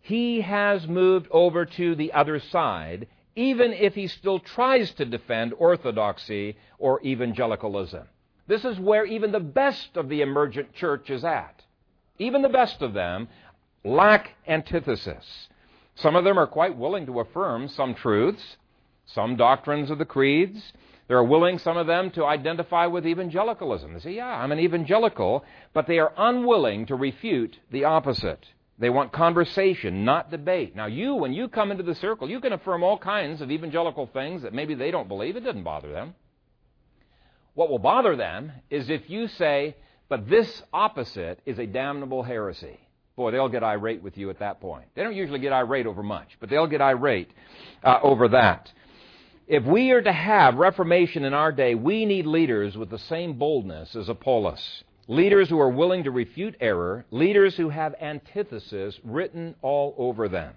he 0.02 0.42
has 0.42 0.88
moved 0.88 1.28
over 1.32 1.66
to 1.66 1.96
the 1.96 2.14
other 2.14 2.40
side 2.40 3.08
even 3.36 3.74
if 3.74 3.96
he 3.96 4.08
still 4.08 4.40
tries 4.40 4.92
to 4.92 5.06
defend 5.06 5.54
orthodoxy 5.58 6.56
or 6.78 7.02
evangelicalism. 7.04 8.08
This 8.48 8.66
is 8.66 8.80
where 8.80 9.06
even 9.06 9.32
the 9.32 9.40
best 9.40 9.96
of 9.96 10.10
the 10.10 10.22
emergent 10.22 10.74
church 10.74 11.10
is 11.10 11.24
at. 11.24 11.64
Even 12.20 12.42
the 12.42 12.50
best 12.50 12.82
of 12.82 12.94
them 12.94 13.28
lack 13.84 14.32
antithesis. 14.48 15.48
Some 15.96 16.16
of 16.16 16.24
them 16.24 16.38
are 16.38 16.48
quite 16.48 16.78
willing 16.78 17.06
to 17.06 17.20
affirm 17.22 17.70
some 17.70 17.96
truths, 17.96 18.58
some 19.06 19.36
doctrines 19.36 19.90
of 19.90 19.98
the 19.98 20.06
creeds. 20.06 20.74
They're 21.08 21.24
willing, 21.24 21.60
some 21.60 21.78
of 21.78 21.88
them, 21.88 22.12
to 22.12 22.26
identify 22.26 22.86
with 22.86 23.06
evangelicalism. 23.06 23.94
They 23.94 24.00
say, 24.00 24.16
Yeah, 24.16 24.28
I'm 24.28 24.52
an 24.52 24.60
evangelical, 24.60 25.44
but 25.74 25.88
they 25.88 26.00
are 26.00 26.14
unwilling 26.18 26.86
to 26.88 26.96
refute 26.96 27.58
the 27.72 27.86
opposite. 27.86 28.46
They 28.80 28.90
want 28.90 29.12
conversation, 29.12 30.04
not 30.04 30.32
debate. 30.32 30.76
Now, 30.76 30.88
you, 30.88 31.16
when 31.16 31.34
you 31.34 31.48
come 31.48 31.72
into 31.72 31.84
the 31.84 31.96
circle, 31.96 32.30
you 32.30 32.40
can 32.40 32.54
affirm 32.54 32.84
all 32.84 32.98
kinds 32.98 33.42
of 33.42 33.52
evangelical 33.52 34.08
things 34.08 34.42
that 34.42 34.54
maybe 34.54 34.74
they 34.74 34.92
don't 34.92 35.08
believe. 35.08 35.36
It 35.36 35.44
doesn't 35.44 35.64
bother 35.64 35.92
them. 35.92 36.16
What 37.54 37.70
will 37.70 37.80
bother 37.80 38.16
them 38.16 38.52
is 38.70 38.90
if 38.90 39.10
you 39.10 39.28
say, 39.28 39.76
but 40.10 40.28
this 40.28 40.64
opposite 40.74 41.40
is 41.46 41.60
a 41.60 41.68
damnable 41.68 42.24
heresy. 42.24 42.80
Boy, 43.16 43.30
they'll 43.30 43.50
get 43.50 43.64
irate 43.64 44.02
with 44.02 44.18
you 44.18 44.32
at 44.32 44.40
that 44.40 44.60
point. 44.60 44.86
They 44.96 45.04
don't 45.04 45.16
usually 45.16 45.40
get 45.40 45.54
irate 45.54 45.86
over 45.86 46.02
much, 46.02 46.30
but 46.40 46.50
they'll 46.50 46.68
get 46.68 46.82
irate 46.82 47.30
uh, 47.84 48.00
over 48.02 48.30
that. 48.30 48.72
If 49.54 49.66
we 49.66 49.92
are 49.92 50.02
to 50.02 50.12
have 50.12 50.56
reformation 50.56 51.26
in 51.26 51.36
our 51.36 51.52
day, 51.52 51.76
we 51.76 52.06
need 52.06 52.26
leaders 52.26 52.76
with 52.76 52.90
the 52.90 52.98
same 52.98 53.34
boldness 53.34 53.96
as 53.96 54.10
Apollos. 54.10 54.84
Leaders 55.08 55.48
who 55.48 55.60
are 55.60 55.70
willing 55.70 56.06
to 56.06 56.10
refute 56.10 56.56
error, 56.60 57.06
leaders 57.12 57.56
who 57.56 57.70
have 57.70 57.94
antithesis 58.02 59.00
written 59.04 59.54
all 59.62 59.94
over 60.00 60.28
them. 60.28 60.56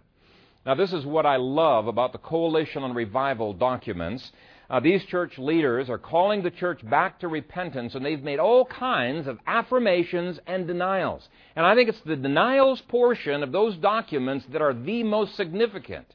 Now, 0.65 0.77
this 0.77 0.95
is 0.95 1.05
what 1.05 1.27
I 1.27 1.37
love 1.37 1.89
about 1.89 2.13
the 2.13 2.19
Coalition 2.19 2.83
on 2.85 2.95
Revival 2.95 3.53
documents. 3.53 4.33
Uh, 4.71 4.81
these 4.81 5.05
church 5.05 5.37
leaders 5.37 5.91
are 5.91 5.99
calling 5.99 6.43
the 6.43 6.51
church 6.51 6.81
back 6.89 7.21
to 7.21 7.29
repentance, 7.29 7.95
and 7.95 8.03
they've 8.03 8.23
made 8.23 8.39
all 8.39 8.65
kinds 8.65 9.27
of 9.27 9.39
affirmations 9.47 10.41
and 10.47 10.67
denials. 10.67 11.29
And 11.55 11.67
I 11.67 11.75
think 11.75 11.91
it's 11.91 12.01
the 12.07 12.17
denials 12.17 12.81
portion 12.89 13.43
of 13.43 13.53
those 13.53 13.77
documents 13.77 14.47
that 14.53 14.63
are 14.63 14.73
the 14.73 15.03
most 15.03 15.37
significant. 15.37 16.07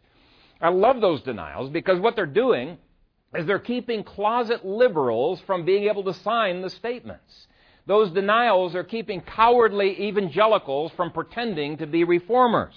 I 0.61 0.69
love 0.69 1.01
those 1.01 1.21
denials 1.21 1.69
because 1.69 1.99
what 1.99 2.15
they're 2.15 2.25
doing 2.25 2.77
is 3.35 3.45
they're 3.45 3.59
keeping 3.59 4.03
closet 4.03 4.65
liberals 4.65 5.41
from 5.47 5.65
being 5.65 5.85
able 5.85 6.03
to 6.03 6.13
sign 6.13 6.61
the 6.61 6.69
statements. 6.69 7.47
Those 7.87 8.11
denials 8.11 8.75
are 8.75 8.83
keeping 8.83 9.21
cowardly 9.21 10.07
evangelicals 10.07 10.91
from 10.95 11.11
pretending 11.11 11.77
to 11.77 11.87
be 11.87 12.03
reformers. 12.03 12.73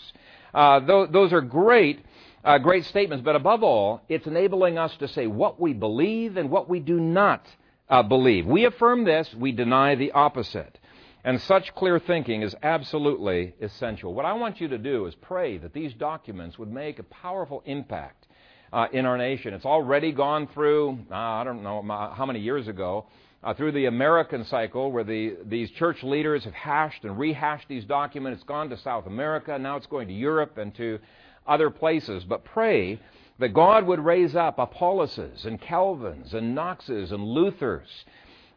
Uh, 0.54 0.80
th- 0.80 1.10
those 1.10 1.32
are 1.32 1.40
great 1.40 2.04
uh, 2.44 2.58
great 2.58 2.84
statements, 2.84 3.24
but 3.24 3.36
above 3.36 3.62
all, 3.62 4.02
it's 4.08 4.26
enabling 4.26 4.76
us 4.76 4.94
to 4.98 5.08
say 5.08 5.26
what 5.26 5.58
we 5.58 5.72
believe 5.72 6.36
and 6.36 6.50
what 6.50 6.68
we 6.68 6.78
do 6.78 7.00
not 7.00 7.46
uh, 7.88 8.02
believe. 8.02 8.44
We 8.44 8.66
affirm 8.66 9.04
this, 9.04 9.32
we 9.34 9.52
deny 9.52 9.94
the 9.94 10.12
opposite. 10.12 10.78
And 11.24 11.40
such 11.40 11.74
clear 11.74 11.98
thinking 11.98 12.42
is 12.42 12.54
absolutely 12.62 13.54
essential. 13.58 14.12
What 14.12 14.26
I 14.26 14.34
want 14.34 14.60
you 14.60 14.68
to 14.68 14.76
do 14.76 15.06
is 15.06 15.14
pray 15.14 15.56
that 15.56 15.72
these 15.72 15.94
documents 15.94 16.58
would 16.58 16.70
make 16.70 16.98
a 16.98 17.02
powerful 17.04 17.62
impact 17.64 18.26
uh, 18.74 18.88
in 18.92 19.06
our 19.06 19.16
nation. 19.16 19.54
It's 19.54 19.64
already 19.64 20.12
gone 20.12 20.48
through, 20.48 20.98
uh, 21.10 21.14
I 21.14 21.44
don't 21.44 21.62
know 21.62 21.82
how 22.14 22.26
many 22.26 22.40
years 22.40 22.68
ago, 22.68 23.06
uh, 23.42 23.54
through 23.54 23.72
the 23.72 23.86
American 23.86 24.44
cycle 24.44 24.92
where 24.92 25.04
the, 25.04 25.38
these 25.46 25.70
church 25.70 26.02
leaders 26.02 26.44
have 26.44 26.52
hashed 26.52 27.04
and 27.04 27.18
rehashed 27.18 27.68
these 27.68 27.84
documents. 27.84 28.40
It's 28.40 28.48
gone 28.48 28.68
to 28.68 28.76
South 28.76 29.06
America, 29.06 29.58
now 29.58 29.76
it's 29.76 29.86
going 29.86 30.08
to 30.08 30.14
Europe 30.14 30.58
and 30.58 30.74
to 30.74 30.98
other 31.46 31.70
places, 31.70 32.24
but 32.24 32.44
pray 32.44 32.98
that 33.38 33.54
God 33.54 33.86
would 33.86 34.00
raise 34.00 34.36
up 34.36 34.58
Apolloses 34.58 35.44
and 35.46 35.60
Calvins 35.60 36.34
and 36.34 36.54
Knoxes 36.54 37.12
and 37.12 37.22
Luthers 37.24 38.04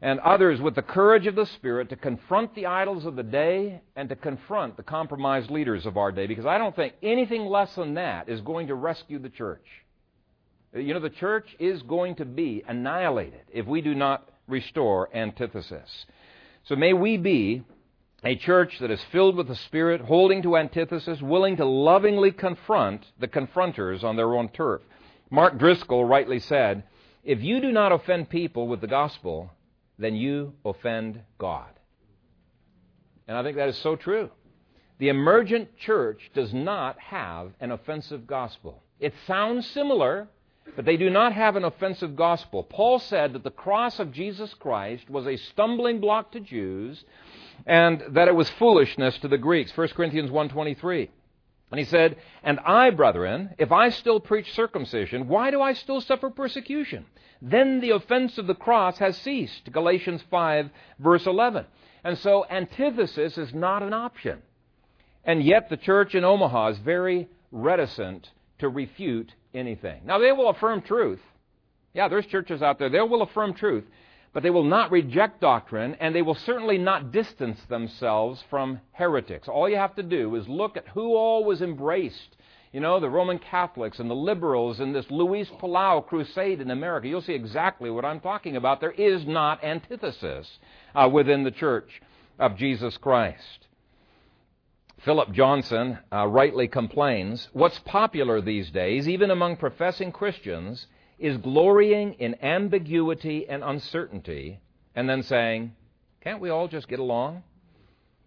and 0.02 0.20
others 0.20 0.62
with 0.62 0.76
the 0.76 0.82
courage 0.82 1.26
of 1.26 1.36
the 1.36 1.46
Spirit 1.46 1.90
to 1.90 1.96
confront 1.96 2.54
the 2.54 2.68
idols 2.68 3.06
of 3.06 3.16
the 3.16 3.24
day 3.24 3.82
and 3.96 4.10
to 4.10 4.16
confront 4.16 4.78
the 4.78 4.84
compromised 4.84 5.50
leaders 5.50 5.86
of 5.86 5.98
our 5.98 6.12
day, 6.12 6.28
because 6.28 6.46
I 6.46 6.58
don't 6.58 6.76
think 6.76 6.94
anything 7.02 7.46
less 7.46 7.74
than 7.76 7.96
that 7.96 8.30
is 8.30 8.42
going 8.42 8.68
to 8.68 8.76
rescue 8.76 9.20
the 9.20 9.30
church. 9.30 9.66
You 10.74 10.94
know, 10.94 11.00
the 11.00 11.10
church 11.10 11.56
is 11.60 11.82
going 11.82 12.16
to 12.16 12.26
be 12.26 12.64
annihilated 12.68 13.42
if 13.52 13.66
we 13.66 13.82
do 13.82 13.96
not 13.96 14.30
restore 14.48 15.10
antithesis. 15.16 16.06
So 16.66 16.76
may 16.76 16.94
we 16.94 17.18
be 17.18 17.64
a 18.24 18.36
church 18.36 18.78
that 18.80 18.92
is 18.92 19.02
filled 19.12 19.36
with 19.36 19.48
the 19.48 19.56
Spirit, 19.56 20.02
holding 20.02 20.42
to 20.44 20.58
antithesis, 20.58 21.22
willing 21.22 21.58
to 21.58 21.66
lovingly 21.66 22.32
confront 22.32 23.06
the 23.20 23.28
confronters 23.28 24.04
on 24.04 24.16
their 24.16 24.36
own 24.36 24.50
turf. 24.50 24.82
Mark 25.30 25.58
Driscoll 25.58 26.06
rightly 26.06 26.40
said, 26.40 26.84
If 27.24 27.42
you 27.42 27.62
do 27.62 27.72
not 27.72 27.92
offend 27.92 28.30
people 28.30 28.68
with 28.68 28.82
the 28.82 28.88
gospel, 28.88 29.52
then 29.98 30.16
you 30.16 30.54
offend 30.66 31.22
God. 31.38 31.70
And 33.28 33.38
I 33.38 33.44
think 33.44 33.58
that 33.58 33.70
is 33.70 33.78
so 33.78 33.96
true. 33.96 34.30
The 35.00 35.10
emergent 35.10 35.78
church 35.78 36.32
does 36.34 36.54
not 36.54 37.00
have 37.00 37.52
an 37.60 37.72
offensive 37.72 38.26
gospel. 38.26 38.84
It 39.00 39.14
sounds 39.28 39.68
similar, 39.68 40.28
but 40.76 40.86
they 40.86 40.98
do 40.98 41.10
not 41.10 41.34
have 41.34 41.56
an 41.56 41.64
offensive 41.64 42.16
gospel. 42.16 42.64
Paul 42.64 43.00
said 43.00 43.34
that 43.34 43.44
the 43.44 43.52
cross 43.52 44.00
of 44.00 44.12
Jesus 44.12 44.54
Christ 44.56 45.10
was 45.10 45.28
a 45.28 45.38
stumbling 45.38 46.00
block 46.00 46.32
to 46.32 46.40
Jews 46.40 47.04
and 47.66 48.04
that 48.10 48.28
it 48.28 48.36
was 48.36 48.50
foolishness 48.52 49.18
to 49.20 49.28
the 49.28 49.38
Greeks. 49.38 49.76
1 49.76 49.90
Corinthians 49.90 50.32
1:23. 50.32 51.10
And 51.72 51.80
he 51.80 51.86
said, 51.86 52.18
"And 52.44 52.60
I, 52.62 52.90
brethren, 52.92 53.54
if 53.58 53.72
I 53.72 53.90
still 53.90 54.20
preach 54.20 54.54
circumcision, 54.54 55.28
why 55.28 55.52
do 55.52 55.62
I 55.62 55.74
still 55.74 56.00
suffer 56.00 56.30
persecution? 56.30 57.06
Then 57.42 57.82
the 57.82 57.92
offense 57.92 58.38
of 58.38 58.48
the 58.48 58.56
cross 58.56 59.00
has 59.00 59.18
ceased." 59.18 59.72
Galatians 59.72 60.22
5 60.30 60.70
verse 61.00 61.26
11. 61.26 61.66
And 62.04 62.18
so 62.18 62.46
antithesis 62.50 63.38
is 63.38 63.54
not 63.54 63.84
an 63.84 63.94
option. 63.94 64.42
And 65.26 65.44
yet 65.44 65.70
the 65.70 65.78
church 65.78 66.16
in 66.16 66.24
Omaha 66.24 66.70
is 66.70 66.78
very 66.78 67.28
reticent 67.52 68.32
to 68.60 68.70
refute 68.70 69.34
anything. 69.54 70.02
Now 70.06 70.20
they 70.20 70.32
will 70.32 70.50
affirm 70.50 70.82
truth. 70.82 71.22
Yeah, 71.94 72.08
there's 72.08 72.28
churches 72.28 72.62
out 72.62 72.80
there, 72.80 72.90
they 72.90 73.02
will 73.02 73.24
affirm 73.24 73.54
truth 73.54 73.84
but 74.34 74.44
they 74.44 74.50
will 74.50 74.64
not 74.64 74.92
reject 74.92 75.42
doctrine, 75.42 75.96
and 76.00 76.14
they 76.14 76.22
will 76.22 76.36
certainly 76.36 76.78
not 76.78 77.12
distance 77.12 77.60
themselves 77.70 78.44
from 78.50 78.80
heretics. 78.92 79.48
All 79.48 79.70
you 79.70 79.78
have 79.78 79.96
to 79.96 80.04
do 80.04 80.36
is 80.36 80.48
look 80.48 80.78
at 80.78 80.88
who 80.90 81.16
all 81.16 81.44
was 81.44 81.62
embraced. 81.62 82.36
You 82.74 82.82
know, 82.82 83.00
the 83.00 83.10
Roman 83.10 83.40
Catholics 83.40 84.00
and 84.00 84.10
the 84.10 84.16
liberals 84.16 84.80
and 84.80 84.94
this 84.94 85.10
Luis 85.10 85.50
Palau 85.50 86.06
crusade 86.06 86.62
in 86.62 86.70
America. 86.70 87.08
You'll 87.08 87.22
see 87.22 87.34
exactly 87.34 87.90
what 87.90 88.06
I'm 88.06 88.20
talking 88.20 88.56
about. 88.56 88.82
There 88.82 88.92
is 88.92 89.26
not 89.26 89.64
antithesis 89.64 90.60
uh, 90.94 91.10
within 91.12 91.44
the 91.44 91.52
church 91.52 92.02
of 92.38 92.58
Jesus 92.58 92.98
Christ. 92.98 93.68
Philip 95.00 95.32
Johnson 95.32 96.00
uh, 96.12 96.28
rightly 96.28 96.68
complains 96.68 97.48
what's 97.54 97.80
popular 97.80 98.42
these 98.42 98.70
days, 98.72 99.08
even 99.08 99.32
among 99.32 99.58
professing 99.58 100.12
Christians, 100.12 100.88
is 101.20 101.38
glorying 101.38 102.14
in 102.14 102.36
ambiguity 102.44 103.48
and 103.48 103.64
uncertainty 103.64 104.60
and 104.96 105.10
then 105.10 105.24
saying, 105.24 105.74
can't 106.22 106.42
we 106.42 106.50
all 106.50 106.68
just 106.68 106.88
get 106.88 107.00
along? 107.00 107.44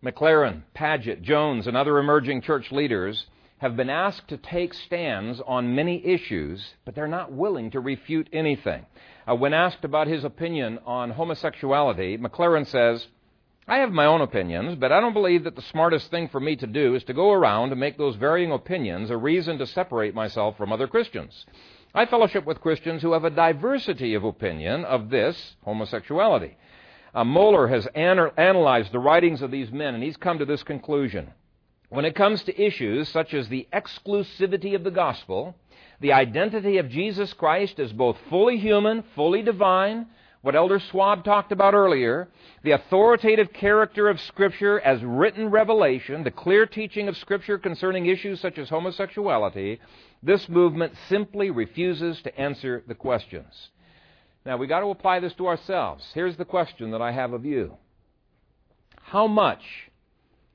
McLaren, 0.03 0.62
Pagitt, 0.74 1.22
Jones, 1.22 1.66
and 1.66 1.76
other 1.76 1.99
emerging 1.99 2.41
church 2.41 2.72
leaders 2.72 3.26
have 3.59 3.76
been 3.76 3.91
asked 3.91 4.26
to 4.28 4.38
take 4.38 4.72
stands 4.72 5.41
on 5.47 5.74
many 5.74 6.05
issues, 6.05 6.74
but 6.86 6.95
they're 6.95 7.07
not 7.07 7.30
willing 7.30 7.70
to 7.70 7.80
refute 7.80 8.26
anything. 8.32 8.86
Uh, 9.28 9.34
when 9.34 9.53
asked 9.53 9.84
about 9.84 10.07
his 10.07 10.24
opinion 10.24 10.78
on 10.86 11.11
homosexuality, 11.11 12.16
McLaren 12.16 12.66
says, 12.66 13.07
I 13.68 13.78
have 13.78 13.93
my 13.93 14.07
own 14.07 14.22
opinions, 14.22 14.76
but 14.76 14.91
I 14.91 15.01
don't 15.01 15.12
believe 15.12 15.45
that 15.45 15.55
the 15.57 15.62
smartest 15.62 16.11
thing 16.11 16.28
for 16.28 16.41
me 16.41 16.57
to 16.57 16.66
do 16.66 16.95
is 16.95 17.05
to 17.05 17.12
go 17.12 17.30
around 17.30 17.70
and 17.70 17.78
make 17.78 17.99
those 17.99 18.16
varying 18.16 18.51
opinions 18.51 19.11
a 19.11 19.16
reason 19.16 19.59
to 19.59 19.66
separate 19.66 20.14
myself 20.14 20.57
from 20.57 20.72
other 20.72 20.88
Christians. 20.88 21.45
I 21.93 22.07
fellowship 22.07 22.45
with 22.45 22.61
Christians 22.61 23.03
who 23.03 23.12
have 23.12 23.24
a 23.24 23.30
diversity 23.30 24.14
of 24.14 24.22
opinion 24.22 24.84
of 24.84 25.11
this 25.11 25.57
homosexuality. 25.64 26.57
Uh, 27.12 27.24
Mohler 27.24 27.68
has 27.68 27.86
an- 27.97 28.30
analyzed 28.36 28.93
the 28.93 29.01
writings 29.01 29.43
of 29.43 29.51
these 29.51 29.72
men, 29.72 29.95
and 29.95 30.03
he's 30.03 30.16
come 30.16 30.38
to 30.38 30.45
this 30.45 30.62
conclusion. 30.62 31.32
When 31.88 32.05
it 32.05 32.14
comes 32.14 32.45
to 32.45 32.62
issues 32.62 33.09
such 33.09 33.34
as 33.34 33.49
the 33.49 33.66
exclusivity 33.72 34.76
of 34.76 34.84
the 34.84 34.93
gospel, 34.93 35.57
the 35.99 36.12
identity 36.12 36.78
of 36.78 36.88
Jesus 36.88 37.32
Christ 37.32 37.80
as 37.80 37.93
both 37.93 38.16
fully 38.28 38.59
human, 38.59 39.03
fully 39.16 39.43
divine, 39.43 40.07
what 40.43 40.57
Elder 40.57 40.80
Schwab 40.80 41.24
talked 41.24 41.53
about 41.53 41.74
earlier, 41.74 42.28
the 42.62 42.70
authoritative 42.70 43.53
character 43.53 44.09
of 44.09 44.18
Scripture 44.20 44.80
as 44.80 45.03
written 45.05 45.51
revelation, 45.51 46.24
the 46.24 46.30
clear 46.30 46.64
teaching 46.64 47.09
of 47.09 47.16
Scripture 47.16 47.59
concerning 47.59 48.07
issues 48.07 48.41
such 48.41 48.57
as 48.57 48.68
homosexuality, 48.70 49.80
this 50.22 50.49
movement 50.49 50.95
simply 51.09 51.51
refuses 51.51 52.22
to 52.22 52.41
answer 52.41 52.82
the 52.88 52.95
questions. 52.95 53.70
Now, 54.47 54.57
we've 54.57 54.68
got 54.68 54.80
to 54.80 54.86
apply 54.86 55.20
this 55.20 55.34
to 55.34 55.47
ourselves. 55.47 56.11
Here's 56.14 56.36
the 56.36 56.47
question 56.47 56.93
that 56.93 57.03
I 57.03 57.12
have 57.12 57.34
of 57.34 57.45
you 57.45 57.76
How 59.03 59.26
much 59.26 59.62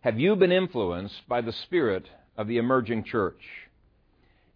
have 0.01 0.19
you 0.19 0.35
been 0.35 0.51
influenced 0.51 1.27
by 1.27 1.41
the 1.41 1.53
spirit 1.53 2.09
of 2.35 2.47
the 2.47 2.57
emerging 2.57 3.03
church? 3.03 3.64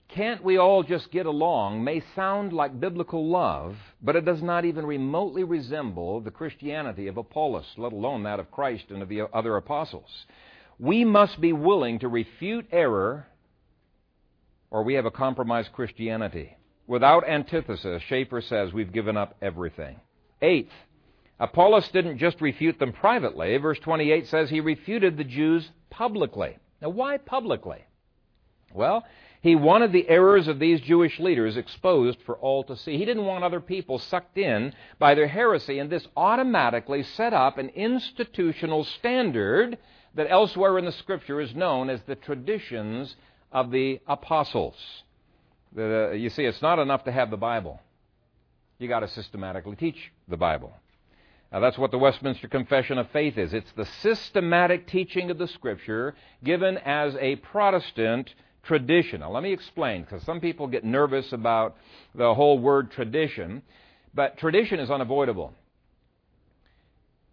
Can't 0.09 0.43
we 0.43 0.57
all 0.57 0.81
just 0.83 1.11
get 1.11 1.27
along 1.27 1.83
may 1.83 2.01
sound 2.15 2.51
like 2.51 2.79
biblical 2.79 3.29
love, 3.29 3.75
but 4.01 4.15
it 4.15 4.25
does 4.25 4.41
not 4.41 4.65
even 4.65 4.85
remotely 4.85 5.43
resemble 5.43 6.19
the 6.19 6.31
Christianity 6.31 7.07
of 7.07 7.17
Apollos, 7.17 7.67
let 7.77 7.93
alone 7.93 8.23
that 8.23 8.39
of 8.39 8.51
Christ 8.51 8.85
and 8.89 9.03
of 9.03 9.09
the 9.09 9.21
other 9.33 9.55
apostles. 9.55 10.25
We 10.79 11.05
must 11.05 11.39
be 11.39 11.53
willing 11.53 11.99
to 11.99 12.07
refute 12.07 12.67
error, 12.71 13.27
or 14.71 14.83
we 14.83 14.95
have 14.95 15.05
a 15.05 15.11
compromised 15.11 15.73
Christianity. 15.73 16.57
Without 16.87 17.27
antithesis, 17.27 18.01
Schaeffer 18.07 18.41
says 18.41 18.73
we've 18.73 18.91
given 18.91 19.15
up 19.15 19.35
everything. 19.43 19.99
Eighth, 20.41 20.71
Apollos 21.39 21.87
didn't 21.89 22.17
just 22.17 22.41
refute 22.41 22.79
them 22.79 22.93
privately. 22.93 23.55
Verse 23.57 23.79
28 23.79 24.27
says 24.27 24.49
he 24.49 24.59
refuted 24.59 25.17
the 25.17 25.23
Jews 25.23 25.69
publicly. 25.91 26.57
Now, 26.81 26.89
why 26.89 27.17
publicly? 27.17 27.85
Well, 28.73 29.03
he 29.41 29.55
wanted 29.55 29.93
the 29.93 30.07
errors 30.09 30.47
of 30.47 30.59
these 30.59 30.81
Jewish 30.81 31.19
leaders 31.19 31.55
exposed 31.55 32.19
for 32.25 32.35
all 32.37 32.63
to 32.65 32.75
see. 32.75 32.97
He 32.97 33.05
didn't 33.05 33.25
want 33.25 33.43
other 33.43 33.61
people 33.61 33.97
sucked 33.97 34.37
in 34.37 34.73
by 34.97 35.15
their 35.15 35.27
heresy, 35.27 35.79
and 35.79 35.89
this 35.89 36.07
automatically 36.17 37.03
set 37.03 37.33
up 37.33 37.57
an 37.57 37.69
institutional 37.69 38.83
standard 38.83 39.77
that 40.15 40.29
elsewhere 40.29 40.77
in 40.77 40.85
the 40.85 40.91
Scripture 40.91 41.39
is 41.39 41.55
known 41.55 41.89
as 41.89 42.01
the 42.01 42.15
traditions 42.15 43.15
of 43.51 43.71
the 43.71 44.01
apostles. 44.07 44.75
The, 45.73 46.17
you 46.19 46.29
see, 46.29 46.43
it's 46.43 46.61
not 46.61 46.79
enough 46.79 47.05
to 47.05 47.11
have 47.11 47.31
the 47.31 47.37
Bible. 47.37 47.79
You've 48.77 48.89
got 48.89 49.01
to 49.01 49.07
systematically 49.07 49.75
teach 49.75 50.11
the 50.27 50.37
Bible. 50.37 50.73
Now, 51.51 51.59
that's 51.59 51.77
what 51.77 51.91
the 51.91 51.97
Westminster 51.97 52.47
Confession 52.47 52.97
of 52.97 53.09
Faith 53.11 53.37
is. 53.37 53.53
It's 53.53 53.71
the 53.71 53.85
systematic 54.01 54.87
teaching 54.87 55.31
of 55.31 55.37
the 55.37 55.47
Scripture 55.47 56.15
given 56.43 56.77
as 56.77 57.15
a 57.19 57.37
Protestant 57.37 58.33
tradition. 58.63 59.21
Now, 59.21 59.31
let 59.31 59.43
me 59.43 59.53
explain, 59.53 60.01
because 60.03 60.23
some 60.23 60.39
people 60.39 60.67
get 60.67 60.83
nervous 60.83 61.31
about 61.33 61.77
the 62.15 62.33
whole 62.33 62.59
word 62.59 62.91
tradition, 62.91 63.61
but 64.13 64.37
tradition 64.37 64.79
is 64.79 64.89
unavoidable. 64.89 65.53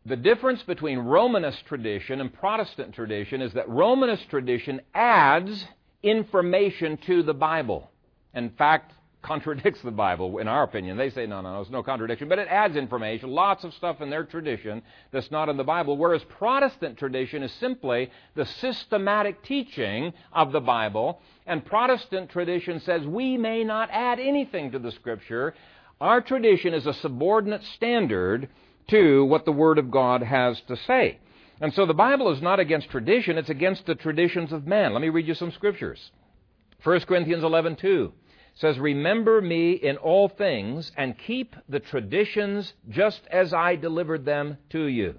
The 0.05 0.17
difference 0.17 0.63
between 0.63 0.99
Romanist 1.01 1.67
tradition 1.67 2.21
and 2.21 2.33
Protestant 2.33 2.95
tradition 2.95 3.43
is 3.43 3.53
that 3.55 3.69
Romanist 3.69 4.29
tradition 4.31 4.81
adds 4.95 5.67
information 6.03 6.97
to 7.07 7.23
the 7.23 7.35
Bible 7.35 7.91
in 8.37 8.51
fact, 8.51 8.93
contradicts 9.27 9.83
the 9.83 9.91
Bible, 9.91 10.39
in 10.39 10.47
our 10.47 10.63
opinion. 10.63 10.97
They 10.97 11.11
say, 11.11 11.27
no, 11.27 11.41
no, 11.41 11.51
no, 11.51 11.57
there's 11.57 11.71
no 11.71 11.83
contradiction. 11.83 12.29
But 12.29 12.39
it 12.39 12.49
adds 12.49 12.77
information, 12.77 13.31
lots 13.31 13.65
of 13.65 13.75
stuff 13.75 14.01
in 14.01 14.09
their 14.09 14.25
tradition 14.25 14.83
that's 15.11 15.31
not 15.31 15.49
in 15.49 15.57
the 15.57 15.65
Bible, 15.65 15.97
whereas 15.97 16.23
Protestant 16.25 16.97
tradition 16.97 17.43
is 17.43 17.53
simply 17.55 18.11
the 18.35 18.47
systematic 18.47 19.43
teaching 19.43 20.13
of 20.33 20.53
the 20.53 20.61
Bible, 20.61 21.21
and 21.47 21.65
Protestant 21.65 22.31
tradition 22.31 22.79
says 22.81 23.05
we 23.05 23.37
may 23.37 23.65
not 23.65 23.91
add 23.91 24.21
anything 24.21 24.71
to 24.71 24.79
the 24.79 24.93
Scripture. 24.93 25.55
Our 26.01 26.21
tradition 26.21 26.73
is 26.73 26.87
a 26.87 26.95
subordinate 26.95 27.65
standard 27.65 28.49
to 28.89 29.25
what 29.25 29.45
the 29.45 29.53
Word 29.53 29.79
of 29.79 29.91
God 29.91 30.23
has 30.23 30.61
to 30.69 30.77
say. 30.77 31.19
And 31.61 31.75
so 31.75 31.87
the 31.87 31.95
Bible 31.95 32.31
is 32.31 32.41
not 32.41 32.61
against 32.61 32.91
tradition, 32.91 33.39
it's 33.39 33.51
against 33.51 33.87
the 33.87 33.95
traditions 33.95 34.53
of 34.53 34.67
man. 34.67 34.93
Let 34.93 35.03
me 35.03 35.09
read 35.09 35.27
you 35.27 35.35
some 35.35 35.51
scriptures. 35.51 36.13
1 36.85 37.01
Corinthians 37.01 37.43
11:2 37.43 38.13
says, 38.57 38.79
Remember 38.79 39.41
me 39.41 39.73
in 39.73 39.97
all 39.99 40.29
things 40.29 40.91
and 40.97 41.17
keep 41.17 41.55
the 41.69 41.81
traditions 41.81 42.73
just 42.89 43.23
as 43.31 43.53
I 43.53 43.77
delivered 43.77 44.25
them 44.25 44.59
to 44.71 44.87
you. 44.87 45.15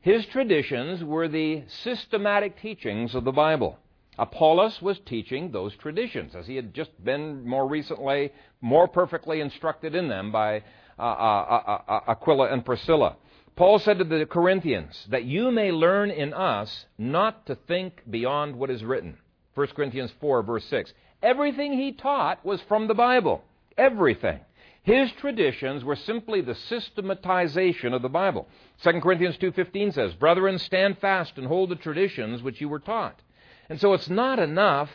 His 0.00 0.26
traditions 0.26 1.04
were 1.04 1.28
the 1.28 1.64
systematic 1.68 2.60
teachings 2.60 3.14
of 3.14 3.24
the 3.24 3.32
Bible. 3.32 3.78
Apollos 4.18 4.82
was 4.82 4.98
teaching 5.00 5.52
those 5.52 5.76
traditions, 5.76 6.34
as 6.34 6.46
he 6.46 6.56
had 6.56 6.74
just 6.74 6.90
been 7.04 7.46
more 7.46 7.68
recently, 7.68 8.32
more 8.60 8.88
perfectly 8.88 9.40
instructed 9.40 9.94
in 9.94 10.08
them 10.08 10.32
by 10.32 10.62
uh, 10.98 11.02
uh, 11.02 11.62
uh, 11.66 11.82
uh 11.88 12.00
Aquila 12.08 12.52
and 12.52 12.64
Priscilla. 12.64 13.16
Paul 13.54 13.78
said 13.80 13.98
to 13.98 14.04
the 14.04 14.26
Corinthians, 14.26 15.06
that 15.10 15.24
you 15.24 15.50
may 15.50 15.72
learn 15.72 16.10
in 16.10 16.32
us 16.32 16.86
not 16.96 17.46
to 17.46 17.54
think 17.54 18.02
beyond 18.08 18.56
what 18.56 18.70
is 18.70 18.82
written. 18.82 19.18
1 19.54 19.66
Corinthians 19.68 20.12
4, 20.20 20.42
verse 20.44 20.64
6. 20.66 20.92
Everything 21.22 21.72
he 21.72 21.92
taught 21.92 22.44
was 22.44 22.60
from 22.62 22.86
the 22.86 22.94
Bible. 22.94 23.42
Everything. 23.76 24.40
His 24.82 25.12
traditions 25.12 25.84
were 25.84 25.96
simply 25.96 26.40
the 26.40 26.54
systematization 26.54 27.92
of 27.92 28.02
the 28.02 28.08
Bible. 28.08 28.48
2 28.82 29.02
Corinthians 29.02 29.36
2:15 29.36 29.92
says, 29.92 30.14
"Brethren, 30.14 30.58
stand 30.58 30.98
fast 30.98 31.36
and 31.36 31.46
hold 31.46 31.68
the 31.68 31.76
traditions 31.76 32.42
which 32.42 32.60
you 32.60 32.68
were 32.68 32.78
taught." 32.78 33.20
And 33.68 33.78
so 33.78 33.92
it's 33.92 34.08
not 34.08 34.38
enough 34.38 34.90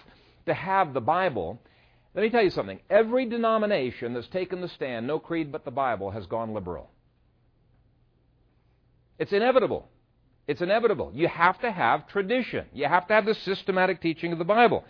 to 0.45 0.53
have 0.53 0.93
the 0.93 1.01
Bible. 1.01 1.61
Let 2.15 2.23
me 2.23 2.29
tell 2.29 2.41
you 2.43 2.49
something. 2.49 2.79
Every 2.89 3.25
denomination 3.25 4.13
that's 4.13 4.27
taken 4.29 4.61
the 4.61 4.67
stand, 4.67 5.05
no 5.05 5.19
creed 5.19 5.51
but 5.51 5.63
the 5.65 5.71
Bible, 5.71 6.11
has 6.11 6.25
gone 6.25 6.53
liberal. 6.53 6.89
It's 9.19 9.33
inevitable. 9.33 9.87
It's 10.45 10.61
inevitable. 10.61 11.11
You 11.15 11.29
have 11.29 11.59
to 11.59 11.71
have 11.71 12.07
tradition. 12.07 12.65
You 12.73 12.85
have 12.87 13.07
to 13.07 13.13
have 13.13 13.25
the 13.25 13.33
systematic 13.33 14.01
teaching 14.01 14.33
of 14.33 14.39
the 14.39 14.45
Bible. 14.45 14.83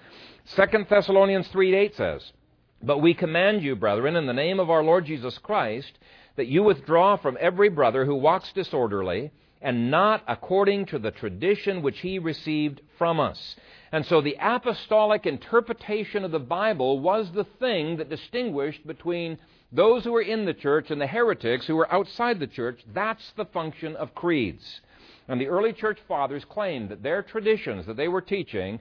2 0.56 0.86
Thessalonians 0.90 1.48
3 1.50 1.76
8 1.76 1.96
says, 1.96 2.34
But 2.82 3.00
we 3.00 3.14
command 3.14 3.62
you, 3.62 3.76
brethren, 3.76 4.16
in 4.16 4.26
the 4.26 4.34
name 4.34 4.60
of 4.60 4.72
our 4.72 4.84
Lord 4.84 5.06
Jesus 5.06 5.38
Christ, 5.38 6.00
that 6.38 6.48
you 6.48 6.64
withdraw 6.64 7.18
from 7.18 7.38
every 7.40 7.70
brother 7.70 8.04
who 8.04 8.16
walks 8.16 8.52
disorderly, 8.52 9.32
and 9.62 9.92
not 9.92 10.24
according 10.28 10.88
to 10.88 11.00
the 11.00 11.12
tradition 11.12 11.84
which 11.84 12.00
he 12.00 12.18
received 12.18 12.82
from 12.98 13.20
us. 13.20 13.56
And 13.92 14.06
so 14.08 14.22
the 14.22 14.38
apostolic 14.42 15.28
interpretation 15.28 16.26
of 16.26 16.32
the 16.32 16.40
Bible 16.40 17.00
was 17.00 17.32
the 17.32 17.46
thing 17.60 17.98
that 17.98 18.10
distinguished 18.10 18.86
between 18.88 19.38
those 19.72 20.04
who 20.04 20.12
were 20.12 20.22
in 20.22 20.46
the 20.46 20.54
church 20.56 20.90
and 20.90 21.00
the 21.00 21.08
heretics 21.08 21.68
who 21.68 21.76
were 21.76 21.94
outside 21.94 22.40
the 22.40 22.48
church. 22.48 22.82
That's 22.92 23.32
the 23.38 23.46
function 23.46 23.96
of 23.96 24.16
creeds. 24.16 24.82
And 25.34 25.42
the 25.42 25.48
early 25.48 25.74
church 25.74 25.98
fathers 26.08 26.46
claimed 26.46 26.90
that 26.90 27.02
their 27.02 27.24
traditions 27.24 27.88
that 27.88 27.98
they 27.98 28.08
were 28.08 28.22
teaching 28.22 28.80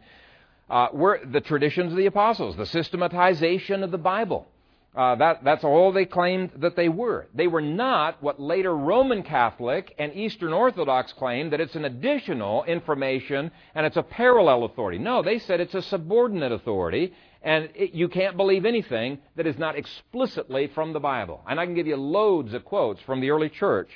uh, 0.69 0.89
were 0.93 1.19
the 1.25 1.41
traditions 1.41 1.93
of 1.93 1.97
the 1.97 2.05
apostles, 2.05 2.59
the 2.59 2.67
systematization 2.67 3.83
of 3.83 3.91
the 3.91 3.97
Bible. 3.97 4.47
Uh, 4.95 5.15
that, 5.15 5.43
that's 5.45 5.65
all 5.65 5.93
they 5.93 6.05
claimed 6.05 6.51
that 6.57 6.77
they 6.77 6.91
were. 6.91 7.27
They 7.35 7.47
were 7.47 7.63
not 7.63 8.23
what 8.23 8.39
later 8.39 8.77
Roman 8.77 9.23
Catholic 9.23 9.95
and 9.99 10.15
Eastern 10.15 10.53
Orthodox 10.53 11.15
claimed 11.15 11.55
that 11.55 11.63
it's 11.63 11.75
an 11.75 11.87
additional 11.87 12.65
information 12.65 13.51
and 13.75 13.87
it's 13.87 13.97
a 13.97 14.03
parallel 14.03 14.65
authority. 14.65 14.99
No, 14.99 15.23
they 15.23 15.39
said 15.39 15.59
it's 15.59 15.73
a 15.73 15.81
subordinate 15.81 16.53
authority 16.53 17.15
and 17.43 17.71
it, 17.75 17.93
you 17.93 18.09
can't 18.09 18.37
believe 18.37 18.65
anything 18.65 19.19
that 19.37 19.47
is 19.47 19.59
not 19.59 19.77
explicitly 19.77 20.69
from 20.69 20.93
the 20.93 21.01
Bible. 21.01 21.43
And 21.49 21.59
I 21.59 21.67
can 21.67 21.75
give 21.75 21.87
you 21.87 21.97
loads 21.97 22.55
of 22.55 22.65
quotes 22.65 23.01
from 23.03 23.21
the 23.21 23.31
early 23.31 23.49
church 23.49 23.91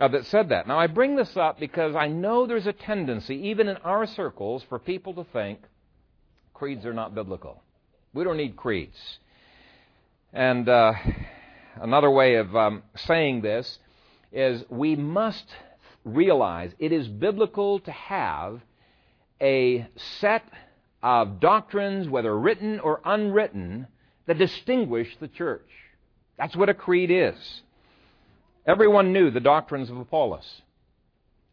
uh, 0.00 0.08
that 0.08 0.26
said 0.26 0.48
that. 0.48 0.66
Now, 0.66 0.78
I 0.78 0.88
bring 0.88 1.14
this 1.14 1.36
up 1.36 1.60
because 1.60 1.94
I 1.94 2.08
know 2.08 2.46
there's 2.46 2.66
a 2.66 2.72
tendency, 2.72 3.48
even 3.48 3.68
in 3.68 3.76
our 3.78 4.06
circles, 4.06 4.64
for 4.68 4.78
people 4.78 5.14
to 5.14 5.24
think 5.32 5.60
creeds 6.52 6.84
are 6.84 6.92
not 6.92 7.14
biblical. 7.14 7.62
We 8.12 8.24
don't 8.24 8.36
need 8.36 8.56
creeds. 8.56 8.98
And 10.32 10.68
uh, 10.68 10.92
another 11.80 12.10
way 12.10 12.36
of 12.36 12.54
um, 12.56 12.82
saying 12.96 13.42
this 13.42 13.78
is 14.32 14.64
we 14.68 14.96
must 14.96 15.46
realize 16.04 16.72
it 16.78 16.92
is 16.92 17.06
biblical 17.06 17.78
to 17.80 17.92
have 17.92 18.60
a 19.40 19.86
set 20.18 20.42
of 21.02 21.40
doctrines, 21.40 22.08
whether 22.08 22.36
written 22.38 22.80
or 22.80 23.00
unwritten, 23.04 23.86
that 24.26 24.38
distinguish 24.38 25.16
the 25.18 25.28
church. 25.28 25.68
That's 26.38 26.56
what 26.56 26.68
a 26.68 26.74
creed 26.74 27.10
is. 27.10 27.62
Everyone 28.66 29.12
knew 29.12 29.30
the 29.30 29.40
doctrines 29.40 29.90
of 29.90 29.96
Apollos. 29.96 30.62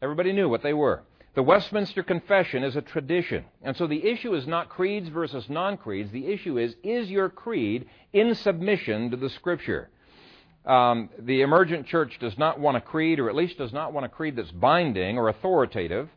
Everybody 0.02 0.34
knew 0.34 0.50
what 0.50 0.64
they 0.64 0.74
were. 0.74 1.04
The 1.36 1.44
Westminster 1.44 2.04
Confession 2.04 2.64
is 2.64 2.76
a 2.76 2.82
tradition. 2.82 3.46
And 3.62 3.78
so 3.78 3.88
the 3.88 4.08
issue 4.08 4.34
is 4.34 4.48
not 4.48 4.70
creeds 4.70 5.10
versus 5.10 5.50
non 5.50 5.78
creeds. 5.78 6.12
The 6.12 6.28
issue 6.28 6.58
is 6.58 6.76
is 6.84 7.10
your 7.10 7.30
creed 7.30 7.88
in 8.12 8.34
submission 8.36 9.12
to 9.12 9.18
the 9.18 9.30
Scripture? 9.30 9.90
Um, 10.66 11.10
the 11.18 11.42
emergent 11.42 11.88
church 11.88 12.18
does 12.20 12.38
not 12.38 12.60
want 12.60 12.76
a 12.76 12.82
creed, 12.82 13.20
or 13.20 13.30
at 13.30 13.36
least 13.36 13.58
does 13.58 13.72
not 13.72 13.94
want 13.94 14.06
a 14.06 14.10
creed 14.10 14.36
that's 14.36 14.52
binding 14.52 15.18
or 15.18 15.30
authoritative. 15.30 16.10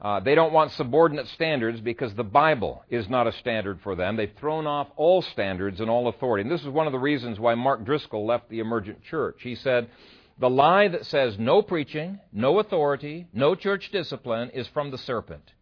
Uh, 0.00 0.18
they 0.18 0.34
don't 0.34 0.54
want 0.54 0.72
subordinate 0.72 1.28
standards 1.28 1.78
because 1.80 2.14
the 2.14 2.24
Bible 2.24 2.82
is 2.88 3.08
not 3.10 3.26
a 3.26 3.32
standard 3.32 3.80
for 3.82 3.94
them. 3.94 4.16
They've 4.16 4.32
thrown 4.40 4.66
off 4.66 4.88
all 4.96 5.20
standards 5.20 5.78
and 5.78 5.90
all 5.90 6.08
authority. 6.08 6.42
And 6.42 6.50
this 6.50 6.62
is 6.62 6.68
one 6.68 6.86
of 6.86 6.92
the 6.92 6.98
reasons 6.98 7.38
why 7.38 7.54
Mark 7.54 7.84
Driscoll 7.84 8.24
left 8.24 8.48
the 8.48 8.60
emergent 8.60 9.02
church. 9.02 9.40
He 9.42 9.54
said, 9.54 9.90
The 10.38 10.48
lie 10.48 10.88
that 10.88 11.04
says 11.04 11.38
no 11.38 11.60
preaching, 11.60 12.18
no 12.32 12.60
authority, 12.60 13.26
no 13.34 13.54
church 13.54 13.90
discipline 13.92 14.50
is 14.50 14.66
from 14.68 14.90
the 14.90 14.96
serpent. 14.96 15.52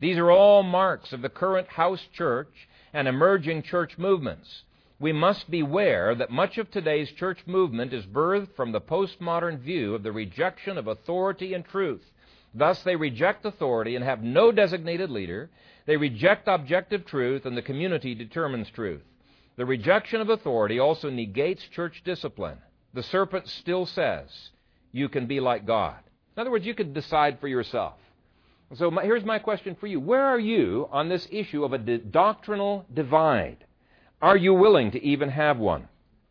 These 0.00 0.18
are 0.18 0.30
all 0.30 0.64
marks 0.64 1.12
of 1.12 1.22
the 1.22 1.28
current 1.28 1.68
house 1.68 2.04
church 2.12 2.68
and 2.92 3.06
emerging 3.06 3.62
church 3.62 3.96
movements. 3.96 4.62
We 4.98 5.12
must 5.12 5.48
beware 5.48 6.16
that 6.16 6.30
much 6.30 6.58
of 6.58 6.68
today's 6.72 7.10
church 7.12 7.38
movement 7.46 7.92
is 7.92 8.04
birthed 8.06 8.56
from 8.56 8.72
the 8.72 8.80
postmodern 8.80 9.60
view 9.60 9.94
of 9.94 10.02
the 10.02 10.10
rejection 10.10 10.78
of 10.78 10.88
authority 10.88 11.54
and 11.54 11.64
truth 11.64 12.02
Thus, 12.54 12.82
they 12.82 12.96
reject 12.96 13.44
authority 13.44 13.96
and 13.96 14.04
have 14.04 14.22
no 14.22 14.52
designated 14.52 15.10
leader. 15.10 15.50
They 15.86 15.96
reject 15.96 16.48
objective 16.48 17.04
truth, 17.04 17.46
and 17.46 17.56
the 17.56 17.62
community 17.62 18.14
determines 18.14 18.70
truth. 18.70 19.02
The 19.56 19.66
rejection 19.66 20.20
of 20.20 20.28
authority 20.28 20.78
also 20.78 21.10
negates 21.10 21.62
church 21.74 22.02
discipline. 22.04 22.58
The 22.94 23.02
serpent 23.02 23.48
still 23.48 23.86
says, 23.86 24.50
You 24.92 25.08
can 25.08 25.26
be 25.26 25.40
like 25.40 25.66
God. 25.66 25.98
In 26.36 26.40
other 26.40 26.50
words, 26.50 26.64
you 26.64 26.74
can 26.74 26.92
decide 26.92 27.40
for 27.40 27.48
yourself. 27.48 27.94
So 28.74 28.90
my, 28.90 29.02
here's 29.02 29.24
my 29.24 29.38
question 29.38 29.76
for 29.78 29.86
you 29.86 29.98
Where 29.98 30.24
are 30.24 30.38
you 30.38 30.88
on 30.92 31.08
this 31.08 31.26
issue 31.30 31.64
of 31.64 31.72
a 31.72 31.78
di- 31.78 31.98
doctrinal 31.98 32.86
divide? 32.92 33.64
Are 34.20 34.36
you 34.36 34.54
willing 34.54 34.90
to 34.92 35.02
even 35.02 35.30
have 35.30 35.58
one? 35.58 35.88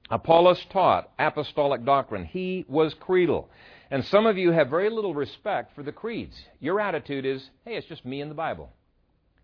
Apollos 0.09 0.63
taught 0.69 1.11
apostolic 1.19 1.83
doctrine. 1.83 2.25
He 2.25 2.65
was 2.67 2.93
creedal. 2.93 3.49
And 3.89 4.03
some 4.05 4.25
of 4.25 4.37
you 4.37 4.51
have 4.51 4.69
very 4.69 4.89
little 4.89 5.13
respect 5.13 5.73
for 5.75 5.83
the 5.83 5.91
creeds. 5.91 6.35
Your 6.59 6.79
attitude 6.79 7.25
is, 7.25 7.41
hey, 7.63 7.75
it's 7.75 7.87
just 7.87 8.05
me 8.05 8.21
and 8.21 8.29
the 8.29 8.35
Bible. 8.35 8.71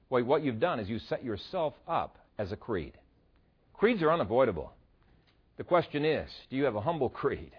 Well, 0.09 0.23
what 0.23 0.43
you've 0.43 0.59
done 0.59 0.79
is 0.79 0.89
you 0.89 0.99
set 0.99 1.23
yourself 1.23 1.73
up 1.87 2.17
as 2.37 2.51
a 2.51 2.57
creed. 2.57 2.93
Creeds 3.73 4.01
are 4.03 4.11
unavoidable. 4.11 4.73
The 5.57 5.63
question 5.63 6.03
is, 6.03 6.29
do 6.49 6.57
you 6.57 6.65
have 6.65 6.75
a 6.75 6.81
humble 6.81 7.09
creed? 7.21 7.51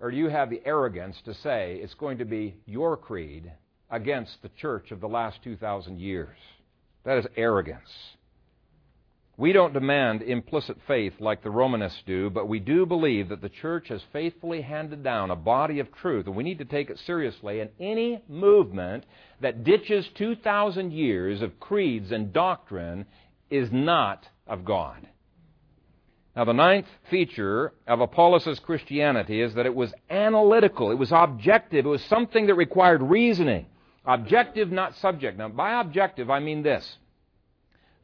Or 0.00 0.10
do 0.10 0.16
you 0.16 0.28
have 0.28 0.50
the 0.50 0.62
arrogance 0.64 1.16
to 1.24 1.34
say 1.34 1.78
it's 1.82 1.94
going 1.94 2.18
to 2.18 2.24
be 2.24 2.56
your 2.66 2.96
creed 2.96 3.50
against 3.90 4.42
the 4.42 4.50
church 4.60 4.90
of 4.90 5.00
the 5.00 5.08
last 5.08 5.42
2,000 5.42 5.98
years? 5.98 6.36
That 7.04 7.18
is 7.18 7.26
arrogance. 7.36 8.15
We 9.38 9.52
don't 9.52 9.74
demand 9.74 10.22
implicit 10.22 10.78
faith 10.86 11.12
like 11.20 11.42
the 11.42 11.50
Romanists 11.50 12.02
do, 12.06 12.30
but 12.30 12.48
we 12.48 12.58
do 12.58 12.86
believe 12.86 13.28
that 13.28 13.42
the 13.42 13.50
church 13.50 13.88
has 13.88 14.00
faithfully 14.10 14.62
handed 14.62 15.02
down 15.02 15.30
a 15.30 15.36
body 15.36 15.78
of 15.78 15.92
truth, 15.92 16.26
and 16.26 16.34
we 16.34 16.42
need 16.42 16.58
to 16.58 16.64
take 16.64 16.88
it 16.88 16.98
seriously. 17.00 17.60
And 17.60 17.70
any 17.78 18.22
movement 18.28 19.04
that 19.42 19.62
ditches 19.62 20.08
2,000 20.14 20.90
years 20.90 21.42
of 21.42 21.60
creeds 21.60 22.12
and 22.12 22.32
doctrine 22.32 23.04
is 23.50 23.70
not 23.70 24.26
of 24.46 24.64
God. 24.64 25.06
Now, 26.34 26.44
the 26.44 26.54
ninth 26.54 26.88
feature 27.10 27.74
of 27.86 28.00
Apollos' 28.00 28.60
Christianity 28.60 29.42
is 29.42 29.54
that 29.54 29.66
it 29.66 29.74
was 29.74 29.92
analytical, 30.08 30.90
it 30.90 30.98
was 30.98 31.12
objective, 31.12 31.84
it 31.84 31.88
was 31.88 32.04
something 32.04 32.46
that 32.46 32.54
required 32.54 33.02
reasoning. 33.02 33.66
Objective, 34.06 34.70
not 34.70 34.96
subject. 34.96 35.36
Now, 35.36 35.48
by 35.48 35.80
objective, 35.80 36.30
I 36.30 36.40
mean 36.40 36.62
this. 36.62 36.98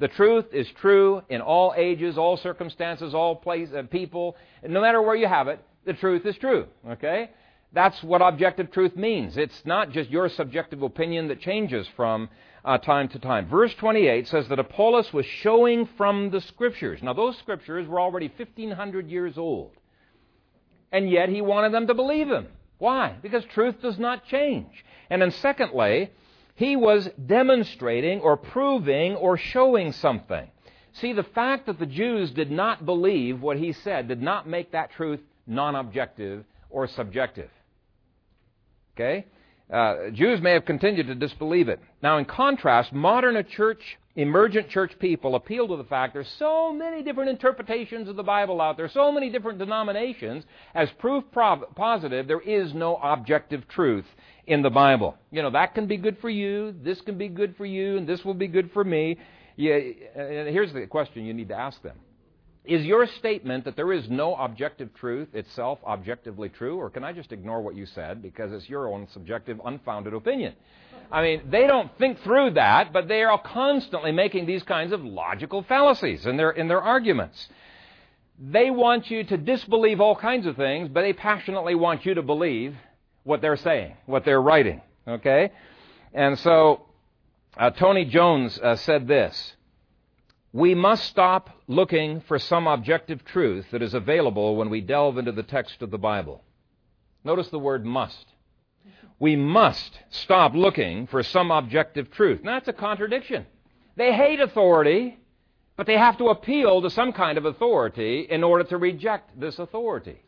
The 0.02 0.08
truth 0.08 0.46
is 0.52 0.68
true 0.80 1.22
in 1.28 1.40
all 1.40 1.74
ages, 1.76 2.18
all 2.18 2.36
circumstances, 2.36 3.14
all 3.14 3.36
places, 3.36 3.72
uh, 3.72 3.84
people. 3.84 4.36
No 4.66 4.80
matter 4.80 5.00
where 5.00 5.14
you 5.14 5.28
have 5.28 5.46
it, 5.46 5.64
the 5.84 5.92
truth 5.92 6.26
is 6.26 6.36
true. 6.38 6.66
Okay? 6.84 7.30
That's 7.72 8.02
what 8.02 8.20
objective 8.20 8.72
truth 8.72 8.96
means. 8.96 9.36
It's 9.36 9.62
not 9.64 9.92
just 9.92 10.10
your 10.10 10.28
subjective 10.28 10.82
opinion 10.82 11.28
that 11.28 11.40
changes 11.40 11.86
from 11.94 12.30
uh, 12.64 12.78
time 12.78 13.10
to 13.10 13.20
time. 13.20 13.48
Verse 13.48 13.72
28 13.78 14.26
says 14.26 14.48
that 14.48 14.58
Apollos 14.58 15.12
was 15.12 15.24
showing 15.24 15.88
from 15.96 16.30
the 16.30 16.40
Scriptures. 16.40 16.98
Now, 17.00 17.12
those 17.12 17.38
Scriptures 17.38 17.86
were 17.86 18.00
already 18.00 18.26
1,500 18.36 19.08
years 19.08 19.38
old. 19.38 19.70
And 20.90 21.08
yet, 21.08 21.28
he 21.28 21.42
wanted 21.42 21.72
them 21.72 21.86
to 21.86 21.94
believe 21.94 22.26
him. 22.26 22.48
Why? 22.78 23.14
Because 23.22 23.44
truth 23.54 23.80
does 23.80 24.00
not 24.00 24.26
change. 24.26 24.84
And 25.10 25.22
then, 25.22 25.30
secondly, 25.30 26.10
he 26.62 26.76
was 26.76 27.08
demonstrating 27.26 28.20
or 28.20 28.36
proving 28.36 29.16
or 29.16 29.36
showing 29.36 29.90
something. 29.92 30.48
See, 31.00 31.12
the 31.12 31.24
fact 31.24 31.66
that 31.66 31.80
the 31.80 31.86
Jews 31.86 32.30
did 32.30 32.52
not 32.52 32.86
believe 32.86 33.40
what 33.40 33.56
he 33.56 33.72
said 33.72 34.06
did 34.06 34.22
not 34.22 34.48
make 34.48 34.70
that 34.70 34.92
truth 34.92 35.18
non 35.44 35.74
objective 35.74 36.44
or 36.70 36.86
subjective. 36.86 37.50
Okay? 38.94 39.26
Uh, 39.72 40.10
Jews 40.12 40.40
may 40.40 40.52
have 40.52 40.64
continued 40.64 41.08
to 41.08 41.16
disbelieve 41.16 41.68
it. 41.68 41.80
Now, 42.00 42.18
in 42.18 42.26
contrast, 42.26 42.92
modern 42.92 43.44
church, 43.48 43.98
emergent 44.14 44.68
church 44.68 44.92
people 44.98 45.34
appeal 45.34 45.68
to 45.68 45.76
the 45.76 45.84
fact 45.84 46.12
there's 46.12 46.32
so 46.38 46.72
many 46.72 47.02
different 47.02 47.30
interpretations 47.30 48.08
of 48.08 48.16
the 48.16 48.22
Bible 48.22 48.60
out 48.60 48.76
there, 48.76 48.88
so 48.88 49.10
many 49.10 49.30
different 49.30 49.58
denominations. 49.58 50.44
As 50.74 50.90
proof 50.98 51.24
positive, 51.32 52.28
there 52.28 52.40
is 52.40 52.74
no 52.74 52.96
objective 52.96 53.66
truth 53.68 54.04
in 54.46 54.62
the 54.62 54.70
Bible. 54.70 55.16
You 55.30 55.42
know, 55.42 55.50
that 55.50 55.74
can 55.74 55.86
be 55.86 55.96
good 55.96 56.18
for 56.20 56.28
you, 56.28 56.74
this 56.82 57.00
can 57.00 57.16
be 57.16 57.28
good 57.28 57.56
for 57.56 57.64
you, 57.64 57.96
and 57.96 58.06
this 58.06 58.24
will 58.24 58.34
be 58.34 58.48
good 58.48 58.70
for 58.72 58.84
me. 58.84 59.18
Yeah, 59.56 59.74
and 59.74 60.48
here's 60.48 60.72
the 60.72 60.86
question 60.86 61.24
you 61.24 61.34
need 61.34 61.48
to 61.48 61.56
ask 61.56 61.82
them. 61.82 61.98
Is 62.64 62.84
your 62.84 63.06
statement 63.06 63.64
that 63.64 63.74
there 63.74 63.92
is 63.92 64.08
no 64.08 64.36
objective 64.36 64.94
truth 64.94 65.34
itself 65.34 65.80
objectively 65.84 66.48
true, 66.48 66.76
or 66.76 66.90
can 66.90 67.02
I 67.02 67.12
just 67.12 67.32
ignore 67.32 67.60
what 67.60 67.74
you 67.74 67.86
said 67.86 68.22
because 68.22 68.52
it's 68.52 68.68
your 68.68 68.86
own 68.86 69.08
subjective, 69.12 69.60
unfounded 69.64 70.14
opinion? 70.14 70.54
I 71.10 71.22
mean, 71.22 71.42
they 71.50 71.66
don't 71.66 71.90
think 71.98 72.20
through 72.20 72.52
that, 72.52 72.92
but 72.92 73.08
they 73.08 73.24
are 73.24 73.38
constantly 73.38 74.12
making 74.12 74.46
these 74.46 74.62
kinds 74.62 74.92
of 74.92 75.04
logical 75.04 75.62
fallacies 75.64 76.24
in 76.24 76.36
their, 76.36 76.52
in 76.52 76.68
their 76.68 76.80
arguments. 76.80 77.48
They 78.38 78.70
want 78.70 79.10
you 79.10 79.24
to 79.24 79.36
disbelieve 79.36 80.00
all 80.00 80.16
kinds 80.16 80.46
of 80.46 80.56
things, 80.56 80.88
but 80.88 81.02
they 81.02 81.12
passionately 81.12 81.74
want 81.74 82.06
you 82.06 82.14
to 82.14 82.22
believe 82.22 82.76
what 83.24 83.40
they're 83.40 83.56
saying, 83.56 83.96
what 84.06 84.24
they're 84.24 84.40
writing. 84.40 84.80
Okay? 85.06 85.50
And 86.14 86.38
so, 86.38 86.86
uh, 87.56 87.70
Tony 87.70 88.04
Jones 88.04 88.58
uh, 88.58 88.76
said 88.76 89.06
this 89.08 89.54
We 90.52 90.74
must 90.74 91.04
stop 91.04 91.48
looking 91.66 92.20
for 92.20 92.38
some 92.38 92.66
objective 92.66 93.24
truth 93.24 93.66
that 93.72 93.80
is 93.80 93.94
available 93.94 94.56
when 94.56 94.68
we 94.68 94.82
delve 94.82 95.16
into 95.16 95.32
the 95.32 95.42
text 95.42 95.80
of 95.80 95.90
the 95.90 95.98
Bible. 95.98 96.44
Notice 97.24 97.48
the 97.48 97.58
word 97.58 97.86
must. 97.86 98.26
We 99.18 99.34
must 99.34 99.98
stop 100.10 100.54
looking 100.54 101.06
for 101.06 101.22
some 101.22 101.50
objective 101.50 102.10
truth. 102.10 102.42
Now, 102.42 102.54
that's 102.54 102.68
a 102.68 102.74
contradiction. 102.74 103.46
They 103.96 104.12
hate 104.12 104.40
authority, 104.40 105.18
but 105.76 105.86
they 105.86 105.96
have 105.96 106.18
to 106.18 106.28
appeal 106.28 106.82
to 106.82 106.90
some 106.90 107.12
kind 107.12 107.38
of 107.38 107.46
authority 107.46 108.26
in 108.28 108.44
order 108.44 108.64
to 108.64 108.76
reject 108.76 109.38
this 109.40 109.58
authority. 109.58 110.22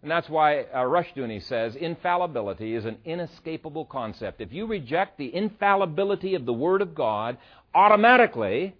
And 0.00 0.10
that's 0.10 0.28
why 0.30 0.60
uh, 0.60 0.84
Rushdoony 0.84 1.42
says 1.42 1.74
infallibility 1.74 2.74
is 2.74 2.84
an 2.86 2.98
inescapable 3.04 3.84
concept. 3.84 4.40
If 4.40 4.52
you 4.52 4.66
reject 4.66 5.18
the 5.18 5.34
infallibility 5.34 6.36
of 6.36 6.46
the 6.46 6.52
Word 6.52 6.80
of 6.80 6.94
God, 6.94 7.36
automatically 7.74 8.74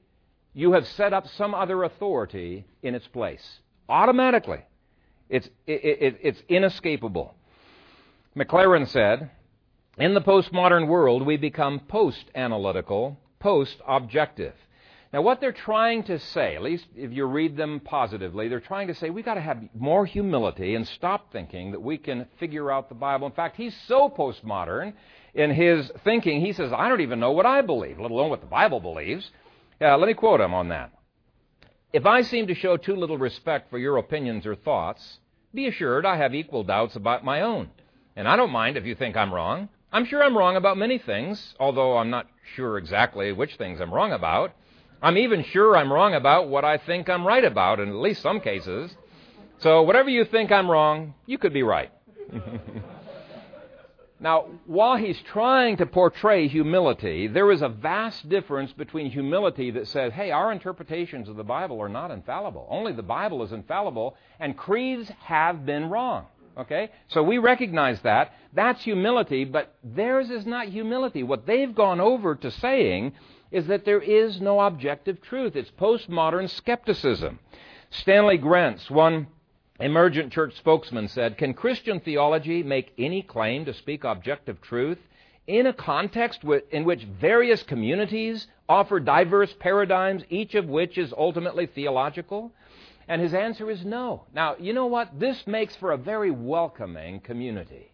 you 0.58 0.72
have 0.72 0.88
set 0.88 1.12
up 1.12 1.24
some 1.28 1.54
other 1.54 1.84
authority 1.84 2.64
in 2.82 2.96
its 2.96 3.06
place. 3.06 3.60
Automatically. 3.88 4.58
It's, 5.28 5.48
it, 5.68 5.84
it, 5.84 6.18
it's 6.20 6.42
inescapable. 6.48 7.36
McLaren 8.36 8.88
said, 8.88 9.30
In 9.98 10.14
the 10.14 10.20
postmodern 10.20 10.88
world, 10.88 11.24
we 11.24 11.36
become 11.36 11.78
post 11.78 12.24
analytical, 12.34 13.20
post 13.38 13.76
objective. 13.86 14.54
Now, 15.12 15.22
what 15.22 15.40
they're 15.40 15.52
trying 15.52 16.02
to 16.04 16.18
say, 16.18 16.56
at 16.56 16.62
least 16.62 16.86
if 16.96 17.12
you 17.12 17.24
read 17.26 17.56
them 17.56 17.78
positively, 17.78 18.48
they're 18.48 18.58
trying 18.58 18.88
to 18.88 18.94
say 18.94 19.10
we've 19.10 19.24
got 19.24 19.34
to 19.34 19.40
have 19.40 19.62
more 19.78 20.06
humility 20.06 20.74
and 20.74 20.88
stop 20.88 21.30
thinking 21.30 21.70
that 21.70 21.80
we 21.80 21.98
can 21.98 22.26
figure 22.40 22.68
out 22.72 22.88
the 22.88 22.96
Bible. 22.96 23.28
In 23.28 23.32
fact, 23.32 23.56
he's 23.56 23.76
so 23.86 24.08
postmodern 24.10 24.94
in 25.34 25.50
his 25.50 25.88
thinking, 26.02 26.40
he 26.40 26.52
says, 26.52 26.72
I 26.72 26.88
don't 26.88 27.00
even 27.00 27.20
know 27.20 27.30
what 27.30 27.46
I 27.46 27.60
believe, 27.60 28.00
let 28.00 28.10
alone 28.10 28.28
what 28.28 28.40
the 28.40 28.46
Bible 28.46 28.80
believes. 28.80 29.30
Uh, 29.80 29.96
let 29.96 30.08
me 30.08 30.14
quote 30.14 30.40
him 30.40 30.54
on 30.54 30.68
that. 30.68 30.92
If 31.92 32.04
I 32.04 32.22
seem 32.22 32.48
to 32.48 32.54
show 32.54 32.76
too 32.76 32.96
little 32.96 33.18
respect 33.18 33.70
for 33.70 33.78
your 33.78 33.96
opinions 33.96 34.44
or 34.44 34.54
thoughts, 34.54 35.18
be 35.54 35.66
assured 35.66 36.04
I 36.04 36.16
have 36.16 36.34
equal 36.34 36.64
doubts 36.64 36.96
about 36.96 37.24
my 37.24 37.40
own. 37.40 37.70
And 38.16 38.28
I 38.28 38.36
don't 38.36 38.50
mind 38.50 38.76
if 38.76 38.84
you 38.84 38.94
think 38.94 39.16
I'm 39.16 39.32
wrong. 39.32 39.68
I'm 39.92 40.04
sure 40.04 40.22
I'm 40.22 40.36
wrong 40.36 40.56
about 40.56 40.76
many 40.76 40.98
things, 40.98 41.54
although 41.58 41.96
I'm 41.96 42.10
not 42.10 42.26
sure 42.56 42.76
exactly 42.76 43.32
which 43.32 43.56
things 43.56 43.80
I'm 43.80 43.94
wrong 43.94 44.12
about. 44.12 44.52
I'm 45.00 45.16
even 45.16 45.44
sure 45.44 45.76
I'm 45.76 45.92
wrong 45.92 46.14
about 46.14 46.48
what 46.48 46.64
I 46.64 46.76
think 46.78 47.08
I'm 47.08 47.26
right 47.26 47.44
about 47.44 47.80
in 47.80 47.88
at 47.88 47.94
least 47.94 48.20
some 48.20 48.40
cases. 48.40 48.94
So, 49.58 49.82
whatever 49.82 50.10
you 50.10 50.24
think 50.24 50.52
I'm 50.52 50.70
wrong, 50.70 51.14
you 51.26 51.38
could 51.38 51.52
be 51.52 51.62
right. 51.62 51.90
now, 54.20 54.46
while 54.66 54.96
he's 54.96 55.20
trying 55.22 55.76
to 55.76 55.86
portray 55.86 56.48
humility, 56.48 57.28
there 57.28 57.52
is 57.52 57.62
a 57.62 57.68
vast 57.68 58.28
difference 58.28 58.72
between 58.72 59.10
humility 59.10 59.70
that 59.70 59.86
says, 59.86 60.12
hey, 60.12 60.32
our 60.32 60.50
interpretations 60.50 61.28
of 61.28 61.36
the 61.36 61.44
Bible 61.44 61.80
are 61.80 61.88
not 61.88 62.10
infallible. 62.10 62.66
Only 62.68 62.92
the 62.92 63.02
Bible 63.02 63.44
is 63.44 63.52
infallible, 63.52 64.16
and 64.40 64.56
creeds 64.56 65.08
have 65.20 65.64
been 65.64 65.88
wrong. 65.88 66.26
Okay? 66.58 66.90
So 67.06 67.22
we 67.22 67.38
recognize 67.38 68.00
that. 68.02 68.34
That's 68.52 68.82
humility, 68.82 69.44
but 69.44 69.76
theirs 69.84 70.30
is 70.30 70.44
not 70.44 70.66
humility. 70.66 71.22
What 71.22 71.46
they've 71.46 71.72
gone 71.72 72.00
over 72.00 72.34
to 72.34 72.50
saying 72.50 73.12
is 73.52 73.68
that 73.68 73.84
there 73.84 74.02
is 74.02 74.40
no 74.40 74.58
objective 74.58 75.22
truth. 75.22 75.54
It's 75.54 75.70
postmodern 75.70 76.50
skepticism. 76.50 77.38
Stanley 77.90 78.38
Grenz, 78.38 78.90
one 78.90 79.28
emergent 79.80 80.32
church 80.32 80.56
spokesman, 80.56 81.08
said 81.08 81.38
Can 81.38 81.54
Christian 81.54 82.00
theology 82.00 82.62
make 82.62 82.92
any 82.98 83.22
claim 83.22 83.64
to 83.64 83.74
speak 83.74 84.04
objective 84.04 84.60
truth 84.60 84.98
in 85.46 85.66
a 85.66 85.72
context 85.72 86.44
in 86.70 86.84
which 86.84 87.04
various 87.04 87.62
communities 87.62 88.46
offer 88.68 89.00
diverse 89.00 89.54
paradigms, 89.58 90.22
each 90.28 90.54
of 90.54 90.66
which 90.66 90.98
is 90.98 91.14
ultimately 91.16 91.66
theological? 91.66 92.52
And 93.08 93.22
his 93.22 93.32
answer 93.32 93.70
is 93.70 93.84
no. 93.84 94.24
Now, 94.34 94.56
you 94.58 94.74
know 94.74 94.86
what? 94.86 95.18
This 95.18 95.46
makes 95.46 95.74
for 95.76 95.92
a 95.92 95.96
very 95.96 96.30
welcoming 96.30 97.20
community. 97.20 97.90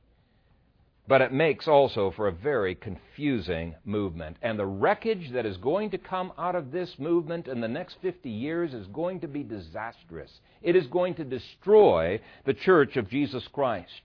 But 1.07 1.21
it 1.21 1.33
makes 1.33 1.69
also 1.69 2.11
for 2.11 2.29
a 2.29 2.33
very 2.33 2.75
confusing 2.75 3.75
movement. 3.85 4.37
And 4.41 4.59
the 4.59 4.67
wreckage 4.67 5.33
that 5.33 5.45
is 5.45 5.59
going 5.59 5.91
to 5.91 5.99
come 5.99 6.33
out 6.39 6.55
of 6.55 6.73
this 6.73 6.99
movement 6.99 7.47
in 7.47 7.61
the 7.61 7.69
next 7.69 7.99
50 8.01 8.31
years 8.31 8.73
is 8.73 8.87
going 8.87 9.21
to 9.21 9.29
be 9.29 9.43
disastrous. 9.43 10.41
It 10.63 10.77
is 10.77 10.87
going 10.87 11.15
to 11.17 11.25
destroy 11.25 12.21
the 12.47 12.55
church 12.55 12.97
of 12.97 13.11
Jesus 13.11 13.47
Christ. 13.49 14.01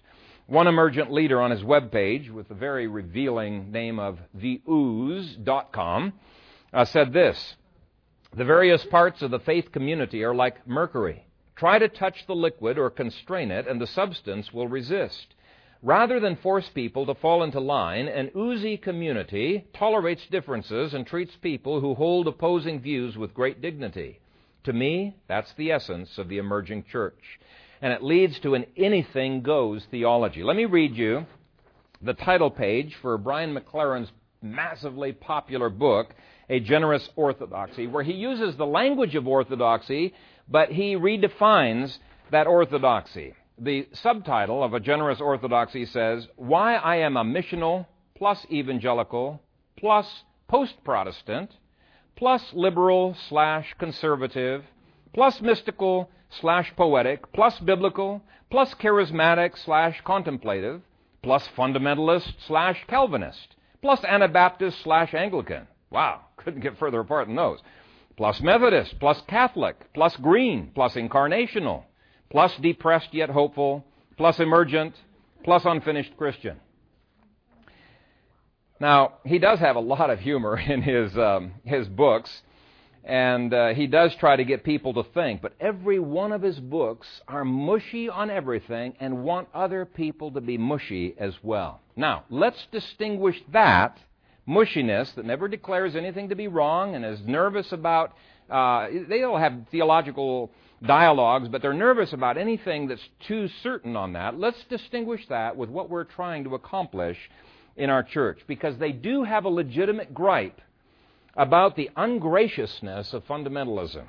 One 0.47 0.67
emergent 0.67 1.11
leader 1.11 1.39
on 1.39 1.51
his 1.51 1.61
webpage, 1.61 2.31
with 2.31 2.49
the 2.49 2.55
very 2.55 2.87
revealing 2.87 3.71
name 3.71 3.99
of 3.99 4.17
theooze.com, 4.37 6.13
uh, 6.73 6.85
said 6.85 7.13
this 7.13 7.55
The 8.35 8.45
various 8.45 8.83
parts 8.85 9.21
of 9.21 9.31
the 9.31 9.39
faith 9.39 9.71
community 9.71 10.23
are 10.23 10.35
like 10.35 10.67
mercury. 10.67 11.25
Try 11.55 11.77
to 11.77 11.87
touch 11.87 12.25
the 12.25 12.35
liquid 12.35 12.77
or 12.77 12.89
constrain 12.89 13.51
it, 13.51 13.67
and 13.67 13.79
the 13.79 13.87
substance 13.87 14.51
will 14.51 14.67
resist. 14.67 15.35
Rather 15.81 16.19
than 16.19 16.35
force 16.35 16.69
people 16.69 17.05
to 17.05 17.15
fall 17.15 17.43
into 17.43 17.59
line, 17.59 18.07
an 18.07 18.31
oozy 18.35 18.77
community 18.77 19.65
tolerates 19.73 20.25
differences 20.29 20.93
and 20.93 21.07
treats 21.07 21.35
people 21.37 21.79
who 21.79 21.95
hold 21.95 22.27
opposing 22.27 22.81
views 22.81 23.17
with 23.17 23.33
great 23.33 23.61
dignity. 23.61 24.19
To 24.65 24.73
me, 24.73 25.15
that's 25.27 25.53
the 25.53 25.71
essence 25.71 26.17
of 26.17 26.27
the 26.27 26.37
emerging 26.37 26.83
church 26.91 27.39
and 27.81 27.93
it 27.93 28.03
leads 28.03 28.39
to 28.39 28.55
an 28.55 28.65
anything 28.77 29.41
goes 29.41 29.85
theology. 29.89 30.43
Let 30.43 30.55
me 30.55 30.65
read 30.65 30.95
you 30.95 31.25
the 32.01 32.13
title 32.13 32.51
page 32.51 32.95
for 33.01 33.17
Brian 33.17 33.55
McLaren's 33.55 34.11
massively 34.41 35.11
popular 35.11 35.69
book, 35.69 36.13
A 36.49 36.59
Generous 36.59 37.07
Orthodoxy, 37.15 37.87
where 37.87 38.03
he 38.03 38.13
uses 38.13 38.55
the 38.55 38.65
language 38.65 39.15
of 39.15 39.27
orthodoxy, 39.27 40.13
but 40.47 40.69
he 40.69 40.95
redefines 40.95 41.97
that 42.31 42.47
orthodoxy. 42.47 43.33
The 43.61 43.89
subtitle 43.91 44.63
of 44.63 44.73
A 44.73 44.79
Generous 44.79 45.19
Orthodoxy 45.19 45.85
says, 45.85 46.29
Why 46.37 46.75
I 46.75 46.97
Am 46.97 47.17
a 47.17 47.25
Missional 47.25 47.87
plus 48.15 48.45
Evangelical 48.49 49.41
plus 49.77 50.23
Post 50.47 50.81
Protestant 50.85 51.51
plus 52.15 52.53
Liberal 52.53 53.17
slash 53.27 53.75
Conservative 53.77 54.63
plus 55.13 55.41
Mystical 55.41 56.09
slash 56.29 56.71
poetic, 56.77 57.33
plus 57.33 57.59
biblical, 57.59 58.21
plus 58.49 58.73
charismatic 58.75 59.57
slash 59.57 59.99
contemplative, 60.05 60.81
plus 61.21 61.45
fundamentalist 61.57 62.35
slash 62.47 62.85
Calvinist, 62.87 63.55
plus 63.81 64.01
Anabaptist 64.05 64.81
slash 64.83 65.13
Anglican. 65.13 65.67
Wow, 65.89 66.21
couldn't 66.37 66.61
get 66.61 66.77
further 66.77 67.01
apart 67.01 67.27
than 67.27 67.35
those. 67.35 67.59
Plus 68.15 68.39
Methodist, 68.39 68.99
plus 69.01 69.21
Catholic, 69.27 69.91
plus 69.93 70.15
Green, 70.15 70.71
plus 70.73 70.95
Incarnational, 70.95 71.83
plus 72.29 72.55
Depressed 72.57 73.13
yet 73.13 73.29
Hopeful, 73.29 73.85
plus 74.17 74.39
Emergent, 74.39 74.95
plus 75.43 75.63
Unfinished 75.65 76.15
Christian. 76.17 76.59
Now, 78.79 79.13
he 79.25 79.39
does 79.39 79.59
have 79.59 79.75
a 79.75 79.81
lot 79.81 80.09
of 80.09 80.19
humor 80.19 80.57
in 80.59 80.81
his, 80.81 81.17
um, 81.17 81.53
his 81.63 81.87
books. 81.87 82.43
And 83.03 83.53
uh, 83.53 83.69
he 83.69 83.87
does 83.87 84.13
try 84.15 84.35
to 84.35 84.43
get 84.43 84.63
people 84.63 84.93
to 84.93 85.03
think, 85.13 85.41
but 85.41 85.53
every 85.59 85.99
one 85.99 86.31
of 86.31 86.41
his 86.41 86.59
books 86.59 87.07
are 87.27 87.45
mushy 87.45 88.09
on 88.09 88.29
everything 88.29 88.93
and 88.99 89.23
want 89.23 89.47
other 89.53 89.85
people 89.85 90.31
to 90.31 90.41
be 90.41 90.57
mushy 90.57 91.15
as 91.17 91.33
well. 91.41 91.81
Now, 91.95 92.25
let's 92.29 92.67
distinguish 92.71 93.41
that 93.51 93.97
mushiness 94.47 95.15
that 95.15 95.25
never 95.25 95.47
declares 95.47 95.95
anything 95.95 96.29
to 96.29 96.35
be 96.35 96.47
wrong 96.47 96.93
and 96.93 97.05
is 97.05 97.21
nervous 97.25 97.71
about, 97.71 98.13
uh, 98.49 98.87
they'll 99.07 99.37
have 99.37 99.67
theological 99.71 100.51
dialogues, 100.85 101.47
but 101.49 101.61
they're 101.61 101.73
nervous 101.73 102.13
about 102.13 102.37
anything 102.37 102.87
that's 102.87 103.09
too 103.27 103.47
certain 103.63 103.95
on 103.95 104.13
that. 104.13 104.39
Let's 104.39 104.63
distinguish 104.69 105.27
that 105.27 105.55
with 105.55 105.69
what 105.69 105.89
we're 105.89 106.05
trying 106.05 106.43
to 106.45 106.55
accomplish 106.55 107.17
in 107.75 107.89
our 107.89 108.03
church 108.03 108.39
because 108.47 108.77
they 108.77 108.91
do 108.91 109.23
have 109.23 109.45
a 109.45 109.49
legitimate 109.49 110.13
gripe 110.13 110.61
about 111.35 111.75
the 111.75 111.89
ungraciousness 111.95 113.13
of 113.13 113.25
fundamentalism 113.25 114.05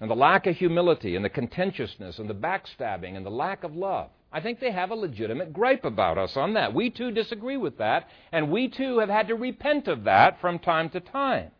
and 0.00 0.10
the 0.10 0.14
lack 0.14 0.46
of 0.46 0.56
humility 0.56 1.16
and 1.16 1.24
the 1.24 1.30
contentiousness 1.30 2.18
and 2.18 2.30
the 2.30 2.34
backstabbing 2.34 3.16
and 3.16 3.26
the 3.26 3.30
lack 3.30 3.64
of 3.64 3.74
love. 3.74 4.10
I 4.30 4.40
think 4.40 4.60
they 4.60 4.70
have 4.70 4.90
a 4.90 4.94
legitimate 4.94 5.52
gripe 5.52 5.84
about 5.84 6.18
us 6.18 6.36
on 6.36 6.54
that. 6.54 6.74
We 6.74 6.90
too 6.90 7.10
disagree 7.10 7.56
with 7.56 7.78
that, 7.78 8.08
and 8.30 8.50
we 8.50 8.68
too 8.68 8.98
have 8.98 9.08
had 9.08 9.28
to 9.28 9.34
repent 9.34 9.88
of 9.88 10.04
that 10.04 10.40
from 10.40 10.58
time 10.58 10.90
to 10.90 11.00
time. 11.00 11.50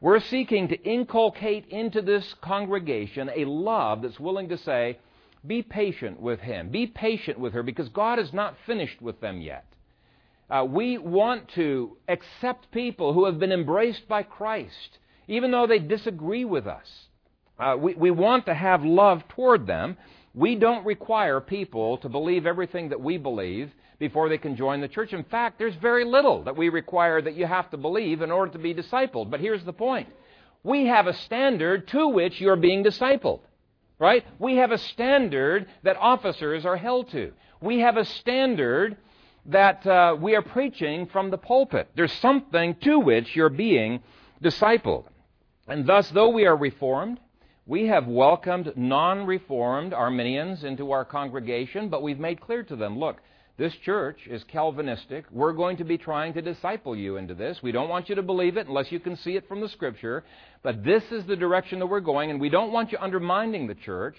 We're 0.00 0.20
seeking 0.20 0.68
to 0.68 0.82
inculcate 0.82 1.68
into 1.68 2.02
this 2.02 2.34
congregation 2.42 3.30
a 3.34 3.46
love 3.46 4.02
that's 4.02 4.20
willing 4.20 4.50
to 4.50 4.58
say, 4.58 4.98
be 5.46 5.62
patient 5.62 6.20
with 6.20 6.40
him, 6.40 6.68
be 6.68 6.86
patient 6.86 7.38
with 7.38 7.54
her, 7.54 7.62
because 7.62 7.88
God 7.88 8.18
is 8.18 8.32
not 8.32 8.56
finished 8.66 9.00
with 9.00 9.20
them 9.20 9.40
yet. 9.40 9.64
Uh, 10.50 10.64
we 10.68 10.98
want 10.98 11.48
to 11.54 11.96
accept 12.08 12.70
people 12.70 13.12
who 13.12 13.24
have 13.24 13.38
been 13.38 13.52
embraced 13.52 14.06
by 14.06 14.22
Christ, 14.22 14.98
even 15.28 15.50
though 15.50 15.66
they 15.66 15.78
disagree 15.78 16.44
with 16.44 16.66
us. 16.66 17.06
Uh, 17.58 17.76
we, 17.78 17.94
we 17.94 18.10
want 18.10 18.46
to 18.46 18.54
have 18.54 18.84
love 18.84 19.26
toward 19.28 19.66
them. 19.66 19.96
We 20.34 20.56
don't 20.56 20.84
require 20.84 21.40
people 21.40 21.96
to 21.98 22.08
believe 22.10 22.46
everything 22.46 22.90
that 22.90 23.00
we 23.00 23.16
believe 23.16 23.72
before 23.98 24.28
they 24.28 24.38
can 24.38 24.56
join 24.56 24.80
the 24.80 24.88
church. 24.88 25.12
In 25.12 25.24
fact, 25.24 25.58
there's 25.58 25.74
very 25.76 26.04
little 26.04 26.44
that 26.44 26.56
we 26.56 26.68
require 26.68 27.20
that 27.22 27.34
you 27.34 27.46
have 27.46 27.70
to 27.70 27.76
believe 27.76 28.22
in 28.22 28.30
order 28.30 28.52
to 28.52 28.58
be 28.58 28.74
discipled. 28.74 29.30
But 29.30 29.40
here's 29.40 29.64
the 29.64 29.72
point 29.72 30.08
we 30.62 30.86
have 30.86 31.06
a 31.06 31.14
standard 31.14 31.88
to 31.88 32.08
which 32.08 32.40
you're 32.40 32.56
being 32.56 32.84
discipled. 32.84 33.40
Right? 33.98 34.26
We 34.38 34.56
have 34.56 34.72
a 34.72 34.78
standard 34.78 35.66
that 35.82 35.96
officers 35.96 36.66
are 36.66 36.76
held 36.76 37.10
to. 37.12 37.32
We 37.62 37.80
have 37.80 37.96
a 37.96 38.04
standard 38.04 38.98
that 39.46 39.86
uh, 39.86 40.16
we 40.20 40.34
are 40.34 40.42
preaching 40.42 41.06
from 41.06 41.30
the 41.30 41.38
pulpit. 41.38 41.88
There's 41.94 42.12
something 42.14 42.74
to 42.82 42.98
which 42.98 43.34
you're 43.34 43.48
being 43.48 44.02
discipled. 44.42 45.04
And 45.68 45.86
thus, 45.86 46.10
though 46.10 46.28
we 46.28 46.46
are 46.46 46.56
reformed, 46.56 47.20
we 47.64 47.86
have 47.86 48.06
welcomed 48.06 48.72
non 48.76 49.26
reformed 49.26 49.92
Arminians 49.92 50.62
into 50.62 50.92
our 50.92 51.04
congregation, 51.04 51.88
but 51.88 52.02
we've 52.02 52.18
made 52.18 52.40
clear 52.40 52.62
to 52.64 52.76
them 52.76 52.98
look, 52.98 53.20
this 53.58 53.74
church 53.84 54.26
is 54.26 54.44
Calvinistic. 54.44 55.24
We're 55.30 55.54
going 55.54 55.78
to 55.78 55.84
be 55.84 55.96
trying 55.96 56.34
to 56.34 56.42
disciple 56.42 56.94
you 56.94 57.16
into 57.16 57.34
this. 57.34 57.62
We 57.62 57.72
don't 57.72 57.88
want 57.88 58.10
you 58.10 58.14
to 58.16 58.22
believe 58.22 58.58
it 58.58 58.68
unless 58.68 58.92
you 58.92 59.00
can 59.00 59.16
see 59.16 59.36
it 59.36 59.48
from 59.48 59.62
the 59.62 59.68
Scripture, 59.70 60.24
but 60.62 60.84
this 60.84 61.02
is 61.10 61.24
the 61.24 61.36
direction 61.36 61.78
that 61.78 61.86
we're 61.86 62.00
going, 62.00 62.30
and 62.30 62.38
we 62.38 62.50
don't 62.50 62.70
want 62.70 62.92
you 62.92 62.98
undermining 63.00 63.66
the 63.66 63.74
church 63.74 64.14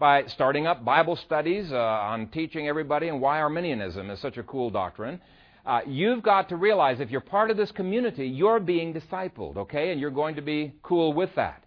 by 0.00 0.26
starting 0.26 0.66
up 0.66 0.84
Bible 0.84 1.14
studies 1.14 1.70
uh, 1.70 1.76
on 1.76 2.28
teaching 2.28 2.66
everybody 2.66 3.06
and 3.06 3.20
why 3.20 3.40
Arminianism 3.40 4.10
is 4.10 4.18
such 4.18 4.38
a 4.38 4.42
cool 4.42 4.70
doctrine. 4.70 5.20
Uh, 5.64 5.82
you've 5.86 6.22
got 6.22 6.48
to 6.48 6.56
realize 6.56 6.98
if 6.98 7.10
you're 7.10 7.20
part 7.20 7.50
of 7.50 7.56
this 7.56 7.70
community, 7.70 8.26
you're 8.26 8.58
being 8.58 8.92
discipled, 8.92 9.56
okay? 9.56 9.92
And 9.92 10.00
you're 10.00 10.10
going 10.10 10.34
to 10.34 10.42
be 10.42 10.74
cool 10.82 11.12
with 11.12 11.30
that. 11.36 11.62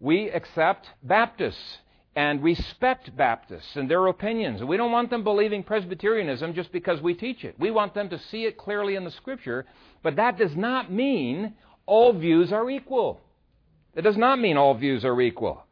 We 0.00 0.30
accept 0.30 0.86
Baptists 1.02 1.78
and 2.14 2.42
respect 2.42 3.16
Baptists 3.16 3.76
and 3.76 3.90
their 3.90 4.06
opinions. 4.06 4.62
We 4.62 4.76
don't 4.76 4.92
want 4.92 5.10
them 5.10 5.24
believing 5.24 5.62
Presbyterianism 5.62 6.54
just 6.54 6.70
because 6.72 7.00
we 7.00 7.14
teach 7.14 7.44
it. 7.44 7.54
We 7.58 7.70
want 7.70 7.94
them 7.94 8.10
to 8.10 8.18
see 8.18 8.44
it 8.44 8.58
clearly 8.58 8.96
in 8.96 9.04
the 9.04 9.10
Scripture, 9.10 9.64
but 10.02 10.16
that 10.16 10.36
does 10.36 10.54
not 10.54 10.92
mean 10.92 11.54
all 11.86 12.12
views 12.12 12.52
are 12.52 12.68
equal. 12.70 13.20
It 13.94 14.02
does 14.02 14.16
not 14.16 14.38
mean 14.38 14.56
all 14.56 14.74
views 14.74 15.04
are 15.04 15.20
equal. 15.20 15.64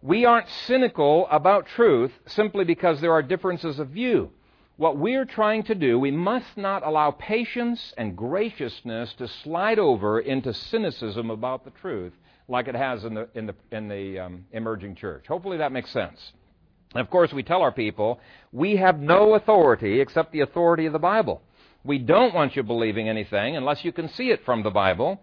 We 0.00 0.24
aren't 0.24 0.48
cynical 0.66 1.26
about 1.30 1.66
truth 1.66 2.12
simply 2.26 2.64
because 2.64 3.00
there 3.00 3.12
are 3.12 3.22
differences 3.22 3.78
of 3.78 3.88
view. 3.88 4.30
What 4.76 4.96
we're 4.96 5.24
trying 5.24 5.62
to 5.64 5.74
do, 5.76 6.00
we 6.00 6.10
must 6.10 6.56
not 6.56 6.84
allow 6.84 7.12
patience 7.12 7.94
and 7.96 8.16
graciousness 8.16 9.14
to 9.14 9.28
slide 9.28 9.78
over 9.78 10.18
into 10.18 10.52
cynicism 10.52 11.30
about 11.30 11.64
the 11.64 11.70
truth 11.70 12.12
like 12.48 12.66
it 12.66 12.74
has 12.74 13.04
in 13.04 13.14
the, 13.14 13.28
in 13.34 13.46
the, 13.46 13.54
in 13.70 13.88
the 13.88 14.18
um, 14.18 14.46
emerging 14.50 14.96
church. 14.96 15.26
Hopefully 15.28 15.58
that 15.58 15.70
makes 15.70 15.90
sense. 15.90 16.32
And 16.92 17.00
of 17.00 17.08
course, 17.08 17.32
we 17.32 17.44
tell 17.44 17.62
our 17.62 17.70
people 17.70 18.18
we 18.52 18.76
have 18.76 18.98
no 18.98 19.34
authority 19.34 20.00
except 20.00 20.32
the 20.32 20.40
authority 20.40 20.86
of 20.86 20.92
the 20.92 20.98
Bible. 20.98 21.40
We 21.84 21.98
don't 21.98 22.34
want 22.34 22.56
you 22.56 22.64
believing 22.64 23.08
anything 23.08 23.56
unless 23.56 23.84
you 23.84 23.92
can 23.92 24.08
see 24.08 24.30
it 24.30 24.44
from 24.44 24.64
the 24.64 24.70
Bible. 24.70 25.20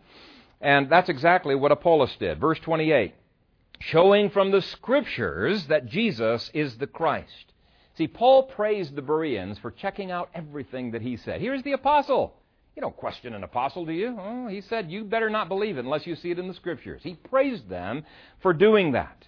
And 0.61 0.89
that's 0.89 1.09
exactly 1.09 1.55
what 1.55 1.71
Apollos 1.71 2.15
did. 2.19 2.39
Verse 2.39 2.59
28 2.59 3.15
showing 3.79 4.29
from 4.29 4.51
the 4.51 4.61
scriptures 4.61 5.65
that 5.65 5.87
Jesus 5.87 6.51
is 6.53 6.77
the 6.77 6.85
Christ. 6.85 7.51
See, 7.97 8.07
Paul 8.07 8.43
praised 8.43 8.95
the 8.95 9.01
Bereans 9.01 9.57
for 9.59 9.71
checking 9.71 10.11
out 10.11 10.29
everything 10.33 10.91
that 10.91 11.01
he 11.01 11.17
said. 11.17 11.41
Here's 11.41 11.63
the 11.63 11.73
apostle. 11.73 12.33
You 12.75 12.81
don't 12.81 12.95
question 12.95 13.33
an 13.33 13.43
apostle, 13.43 13.85
do 13.85 13.91
you? 13.91 14.17
Oh, 14.17 14.47
he 14.47 14.61
said, 14.61 14.89
You 14.89 15.03
better 15.03 15.29
not 15.29 15.49
believe 15.49 15.77
it 15.77 15.83
unless 15.83 16.07
you 16.07 16.15
see 16.15 16.31
it 16.31 16.39
in 16.39 16.47
the 16.47 16.53
scriptures. 16.53 17.01
He 17.03 17.15
praised 17.15 17.67
them 17.67 18.05
for 18.41 18.53
doing 18.53 18.93
that. 18.93 19.27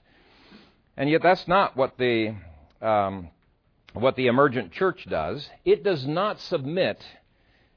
And 0.95 1.09
yet, 1.09 1.21
that's 1.21 1.47
not 1.47 1.75
what 1.75 1.97
the, 1.97 2.35
um, 2.81 3.29
what 3.93 4.15
the 4.15 4.27
emergent 4.27 4.71
church 4.71 5.05
does. 5.09 5.49
It 5.65 5.83
does 5.83 6.05
not 6.07 6.39
submit 6.39 7.03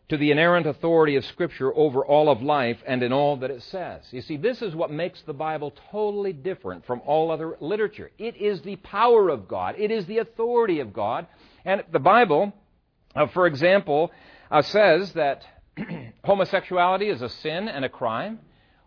to 0.08 0.16
the 0.16 0.30
inerrant 0.30 0.66
authority 0.66 1.16
of 1.16 1.24
Scripture 1.24 1.74
over 1.74 2.04
all 2.04 2.28
of 2.28 2.40
life 2.40 2.78
and 2.86 3.02
in 3.02 3.12
all 3.12 3.36
that 3.38 3.50
it 3.50 3.62
says. 3.62 4.02
You 4.12 4.22
see, 4.22 4.36
this 4.36 4.62
is 4.62 4.74
what 4.74 4.90
makes 4.90 5.20
the 5.22 5.32
Bible 5.32 5.72
totally 5.90 6.32
different 6.32 6.86
from 6.86 7.02
all 7.04 7.30
other 7.30 7.56
literature. 7.60 8.10
It 8.18 8.36
is 8.36 8.62
the 8.62 8.76
power 8.76 9.28
of 9.28 9.48
God, 9.48 9.74
it 9.78 9.90
is 9.90 10.06
the 10.06 10.18
authority 10.18 10.80
of 10.80 10.92
God. 10.92 11.26
And 11.64 11.82
the 11.90 11.98
Bible, 11.98 12.52
uh, 13.16 13.26
for 13.28 13.46
example, 13.46 14.12
uh, 14.50 14.62
says 14.62 15.12
that 15.14 15.44
homosexuality 16.24 17.08
is 17.08 17.22
a 17.22 17.28
sin 17.28 17.68
and 17.68 17.84
a 17.84 17.88
crime, 17.88 18.38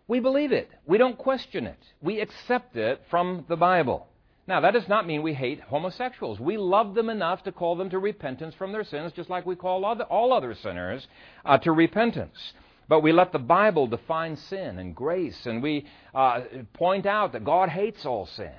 we 0.08 0.18
believe 0.18 0.50
it. 0.50 0.70
We 0.86 0.98
don't 0.98 1.16
question 1.16 1.66
it. 1.66 1.78
We 2.00 2.20
accept 2.20 2.76
it 2.76 3.02
from 3.10 3.44
the 3.48 3.56
Bible. 3.56 4.08
Now, 4.50 4.58
that 4.62 4.72
does 4.72 4.88
not 4.88 5.06
mean 5.06 5.22
we 5.22 5.32
hate 5.32 5.60
homosexuals. 5.60 6.40
We 6.40 6.56
love 6.56 6.96
them 6.96 7.08
enough 7.08 7.44
to 7.44 7.52
call 7.52 7.76
them 7.76 7.88
to 7.90 8.00
repentance 8.00 8.52
from 8.56 8.72
their 8.72 8.82
sins, 8.82 9.12
just 9.12 9.30
like 9.30 9.46
we 9.46 9.54
call 9.54 9.84
other, 9.84 10.02
all 10.02 10.32
other 10.32 10.56
sinners 10.56 11.06
uh, 11.44 11.58
to 11.58 11.70
repentance. 11.70 12.52
But 12.88 13.04
we 13.04 13.12
let 13.12 13.30
the 13.30 13.38
Bible 13.38 13.86
define 13.86 14.34
sin 14.34 14.80
and 14.80 14.92
grace, 14.92 15.46
and 15.46 15.62
we 15.62 15.86
uh, 16.12 16.40
point 16.72 17.06
out 17.06 17.30
that 17.30 17.44
God 17.44 17.68
hates 17.68 18.04
all 18.04 18.26
sin 18.26 18.50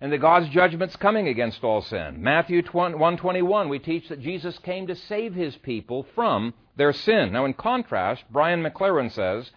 and 0.00 0.12
that 0.12 0.18
God's 0.18 0.48
judgment's 0.50 0.94
coming 0.94 1.26
against 1.26 1.64
all 1.64 1.82
sin. 1.82 2.22
Matthew 2.22 2.62
121, 2.62 3.68
we 3.68 3.80
teach 3.80 4.10
that 4.10 4.20
Jesus 4.20 4.56
came 4.60 4.86
to 4.86 4.94
save 4.94 5.34
his 5.34 5.56
people 5.56 6.06
from 6.14 6.54
their 6.76 6.92
sin. 6.92 7.32
Now, 7.32 7.46
in 7.46 7.54
contrast, 7.54 8.22
Brian 8.30 8.62
McLaren 8.62 9.10
says, 9.10 9.50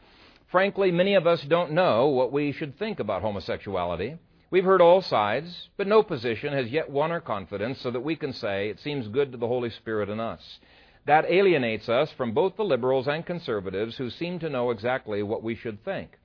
frankly, 0.47 0.89
many 0.89 1.13
of 1.13 1.27
us 1.27 1.43
don't 1.43 1.73
know 1.73 2.07
what 2.07 2.31
we 2.31 2.53
should 2.53 2.79
think 2.79 2.99
about 2.99 3.21
homosexuality. 3.21 4.17
We've 4.51 4.63
heard 4.63 4.81
all 4.81 5.01
sides, 5.01 5.69
but 5.75 5.87
no 5.87 6.03
position 6.03 6.53
has 6.53 6.69
yet 6.69 6.89
won 6.89 7.11
our 7.11 7.21
confidence 7.21 7.81
so 7.81 7.91
that 7.91 8.01
we 8.01 8.15
can 8.15 8.31
say 8.31 8.69
it 8.69 8.79
seems 8.79 9.07
good 9.07 9.31
to 9.31 9.37
the 9.37 9.47
Holy 9.47 9.69
Spirit 9.69 10.09
in 10.09 10.19
us. 10.19 10.59
That 11.05 11.25
alienates 11.25 11.89
us 11.89 12.11
from 12.11 12.33
both 12.33 12.55
the 12.55 12.63
liberals 12.63 13.07
and 13.07 13.25
conservatives 13.25 13.97
who 13.97 14.09
seem 14.09 14.39
to 14.39 14.49
know 14.49 14.71
exactly 14.71 15.23
what 15.23 15.43
we 15.43 15.55
should 15.55 15.83
think. 15.83 16.17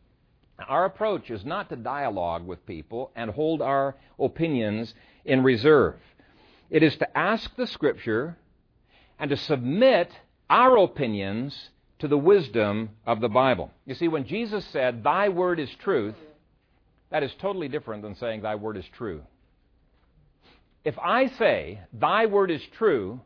Our 0.69 0.85
approach 0.85 1.31
is 1.31 1.45
not 1.45 1.71
to 1.71 1.77
dialogue 1.77 2.47
with 2.47 2.67
people 2.67 3.11
and 3.17 3.31
hold 3.31 3.63
our 3.63 3.97
opinions 4.19 4.95
in 5.25 5.43
reserve. 5.43 5.97
It 6.69 6.83
is 6.83 6.97
to 6.97 7.19
ask 7.19 7.55
the 7.57 7.67
Scripture 7.67 8.37
and 9.19 9.31
to 9.31 9.37
submit 9.37 10.11
our 10.49 10.77
opinions 10.79 11.71
to 12.01 12.09
the 12.09 12.19
wisdom 12.19 12.91
of 13.07 13.21
the 13.21 13.29
Bible. 13.29 13.71
You 13.87 13.95
see, 13.95 14.09
when 14.09 14.27
Jesus 14.27 14.65
said, 14.67 15.03
Thy 15.03 15.29
word 15.29 15.61
is 15.61 15.71
truth, 15.77 16.15
that 17.11 17.23
is 17.23 17.33
totally 17.41 17.69
different 17.69 18.03
than 18.03 18.15
saying, 18.17 18.43
Thy 18.43 18.55
word 18.55 18.77
is 18.77 18.85
true. 18.97 19.23
If 20.85 20.99
I 20.99 21.27
say, 21.39 21.81
Thy 21.93 22.27
word 22.27 22.51
is 22.51 22.63
true, 22.79 23.21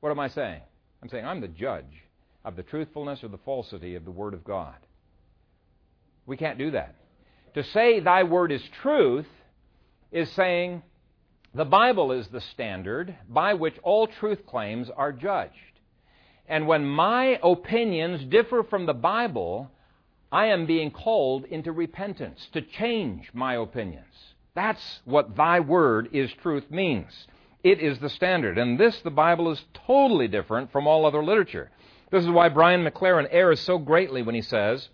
what 0.00 0.10
am 0.10 0.20
I 0.20 0.28
saying? 0.28 0.60
I'm 1.02 1.08
saying 1.08 1.24
I'm 1.24 1.40
the 1.40 1.48
judge 1.48 2.02
of 2.44 2.56
the 2.56 2.62
truthfulness 2.62 3.22
or 3.22 3.28
the 3.28 3.38
falsity 3.38 3.94
of 3.94 4.04
the 4.04 4.10
Word 4.10 4.34
of 4.34 4.44
God. 4.44 4.74
We 6.26 6.36
can't 6.36 6.58
do 6.58 6.72
that. 6.72 6.94
To 7.54 7.62
say 7.62 8.00
thy 8.00 8.22
word 8.22 8.52
is 8.52 8.62
truth 8.82 9.26
is 10.10 10.30
saying 10.32 10.82
the 11.54 11.64
Bible 11.64 12.12
is 12.12 12.28
the 12.28 12.40
standard 12.40 13.14
by 13.28 13.54
which 13.54 13.76
all 13.82 14.06
truth 14.06 14.46
claims 14.46 14.88
are 14.96 15.12
judged. 15.12 15.52
And 16.48 16.66
when 16.66 16.86
my 16.86 17.38
opinions 17.42 18.24
differ 18.24 18.62
from 18.62 18.86
the 18.86 18.94
Bible, 18.94 19.70
I 20.32 20.46
am 20.46 20.64
being 20.64 20.90
called 20.90 21.44
into 21.44 21.72
repentance, 21.72 22.48
to 22.54 22.62
change 22.62 23.30
my 23.34 23.54
opinions. 23.54 24.34
That's 24.54 25.00
what 25.04 25.36
thy 25.36 25.60
word 25.60 26.08
is 26.12 26.32
truth 26.32 26.70
means. 26.70 27.26
It 27.62 27.80
is 27.80 27.98
the 27.98 28.08
standard. 28.08 28.56
And 28.56 28.80
this, 28.80 28.98
the 29.00 29.10
Bible, 29.10 29.52
is 29.52 29.62
totally 29.86 30.28
different 30.28 30.72
from 30.72 30.86
all 30.86 31.04
other 31.04 31.22
literature. 31.22 31.70
This 32.10 32.24
is 32.24 32.30
why 32.30 32.48
Brian 32.48 32.82
McLaren 32.84 33.28
errs 33.30 33.60
so 33.60 33.78
greatly 33.78 34.22
when 34.22 34.34
he 34.34 34.42
says, 34.42 34.88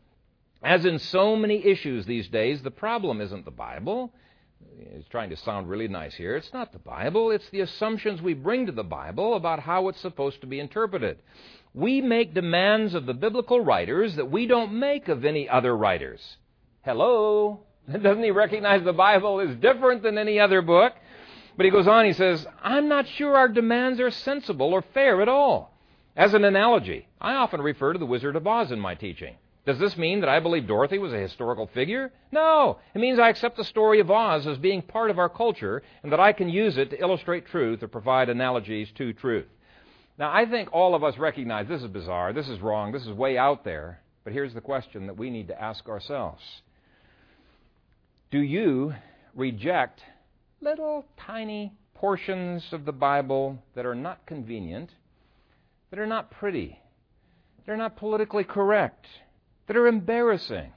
as 0.63 0.85
in 0.85 0.99
so 0.99 1.37
many 1.37 1.65
issues 1.65 2.05
these 2.05 2.29
days, 2.29 2.63
the 2.63 2.71
problem 2.71 3.21
isn't 3.21 3.45
the 3.45 3.51
Bible. 3.53 4.13
He's 4.93 5.07
trying 5.09 5.31
to 5.31 5.37
sound 5.37 5.69
really 5.69 5.89
nice 5.89 6.15
here. 6.15 6.37
It's 6.37 6.53
not 6.53 6.73
the 6.73 6.79
Bible, 6.79 7.31
it's 7.31 7.49
the 7.51 7.61
assumptions 7.61 8.21
we 8.21 8.35
bring 8.35 8.67
to 8.67 8.73
the 8.73 8.85
Bible 8.85 9.35
about 9.35 9.61
how 9.61 9.89
it's 9.89 10.01
supposed 10.01 10.41
to 10.41 10.49
be 10.49 10.59
interpreted. 10.59 11.19
We 11.79 12.01
make 12.01 12.35
demands 12.35 12.93
of 12.95 13.07
the 13.07 13.15
biblical 13.15 13.61
writers 13.61 14.17
that 14.17 14.33
we 14.33 14.47
don't 14.47 14.73
make 14.81 15.07
of 15.07 15.25
any 15.25 15.49
other 15.49 15.77
writers. 15.77 16.37
Hello? 16.85 17.61
Doesn't 17.93 18.25
he 18.25 18.33
recognize 18.33 18.83
the 18.83 18.93
Bible 18.93 19.39
is 19.39 19.55
different 19.55 20.03
than 20.03 20.19
any 20.19 20.41
other 20.41 20.61
book? 20.61 20.93
But 21.57 21.67
he 21.67 21.71
goes 21.71 21.87
on, 21.87 22.05
he 22.05 22.15
says, 22.15 22.45
I'm 22.65 22.89
not 22.89 23.07
sure 23.07 23.37
our 23.37 23.47
demands 23.47 24.01
are 24.01 24.11
sensible 24.11 24.73
or 24.73 24.83
fair 24.83 25.23
at 25.23 25.29
all. 25.29 25.73
As 26.17 26.35
an 26.35 26.45
analogy, 26.45 27.07
I 27.21 27.35
often 27.35 27.63
refer 27.63 27.93
to 27.93 27.99
the 28.01 28.07
Wizard 28.07 28.35
of 28.35 28.45
Oz 28.45 28.73
in 28.73 28.81
my 28.81 28.97
teaching. 28.97 29.37
Does 29.65 29.79
this 29.79 29.97
mean 29.97 30.19
that 30.19 30.29
I 30.29 30.41
believe 30.41 30.67
Dorothy 30.67 30.99
was 30.99 31.13
a 31.13 31.19
historical 31.19 31.69
figure? 31.69 32.11
No. 32.33 32.79
It 32.93 32.99
means 32.99 33.21
I 33.21 33.29
accept 33.29 33.57
the 33.57 33.63
story 33.63 34.01
of 34.01 34.11
Oz 34.11 34.49
as 34.49 34.59
being 34.59 34.83
part 34.83 35.13
of 35.13 35.21
our 35.21 35.29
culture 35.29 35.85
and 36.03 36.11
that 36.11 36.19
I 36.19 36.33
can 36.33 36.49
use 36.49 36.77
it 36.77 36.91
to 36.91 37.01
illustrate 37.01 37.47
truth 37.47 37.85
or 37.85 37.89
provide 37.89 38.31
analogies 38.31 38.91
to 38.97 39.13
truth. 39.13 39.47
Now, 40.19 40.33
I 40.33 40.47
think 40.47 40.71
all 40.73 40.97
of 40.97 41.05
us 41.05 41.17
recognize 41.17 41.69
this 41.69 41.83
is 41.83 41.89
bizarre, 41.89 42.33
this 42.33 42.49
is 42.49 42.61
wrong, 42.61 42.91
this 42.91 43.07
is 43.07 43.13
way 43.13 43.39
out 43.39 43.65
there. 43.65 44.01
But 44.25 44.33
here's 44.33 44.53
the 44.53 44.61
question 44.61 45.07
that 45.07 45.17
we 45.17 45.31
need 45.31 45.49
to 45.49 45.61
ask 45.61 45.89
ourselves 45.89 46.43
Do 48.31 48.41
you 48.41 48.95
reject 49.35 50.01
little 50.61 51.07
tiny 51.25 51.73
portions 51.95 52.65
of 52.73 52.85
the 52.85 52.93
Bible 52.93 53.63
that 53.75 53.87
are 53.87 53.95
not 53.95 54.27
convenient, 54.27 54.91
that 55.91 56.01
are 56.01 56.07
not 56.07 56.31
pretty, 56.33 56.81
that 57.65 57.73
are 57.73 57.77
not 57.77 57.97
politically 57.97 58.45
correct, 58.45 59.07
that 59.69 59.77
are 59.77 59.87
embarrassing, 59.87 60.73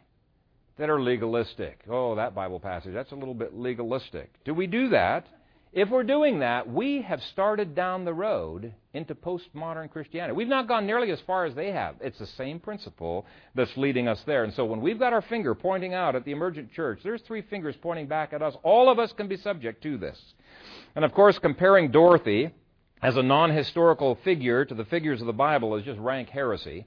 that 0.78 0.90
are 0.90 1.02
legalistic. 1.02 1.82
Oh, 1.90 2.16
that 2.16 2.36
Bible 2.36 2.60
passage, 2.60 2.94
that's 2.94 3.12
a 3.12 3.16
little 3.16 3.34
bit 3.34 3.56
legalistic. 3.56 4.32
Do 4.46 4.54
we 4.54 4.68
do 4.68 4.90
that? 4.90 5.26
If 5.74 5.90
we're 5.90 6.04
doing 6.04 6.40
that, 6.40 6.70
we 6.70 7.02
have 7.04 7.22
started 7.32 7.76
down 7.76 8.04
the 8.04 8.14
road 8.14 8.74
into 8.94 9.16
postmodern 9.16 9.90
Christianity. 9.90 10.34
We've 10.34 10.48
not 10.48 10.68
gone 10.68 10.86
nearly 10.86 11.12
as 11.12 11.22
far 11.22 11.46
as 11.46 11.56
they 11.56 11.72
have. 11.72 11.96
It's 12.02 12.20
the 12.20 12.28
same 12.28 12.60
principle 12.60 13.26
that's 13.56 13.78
leading 13.78 14.10
us 14.10 14.22
there. 14.26 14.44
And 14.44 14.54
so 14.54 14.66
when 14.66 14.82
we've 14.82 15.00
got 15.00 15.14
our 15.14 15.22
finger 15.22 15.56
pointing 15.56 15.94
out 15.94 16.14
at 16.14 16.26
the 16.26 16.34
emergent 16.34 16.74
church, 16.74 17.00
there's 17.04 17.22
three 17.22 17.42
fingers 17.44 17.76
pointing 17.82 18.08
back 18.08 18.34
at 18.34 18.42
us. 18.42 18.54
All 18.64 18.90
of 18.92 19.00
us 19.00 19.14
can 19.14 19.30
be 19.30 19.38
subject 19.38 19.82
to 19.84 19.98
this. 19.98 20.20
And 20.94 21.06
of 21.06 21.14
course, 21.14 21.40
comparing 21.40 21.90
Dorothy 21.90 22.52
as 23.02 23.16
a 23.16 23.24
non 23.24 23.56
historical 23.56 24.18
figure 24.26 24.66
to 24.66 24.76
the 24.76 24.86
figures 24.86 25.22
of 25.22 25.28
the 25.28 25.34
Bible 25.34 25.78
is 25.78 25.86
just 25.86 26.00
rank 26.02 26.28
heresy. 26.28 26.86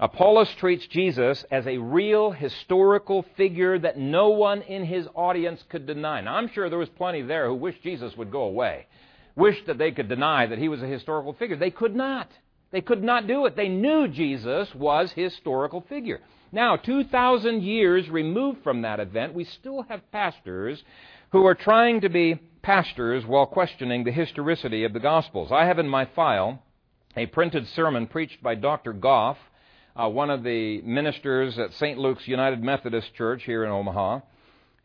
Apollos 0.00 0.54
treats 0.54 0.86
Jesus 0.86 1.44
as 1.50 1.66
a 1.66 1.78
real 1.78 2.30
historical 2.30 3.24
figure 3.36 3.80
that 3.80 3.98
no 3.98 4.28
one 4.28 4.62
in 4.62 4.84
his 4.84 5.08
audience 5.12 5.60
could 5.68 5.86
deny. 5.86 6.20
Now, 6.20 6.36
I'm 6.36 6.48
sure 6.48 6.70
there 6.70 6.78
was 6.78 6.88
plenty 6.90 7.22
there 7.22 7.48
who 7.48 7.54
wished 7.54 7.82
Jesus 7.82 8.16
would 8.16 8.30
go 8.30 8.42
away, 8.42 8.86
wished 9.34 9.66
that 9.66 9.78
they 9.78 9.90
could 9.90 10.08
deny 10.08 10.46
that 10.46 10.58
he 10.58 10.68
was 10.68 10.82
a 10.82 10.86
historical 10.86 11.32
figure. 11.32 11.56
They 11.56 11.72
could 11.72 11.96
not. 11.96 12.30
They 12.70 12.80
could 12.80 13.02
not 13.02 13.26
do 13.26 13.46
it. 13.46 13.56
They 13.56 13.68
knew 13.68 14.06
Jesus 14.06 14.72
was 14.72 15.10
historical 15.10 15.80
figure. 15.88 16.20
Now, 16.52 16.76
2,000 16.76 17.64
years 17.64 18.08
removed 18.08 18.62
from 18.62 18.82
that 18.82 19.00
event, 19.00 19.34
we 19.34 19.44
still 19.44 19.82
have 19.88 20.12
pastors 20.12 20.82
who 21.32 21.44
are 21.44 21.56
trying 21.56 22.02
to 22.02 22.08
be 22.08 22.38
pastors 22.62 23.26
while 23.26 23.46
questioning 23.46 24.04
the 24.04 24.12
historicity 24.12 24.84
of 24.84 24.92
the 24.92 25.00
Gospels. 25.00 25.50
I 25.50 25.64
have 25.64 25.80
in 25.80 25.88
my 25.88 26.04
file 26.04 26.62
a 27.16 27.26
printed 27.26 27.66
sermon 27.68 28.06
preached 28.06 28.42
by 28.42 28.54
Dr. 28.54 28.92
Goff 28.92 29.38
uh, 29.98 30.08
one 30.08 30.30
of 30.30 30.42
the 30.44 30.80
ministers 30.82 31.58
at 31.58 31.74
St. 31.74 31.98
Luke's 31.98 32.28
United 32.28 32.62
Methodist 32.62 33.14
Church 33.14 33.42
here 33.42 33.64
in 33.64 33.70
Omaha. 33.70 34.20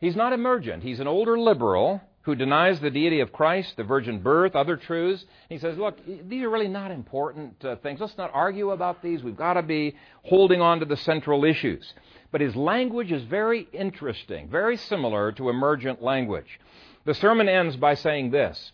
He's 0.00 0.16
not 0.16 0.32
emergent. 0.32 0.82
He's 0.82 1.00
an 1.00 1.06
older 1.06 1.38
liberal 1.38 2.02
who 2.22 2.34
denies 2.34 2.80
the 2.80 2.90
deity 2.90 3.20
of 3.20 3.32
Christ, 3.32 3.76
the 3.76 3.84
virgin 3.84 4.18
birth, 4.20 4.56
other 4.56 4.76
truths. 4.76 5.24
He 5.48 5.58
says, 5.58 5.76
look, 5.76 5.98
these 6.06 6.42
are 6.42 6.50
really 6.50 6.68
not 6.68 6.90
important 6.90 7.62
uh, 7.64 7.76
things. 7.76 8.00
Let's 8.00 8.16
not 8.16 8.30
argue 8.32 8.70
about 8.70 9.02
these. 9.02 9.22
We've 9.22 9.36
got 9.36 9.54
to 9.54 9.62
be 9.62 9.94
holding 10.22 10.60
on 10.60 10.80
to 10.80 10.86
the 10.86 10.96
central 10.96 11.44
issues. 11.44 11.92
But 12.32 12.40
his 12.40 12.56
language 12.56 13.12
is 13.12 13.22
very 13.22 13.68
interesting, 13.72 14.48
very 14.48 14.76
similar 14.76 15.32
to 15.32 15.50
emergent 15.50 16.02
language. 16.02 16.58
The 17.04 17.14
sermon 17.14 17.48
ends 17.48 17.76
by 17.76 17.94
saying 17.94 18.30
this 18.30 18.72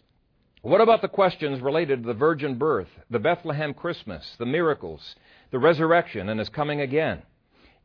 What 0.63 0.81
about 0.81 1.03
the 1.03 1.09
questions 1.09 1.61
related 1.61 2.03
to 2.03 2.07
the 2.07 2.15
virgin 2.15 2.55
birth, 2.55 2.89
the 3.11 3.19
Bethlehem 3.19 3.75
Christmas, 3.75 4.37
the 4.39 4.47
miracles, 4.47 5.17
the 5.51 5.59
resurrection 5.59 6.29
and 6.29 6.39
his 6.39 6.49
coming 6.49 6.81
again. 6.81 7.23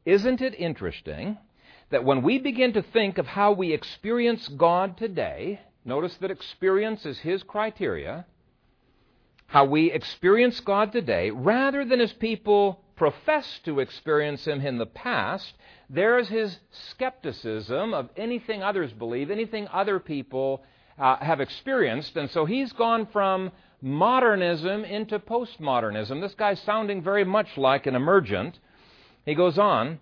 Isn't 0.05 0.41
it 0.41 0.53
interesting 0.55 1.37
that 1.89 2.03
when 2.03 2.21
we 2.21 2.39
begin 2.39 2.73
to 2.73 2.81
think 2.81 3.17
of 3.17 3.27
how 3.27 3.51
we 3.51 3.73
experience 3.73 4.47
God 4.47 4.97
today, 4.97 5.61
notice 5.83 6.15
that 6.17 6.31
experience 6.31 7.05
is 7.05 7.19
his 7.19 7.43
criteria, 7.43 8.25
how 9.47 9.65
we 9.65 9.91
experience 9.91 10.59
God 10.59 10.91
today, 10.91 11.29
rather 11.29 11.85
than 11.85 12.01
as 12.01 12.13
people 12.13 12.81
profess 12.95 13.59
to 13.65 13.79
experience 13.79 14.45
him 14.45 14.61
in 14.61 14.77
the 14.77 14.85
past, 14.85 15.53
there's 15.89 16.29
his 16.29 16.57
skepticism 16.71 17.93
of 17.93 18.09
anything 18.17 18.63
others 18.63 18.91
believe, 18.93 19.29
anything 19.29 19.67
other 19.71 19.99
people 19.99 20.63
uh, 20.97 21.17
have 21.17 21.41
experienced. 21.41 22.15
And 22.15 22.29
so 22.31 22.45
he's 22.45 22.71
gone 22.73 23.07
from 23.07 23.51
modernism 23.85 24.83
into 24.83 25.19
postmodernism. 25.19 26.19
This 26.19 26.33
guy's 26.33 26.59
sounding 26.61 27.03
very 27.03 27.23
much 27.23 27.55
like 27.55 27.85
an 27.85 27.93
emergent. 27.93 28.57
He 29.27 29.35
goes 29.35 29.59
on, 29.59 29.99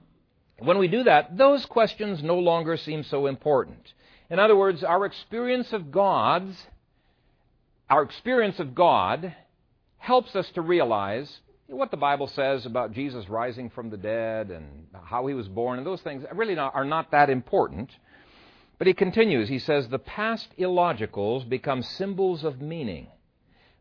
when 0.59 0.77
we 0.77 0.87
do 0.87 1.03
that, 1.03 1.37
those 1.37 1.65
questions 1.65 2.23
no 2.23 2.39
longer 2.39 2.77
seem 2.77 3.03
so 3.03 3.27
important. 3.27 3.93
In 4.29 4.39
other 4.39 4.55
words, 4.55 4.85
our 4.85 5.05
experience 5.05 5.73
of 5.73 5.91
God's 5.91 6.55
our 7.89 8.03
experience 8.03 8.59
of 8.59 8.73
God 8.73 9.35
helps 9.97 10.33
us 10.35 10.49
to 10.51 10.61
realize 10.61 11.39
what 11.67 11.91
the 11.91 11.97
Bible 11.97 12.27
says 12.27 12.65
about 12.65 12.93
Jesus 12.93 13.27
rising 13.27 13.69
from 13.69 13.89
the 13.89 13.97
dead 13.97 14.49
and 14.49 14.87
how 15.03 15.27
he 15.27 15.33
was 15.33 15.49
born 15.49 15.77
and 15.77 15.85
those 15.85 16.01
things 16.01 16.23
really 16.33 16.57
are 16.57 16.85
not 16.85 17.11
that 17.11 17.29
important. 17.29 17.91
But 18.77 18.87
he 18.87 18.93
continues. 18.93 19.49
He 19.49 19.59
says, 19.59 19.89
The 19.89 19.99
past 19.99 20.47
illogicals 20.57 21.47
become 21.47 21.83
symbols 21.83 22.45
of 22.45 22.61
meaning. 22.61 23.07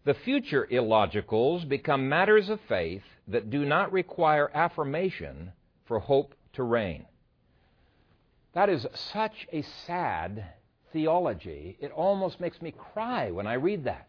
The 0.05 0.14
future 0.14 0.66
illogicals 0.70 1.68
become 1.68 2.09
matters 2.09 2.48
of 2.48 2.61
faith 2.62 3.05
that 3.28 3.50
do 3.50 3.64
not 3.64 3.92
require 3.92 4.50
affirmation 4.53 5.53
for 5.84 6.00
hope 6.00 6.34
to 6.55 6.64
reign. 6.64 7.07
That 8.53 8.68
is 8.68 8.86
such 8.94 9.46
a 9.53 9.62
sad 9.62 10.44
theology. 10.92 11.76
It 11.80 11.92
almost 11.92 12.40
makes 12.40 12.61
me 12.61 12.72
cry 12.72 13.30
when 13.30 13.46
I 13.46 13.55
read 13.55 13.84
that. 13.84 14.09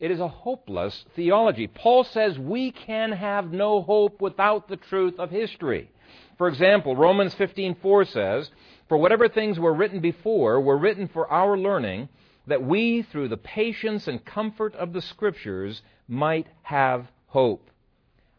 It 0.00 0.10
is 0.10 0.20
a 0.20 0.28
hopeless 0.28 1.04
theology. 1.14 1.66
Paul 1.66 2.04
says 2.04 2.38
we 2.38 2.70
can 2.70 3.12
have 3.12 3.52
no 3.52 3.82
hope 3.82 4.20
without 4.20 4.68
the 4.68 4.76
truth 4.76 5.18
of 5.18 5.30
history. 5.30 5.90
For 6.38 6.48
example, 6.48 6.96
Romans 6.96 7.34
15:4 7.34 8.04
says, 8.06 8.50
"For 8.88 8.96
whatever 8.96 9.28
things 9.28 9.58
were 9.58 9.74
written 9.74 10.00
before 10.00 10.60
were 10.60 10.78
written 10.78 11.08
for 11.08 11.30
our 11.30 11.58
learning, 11.58 12.08
that 12.48 12.62
we 12.62 13.02
through 13.02 13.28
the 13.28 13.36
patience 13.36 14.08
and 14.08 14.24
comfort 14.24 14.74
of 14.74 14.92
the 14.92 15.02
scriptures 15.02 15.82
might 16.06 16.46
have 16.62 17.10
hope." 17.26 17.70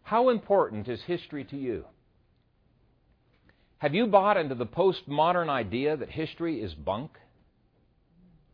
How 0.04 0.30
important 0.30 0.88
is 0.88 1.04
history 1.04 1.46
to 1.46 1.58
you? 1.58 1.86
Have 3.78 3.96
you 3.96 4.08
bought 4.08 4.36
into 4.36 4.56
the 4.56 4.66
postmodern 4.66 5.48
idea 5.48 5.96
that 5.96 6.10
history 6.10 6.62
is 6.62 6.76
bunk? 6.76 7.18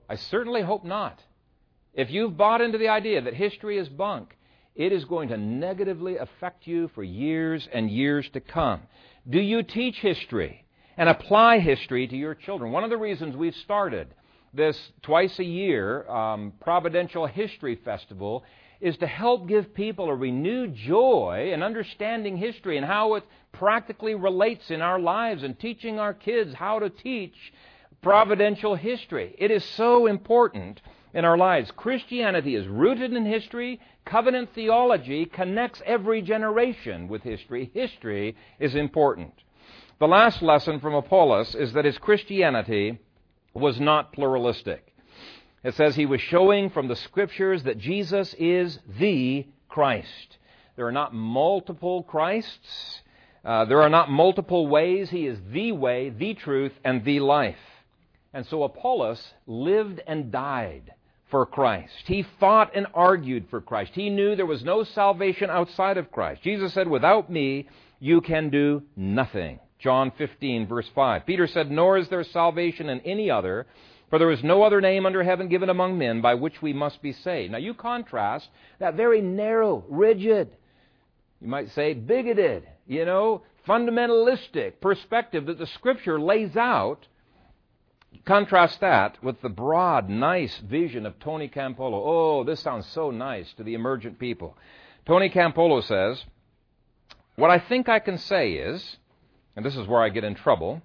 I 0.08 0.16
certainly 0.16 0.62
hope 0.62 0.84
not. 0.84 1.24
If 1.94 2.12
you've 2.12 2.38
bought 2.38 2.62
into 2.62 2.78
the 2.78 2.90
idea 2.90 3.22
that 3.22 3.34
history 3.34 3.78
is 3.78 3.90
bunk, 3.90 4.38
it 4.76 4.92
is 4.92 5.06
going 5.06 5.30
to 5.30 5.38
negatively 5.38 6.18
affect 6.18 6.68
you 6.68 6.90
for 6.90 7.04
years 7.04 7.68
and 7.74 7.90
years 7.90 8.30
to 8.30 8.42
come. 8.42 8.82
Do 9.28 9.40
you 9.40 9.64
teach 9.64 10.00
history 10.00 10.66
and 10.98 11.10
apply 11.10 11.60
history 11.60 12.08
to 12.08 12.16
your 12.16 12.36
children? 12.36 12.72
One 12.72 12.84
of 12.84 12.90
the 12.90 12.98
reasons 12.98 13.36
we've 13.36 13.56
started 13.56 14.14
this 14.56 14.92
twice 15.02 15.38
a 15.40 15.44
year 15.44 16.08
um, 16.10 16.54
Providential 16.62 17.26
History 17.26 17.76
Festival 17.76 18.44
is 18.82 18.98
to 18.98 19.08
help 19.08 19.48
give 19.48 19.74
people 19.74 20.10
a 20.10 20.16
renewed 20.16 20.76
joy 20.76 21.52
in 21.54 21.64
understanding 21.64 22.38
history 22.38 22.78
and 22.78 22.86
how 22.86 23.16
it 23.16 23.24
practically 23.52 24.16
relates 24.16 24.70
in 24.70 24.82
our 24.82 25.00
lives 25.00 25.44
and 25.44 25.58
teaching 25.60 26.00
our 26.00 26.14
kids 26.14 26.54
how 26.54 26.80
to 26.80 26.90
teach 26.90 27.36
providential 28.02 28.76
history. 28.76 29.34
It 29.38 29.50
is 29.50 29.64
so 29.64 30.08
important 30.08 30.82
in 31.14 31.26
our 31.26 31.38
lives. 31.38 31.72
Christianity 31.72 32.56
is 32.56 32.68
rooted 32.68 33.14
in 33.14 33.26
history. 33.26 33.80
Covenant 34.04 34.50
theology 34.54 35.26
connects 35.26 35.82
every 35.86 36.22
generation 36.22 37.08
with 37.08 37.24
history. 37.24 37.72
History 37.74 38.36
is 38.60 38.76
important. 38.76 39.34
The 40.00 40.08
last 40.08 40.42
lesson 40.42 40.82
from 40.82 40.94
Apollos 40.94 41.56
is 41.56 41.72
that 41.74 41.86
his 41.86 41.98
Christianity 41.98 43.00
was 43.56 43.80
not 43.80 44.14
pluralistic. 44.14 44.94
It 45.64 45.74
says 45.74 45.96
he 45.96 46.06
was 46.06 46.22
showing 46.22 46.70
from 46.70 46.88
the 46.88 46.96
scriptures 46.96 47.64
that 47.64 47.80
Jesus 47.80 48.36
is 48.38 48.78
the 49.00 49.48
Christ. 49.68 50.38
There 50.76 50.86
are 50.86 50.92
not 50.92 51.14
multiple 51.14 52.04
Christs. 52.04 53.02
Uh, 53.44 53.66
there 53.66 53.82
are 53.82 53.90
not 53.90 54.12
multiple 54.12 54.68
ways. 54.68 55.10
He 55.10 55.26
is 55.26 55.40
the 55.52 55.72
way, 55.72 56.10
the 56.10 56.34
truth, 56.34 56.74
and 56.84 57.04
the 57.04 57.20
life. 57.20 57.56
And 58.34 58.46
so 58.46 58.64
Apollos 58.64 59.34
lived 59.48 60.02
and 60.06 60.32
died 60.32 60.94
for 61.32 61.46
Christ. 61.46 61.94
He 62.06 62.26
fought 62.40 62.76
and 62.76 62.88
argued 62.94 63.48
for 63.50 63.62
Christ. 63.62 63.92
He 63.94 64.10
knew 64.10 64.36
there 64.36 64.46
was 64.46 64.64
no 64.64 64.84
salvation 64.84 65.50
outside 65.50 65.98
of 65.98 66.12
Christ. 66.12 66.44
Jesus 66.44 66.74
said, 66.74 66.88
Without 66.88 67.32
me, 67.32 67.70
you 68.00 68.22
can 68.22 68.50
do 68.50 68.84
nothing. 68.96 69.60
John 69.80 70.12
15, 70.18 70.68
verse 70.68 70.90
5. 70.94 71.26
Peter 71.26 71.48
said, 71.48 71.70
Nor 71.70 71.98
is 71.98 72.10
there 72.10 72.24
salvation 72.24 72.90
in 72.90 73.02
any 73.02 73.30
other, 73.30 73.66
for 74.10 74.20
there 74.20 74.32
is 74.32 74.44
no 74.44 74.64
other 74.64 74.82
name 74.82 75.06
under 75.06 75.24
heaven 75.24 75.48
given 75.50 75.70
among 75.70 75.98
men 75.98 76.22
by 76.22 76.36
which 76.36 76.62
we 76.62 76.74
must 76.74 77.02
be 77.02 77.12
saved. 77.12 77.52
Now 77.52 77.58
you 77.58 77.74
contrast 77.74 78.48
that 78.80 78.96
very 78.96 79.22
narrow, 79.22 79.84
rigid, 79.90 80.50
you 81.42 81.48
might 81.48 81.72
say 81.72 81.94
bigoted, 81.94 82.68
you 82.88 83.06
know, 83.06 83.44
fundamentalistic 83.68 84.80
perspective 84.80 85.48
that 85.48 85.58
the 85.58 85.68
Scripture 85.68 86.20
lays 86.20 86.56
out 86.56 87.08
Contrast 88.24 88.80
that 88.80 89.22
with 89.24 89.42
the 89.42 89.50
broad, 89.50 90.10
nice 90.10 90.58
vision 90.60 91.06
of 91.06 91.20
Tony 91.20 91.48
Campolo. 91.48 92.02
Oh, 92.06 92.44
this 92.44 92.60
sounds 92.60 92.88
so 92.88 93.12
nice 93.12 93.52
to 93.54 93.64
the 93.64 93.74
emergent 93.74 94.20
people. 94.20 94.58
Tony 95.06 95.30
Campolo 95.30 95.84
says, 95.84 96.24
What 97.36 97.52
I 97.52 97.60
think 97.60 97.90
I 97.90 98.00
can 98.00 98.18
say 98.18 98.54
is, 98.54 98.98
and 99.56 99.66
this 99.66 99.76
is 99.76 99.88
where 99.88 100.02
I 100.02 100.10
get 100.10 100.24
in 100.24 100.36
trouble, 100.36 100.82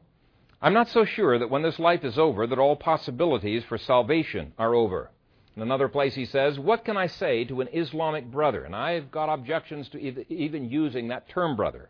I'm 0.63 0.75
not 0.75 0.89
so 0.89 1.05
sure 1.05 1.39
that 1.39 1.51
when 1.51 1.63
this 1.63 1.79
life 1.79 2.05
is 2.05 2.19
over 2.19 2.47
that 2.47 2.59
all 2.59 2.77
possibilities 2.77 3.65
for 3.65 3.79
salvation 3.79 4.53
are 4.59 4.75
over. 4.75 5.11
In 5.57 5.63
another 5.63 5.89
place 5.89 6.15
he 6.15 6.27
says, 6.27 6.59
What 6.59 6.85
can 6.85 6.97
I 6.97 7.07
say 7.07 7.45
to 7.45 7.61
an 7.61 7.69
Islamic 7.73 8.31
brother? 8.31 8.65
And 8.65 8.77
I've 8.77 9.11
got 9.11 9.33
objections 9.33 9.89
to 9.91 9.99
even 10.33 10.71
using 10.71 11.09
that 11.09 11.29
term 11.29 11.57
brother. 11.57 11.89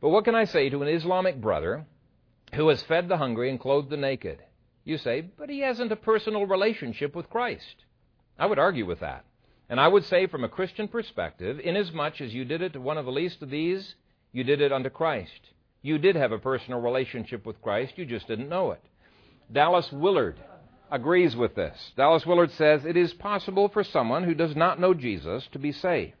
But 0.00 0.10
what 0.10 0.24
can 0.24 0.34
I 0.34 0.44
say 0.44 0.70
to 0.70 0.82
an 0.82 0.88
Islamic 0.88 1.40
brother 1.40 1.86
who 2.54 2.68
has 2.68 2.82
fed 2.82 3.08
the 3.08 3.16
hungry 3.16 3.50
and 3.50 3.58
clothed 3.58 3.90
the 3.90 3.96
naked? 3.96 4.38
You 4.84 4.98
say, 4.98 5.20
but 5.20 5.50
he 5.50 5.60
hasn't 5.60 5.92
a 5.92 5.96
personal 5.96 6.46
relationship 6.46 7.14
with 7.14 7.30
Christ. 7.30 7.84
I 8.38 8.46
would 8.46 8.58
argue 8.58 8.86
with 8.86 9.00
that. 9.00 9.24
And 9.68 9.78
I 9.78 9.86
would 9.86 10.04
say, 10.04 10.26
from 10.26 10.42
a 10.42 10.48
Christian 10.48 10.88
perspective, 10.88 11.60
inasmuch 11.60 12.20
as 12.20 12.34
you 12.34 12.44
did 12.44 12.60
it 12.60 12.72
to 12.72 12.80
one 12.80 12.98
of 12.98 13.04
the 13.04 13.12
least 13.12 13.40
of 13.42 13.50
these, 13.50 13.94
you 14.32 14.42
did 14.42 14.60
it 14.60 14.72
unto 14.72 14.90
Christ. 14.90 15.50
You 15.82 15.98
did 15.98 16.16
have 16.16 16.32
a 16.32 16.38
personal 16.38 16.80
relationship 16.80 17.46
with 17.46 17.60
Christ, 17.62 17.94
you 17.96 18.04
just 18.04 18.26
didn't 18.28 18.48
know 18.48 18.72
it. 18.72 18.82
Dallas 19.52 19.90
Willard 19.92 20.38
agrees 20.90 21.34
with 21.34 21.54
this. 21.54 21.92
Dallas 21.96 22.26
Willard 22.26 22.50
says 22.52 22.84
it 22.84 22.96
is 22.96 23.12
possible 23.14 23.68
for 23.68 23.82
someone 23.82 24.24
who 24.24 24.34
does 24.34 24.54
not 24.54 24.80
know 24.80 24.94
Jesus 24.94 25.46
to 25.52 25.58
be 25.58 25.72
saved. 25.72 26.14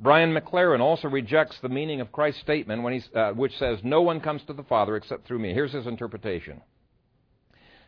Brian 0.00 0.34
McLaren 0.34 0.80
also 0.80 1.08
rejects 1.08 1.58
the 1.60 1.68
meaning 1.68 2.00
of 2.00 2.12
Christ's 2.12 2.40
statement 2.40 2.82
when 2.82 2.94
he, 2.94 3.16
uh, 3.16 3.32
which 3.32 3.56
says, 3.58 3.78
No 3.84 4.02
one 4.02 4.20
comes 4.20 4.42
to 4.44 4.52
the 4.52 4.64
Father 4.64 4.96
except 4.96 5.26
through 5.26 5.38
me. 5.38 5.54
Here's 5.54 5.72
his 5.72 5.86
interpretation. 5.86 6.62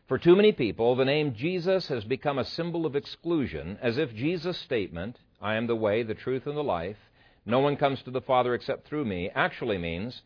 For 0.07 0.19
too 0.19 0.37
many 0.37 0.53
people, 0.53 0.95
the 0.95 1.05
name 1.05 1.35
Jesus 1.35 1.89
has 1.89 2.05
become 2.05 2.39
a 2.39 2.45
symbol 2.45 2.87
of 2.87 2.95
exclusion, 2.95 3.77
as 3.83 3.99
if 3.99 4.15
Jesus' 4.15 4.59
statement, 4.59 5.19
I 5.43 5.57
am 5.57 5.67
the 5.67 5.75
way, 5.75 6.05
the 6.05 6.15
truth, 6.15 6.47
and 6.47 6.57
the 6.57 6.63
life, 6.63 6.97
no 7.45 7.59
one 7.59 7.77
comes 7.77 8.03
to 8.03 8.13
the 8.13 8.21
Father 8.21 8.55
except 8.55 8.87
through 8.87 9.05
me, 9.05 9.31
actually 9.35 9.79
means, 9.79 10.23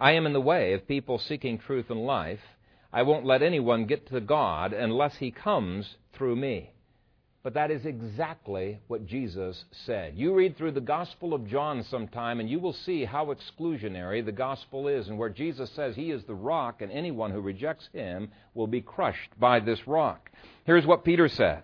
I 0.00 0.12
am 0.12 0.26
in 0.26 0.32
the 0.32 0.40
way 0.40 0.74
of 0.74 0.86
people 0.86 1.18
seeking 1.18 1.58
truth 1.58 1.90
and 1.90 2.06
life. 2.06 2.40
I 2.92 3.02
won't 3.02 3.26
let 3.26 3.42
anyone 3.42 3.86
get 3.86 4.06
to 4.08 4.20
God 4.20 4.72
unless 4.72 5.16
he 5.16 5.32
comes 5.32 5.96
through 6.12 6.36
me. 6.36 6.70
But 7.42 7.54
that 7.54 7.72
is 7.72 7.84
exactly 7.84 8.78
what 8.86 9.06
Jesus 9.06 9.64
said. 9.72 10.14
You 10.16 10.34
read 10.34 10.56
through 10.56 10.72
the 10.72 10.80
Gospel 10.80 11.34
of 11.34 11.48
John 11.48 11.82
sometime, 11.82 12.38
and 12.38 12.48
you 12.48 12.60
will 12.60 12.72
see 12.72 13.04
how 13.04 13.26
exclusionary 13.26 14.24
the 14.24 14.32
Gospel 14.32 14.86
is, 14.86 15.08
and 15.08 15.18
where 15.18 15.30
Jesus 15.30 15.70
says 15.72 15.96
he 15.96 16.12
is 16.12 16.22
the 16.24 16.34
rock, 16.34 16.80
and 16.80 16.92
anyone 16.92 17.32
who 17.32 17.40
rejects 17.40 17.88
him 17.92 18.30
will 18.54 18.66
be 18.68 18.80
crushed 18.80 19.30
by 19.40 19.58
this 19.58 19.88
rock. 19.88 20.30
Here's 20.64 20.86
what 20.86 21.04
Peter 21.04 21.28
said 21.28 21.62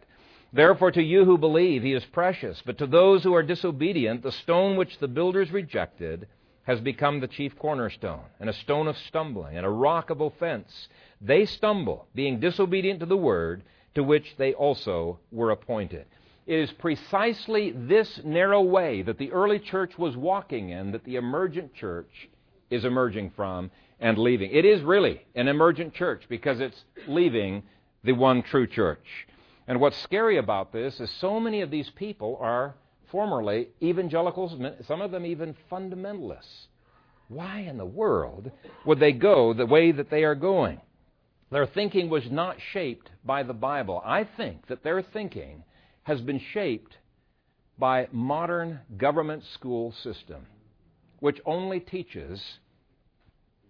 Therefore, 0.53 0.91
to 0.93 1.03
you 1.03 1.25
who 1.25 1.39
believe, 1.39 1.83
he 1.83 1.93
is 1.93 2.05
precious, 2.07 2.63
but 2.65 2.79
to 2.79 2.87
those 2.87 3.23
who 3.23 3.35
are 3.35 3.43
disobedient, 3.43 4.23
the 4.23 4.33
stone 4.33 4.77
which 4.77 4.99
the 4.99 5.09
builders 5.09 5.53
rejected 5.53 6.27
has 6.65 6.81
become 6.81 7.21
the 7.21 7.29
chief 7.29 7.57
cornerstone, 7.59 8.25
and 8.41 8.49
a 8.49 8.55
stone 8.55 8.89
of 8.89 8.97
stumbling, 8.97 9.57
and 9.57 9.67
a 9.67 9.71
rock 9.71 10.11
of 10.11 10.21
offense. 10.21 10.89
They 11.21 11.47
stumble, 11.47 12.07
being 12.15 12.41
disobedient 12.41 13.01
to 13.01 13.07
the 13.07 13.17
word 13.17 13.63
to 13.95 14.03
which 14.03 14.35
they 14.39 14.55
also 14.55 15.21
were 15.31 15.51
appointed. 15.51 16.07
It 16.47 16.59
is 16.59 16.73
precisely 16.73 17.71
this 17.71 18.21
narrow 18.25 18.63
way 18.63 19.03
that 19.03 19.19
the 19.19 19.33
early 19.33 19.59
church 19.59 19.97
was 19.97 20.17
walking 20.17 20.71
in 20.71 20.93
that 20.93 21.05
the 21.05 21.17
emergent 21.17 21.75
church 21.75 22.29
is 22.71 22.85
emerging 22.85 23.31
from 23.37 23.71
and 24.01 24.19
leaving. 24.19 24.51
It 24.51 24.65
is 24.65 24.83
really 24.83 25.23
an 25.35 25.49
emergent 25.49 25.95
church 25.95 26.25
because 26.29 26.61
it's 26.61 26.85
leaving 27.07 27.63
the 28.03 28.13
one 28.13 28.43
true 28.43 28.67
church. 28.67 29.27
And 29.67 29.81
what's 29.81 29.97
scary 30.03 30.37
about 30.37 30.73
this 30.73 31.01
is 31.01 31.11
so 31.11 31.41
many 31.41 31.63
of 31.63 31.71
these 31.71 31.89
people 31.91 32.37
are 32.41 32.75
formerly 33.15 33.69
evangelicals, 33.81 34.61
some 34.89 35.01
of 35.01 35.13
them 35.13 35.25
even 35.25 35.55
fundamentalists. 35.71 36.67
Why 37.29 37.61
in 37.61 37.79
the 37.79 37.85
world 37.85 38.51
would 38.85 38.99
they 38.99 39.13
go 39.13 39.55
the 39.55 39.67
way 39.67 39.93
that 39.93 40.11
they 40.11 40.25
are 40.25 40.35
going? 40.35 40.81
Their 41.53 41.65
thinking 41.65 42.11
was 42.11 42.25
not 42.29 42.57
shaped 42.73 43.09
by 43.25 43.45
the 43.45 43.53
Bible. 43.53 44.03
I 44.05 44.27
think 44.37 44.67
that 44.67 44.83
their 44.83 45.01
thinking 45.01 45.63
has 46.03 46.21
been 46.23 46.41
shaped 46.53 46.97
by 47.79 48.09
modern 48.11 48.81
government 48.97 49.45
school 49.55 49.95
system, 50.03 50.47
which 51.21 51.39
only 51.47 51.79
teaches 51.79 52.43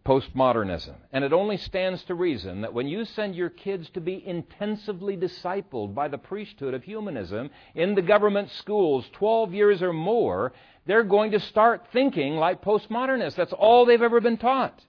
postmodernism. 0.05 0.95
And 1.13 1.25
it 1.25 1.33
only 1.33 1.57
stands 1.57 2.03
to 2.05 2.15
reason 2.15 2.61
that 2.61 2.75
when 2.75 2.87
you 2.87 3.05
send 3.05 3.35
your 3.35 3.51
kids 3.51 3.89
to 3.91 4.01
be 4.01 4.23
intensively 4.27 5.17
discipled 5.17 5.95
by 5.95 6.09
the 6.09 6.19
priesthood 6.19 6.75
of 6.75 6.85
humanism 6.85 7.51
in 7.75 7.95
the 7.95 8.03
government 8.03 8.51
schools 8.51 9.09
12 9.13 9.55
years 9.55 9.83
or 9.83 9.93
more, 9.93 10.53
they're 10.87 11.05
going 11.05 11.33
to 11.33 11.41
start 11.41 11.87
thinking 11.93 12.37
like 12.37 12.63
postmodernists. 12.63 13.35
That's 13.35 13.53
all 13.55 13.87
they've 13.87 14.03
ever 14.03 14.21
been 14.21 14.37
taught. 14.37 14.85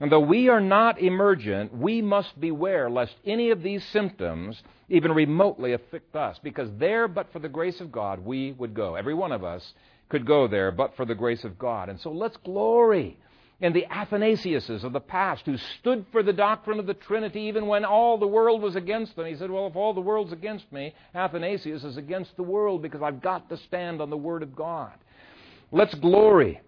And 0.00 0.10
though 0.10 0.20
we 0.20 0.48
are 0.48 0.60
not 0.60 1.00
emergent, 1.00 1.74
we 1.76 2.02
must 2.02 2.38
beware 2.40 2.90
lest 2.90 3.14
any 3.24 3.50
of 3.50 3.62
these 3.62 3.84
symptoms 3.86 4.62
even 4.88 5.12
remotely 5.12 5.72
affect 5.72 6.14
us, 6.16 6.38
because 6.42 6.68
there, 6.78 7.08
but 7.08 7.32
for 7.32 7.38
the 7.38 7.48
grace 7.48 7.80
of 7.80 7.92
God, 7.92 8.18
we 8.24 8.52
would 8.52 8.74
go. 8.74 8.96
Every 8.96 9.14
one 9.14 9.32
of 9.32 9.44
us 9.44 9.72
could 10.08 10.26
go 10.26 10.46
there, 10.46 10.70
but 10.70 10.96
for 10.96 11.04
the 11.04 11.14
grace 11.14 11.44
of 11.44 11.58
God. 11.58 11.88
And 11.88 11.98
so 12.00 12.10
let's 12.10 12.36
glory 12.38 13.18
in 13.64 13.72
the 13.72 13.86
Athanasiuses 13.90 14.84
of 14.84 14.92
the 14.92 15.00
past 15.00 15.46
who 15.46 15.56
stood 15.56 16.04
for 16.12 16.22
the 16.22 16.34
doctrine 16.34 16.78
of 16.78 16.84
the 16.84 16.92
Trinity 16.92 17.40
even 17.40 17.66
when 17.66 17.82
all 17.82 18.18
the 18.18 18.26
world 18.26 18.60
was 18.60 18.76
against 18.76 19.16
them. 19.16 19.24
He 19.24 19.36
said, 19.36 19.50
Well, 19.50 19.68
if 19.68 19.74
all 19.74 19.94
the 19.94 20.02
world's 20.02 20.34
against 20.34 20.70
me, 20.70 20.92
Athanasius 21.14 21.82
is 21.82 21.96
against 21.96 22.36
the 22.36 22.42
world 22.42 22.82
because 22.82 23.00
I've 23.00 23.22
got 23.22 23.48
to 23.48 23.56
stand 23.56 24.02
on 24.02 24.10
the 24.10 24.18
Word 24.18 24.42
of 24.42 24.54
God. 24.54 24.92
Let's 25.72 25.94
glory 25.94 26.60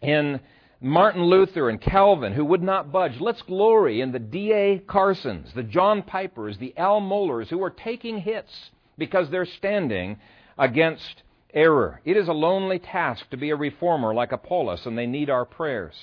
in 0.00 0.38
Martin 0.80 1.24
Luther 1.24 1.68
and 1.68 1.80
Calvin, 1.80 2.32
who 2.32 2.44
would 2.44 2.62
not 2.62 2.92
budge. 2.92 3.20
Let's 3.20 3.42
glory 3.42 4.00
in 4.00 4.12
the 4.12 4.20
D.A. 4.20 4.78
Carsons, 4.78 5.52
the 5.56 5.64
John 5.64 6.04
Pipers, 6.04 6.56
the 6.58 6.72
Al 6.76 7.00
Mohlers, 7.00 7.48
who 7.48 7.60
are 7.64 7.70
taking 7.70 8.16
hits 8.16 8.70
because 8.96 9.28
they're 9.28 9.44
standing 9.44 10.18
against 10.56 11.24
error. 11.52 12.00
It 12.04 12.16
is 12.16 12.28
a 12.28 12.32
lonely 12.32 12.78
task 12.78 13.28
to 13.30 13.36
be 13.36 13.50
a 13.50 13.56
reformer 13.56 14.14
like 14.14 14.30
Apollos, 14.30 14.86
and 14.86 14.96
they 14.96 15.06
need 15.06 15.30
our 15.30 15.44
prayers. 15.44 15.96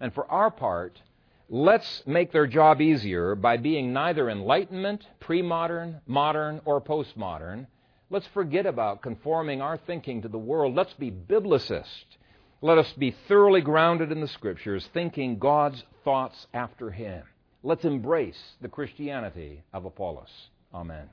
And 0.00 0.14
for 0.14 0.30
our 0.30 0.50
part, 0.50 1.00
let's 1.48 2.02
make 2.06 2.32
their 2.32 2.46
job 2.46 2.80
easier 2.80 3.34
by 3.34 3.56
being 3.56 3.92
neither 3.92 4.30
Enlightenment, 4.30 5.06
pre 5.20 5.42
modern, 5.42 6.00
modern, 6.06 6.60
or 6.64 6.80
postmodern. 6.80 7.66
Let's 8.10 8.26
forget 8.28 8.64
about 8.64 9.02
conforming 9.02 9.60
our 9.60 9.76
thinking 9.76 10.22
to 10.22 10.28
the 10.28 10.38
world. 10.38 10.74
Let's 10.74 10.94
be 10.94 11.10
biblicist. 11.10 12.16
Let 12.60 12.78
us 12.78 12.92
be 12.94 13.14
thoroughly 13.28 13.60
grounded 13.60 14.10
in 14.10 14.20
the 14.20 14.28
Scriptures, 14.28 14.88
thinking 14.92 15.38
God's 15.38 15.84
thoughts 16.04 16.46
after 16.54 16.90
Him. 16.90 17.22
Let's 17.62 17.84
embrace 17.84 18.40
the 18.60 18.68
Christianity 18.68 19.62
of 19.72 19.84
Apollos. 19.84 20.30
Amen. 20.72 21.08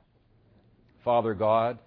Father 1.03 1.33
God, 1.33 1.79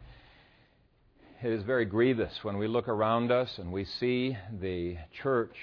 it 1.42 1.52
is 1.52 1.62
very 1.62 1.84
grievous 1.84 2.42
when 2.42 2.58
we 2.58 2.66
look 2.66 2.88
around 2.88 3.30
us 3.30 3.58
and 3.58 3.72
we 3.72 3.84
see 3.84 4.36
the 4.60 4.96
church 5.22 5.56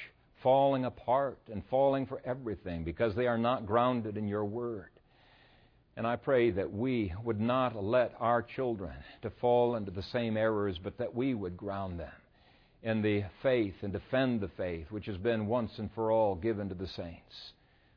falling 0.45 0.85
apart 0.85 1.39
and 1.51 1.63
falling 1.71 2.05
for 2.05 2.21
everything 2.23 2.83
because 2.83 3.15
they 3.15 3.25
are 3.25 3.37
not 3.37 3.65
grounded 3.65 4.15
in 4.15 4.27
your 4.27 4.45
word. 4.45 4.91
And 5.97 6.05
I 6.05 6.17
pray 6.17 6.51
that 6.51 6.71
we 6.71 7.11
would 7.23 7.41
not 7.41 7.83
let 7.83 8.13
our 8.19 8.43
children 8.43 8.93
to 9.23 9.31
fall 9.41 9.75
into 9.75 9.89
the 9.89 10.03
same 10.03 10.37
errors, 10.37 10.77
but 10.83 10.99
that 10.99 11.15
we 11.15 11.33
would 11.33 11.57
ground 11.57 11.99
them 11.99 12.11
in 12.83 13.01
the 13.01 13.23
faith 13.41 13.73
and 13.81 13.91
defend 13.91 14.39
the 14.39 14.51
faith 14.55 14.85
which 14.91 15.07
has 15.07 15.17
been 15.17 15.47
once 15.47 15.71
and 15.79 15.89
for 15.95 16.11
all 16.11 16.35
given 16.35 16.69
to 16.69 16.75
the 16.75 16.89
saints. 16.95 17.53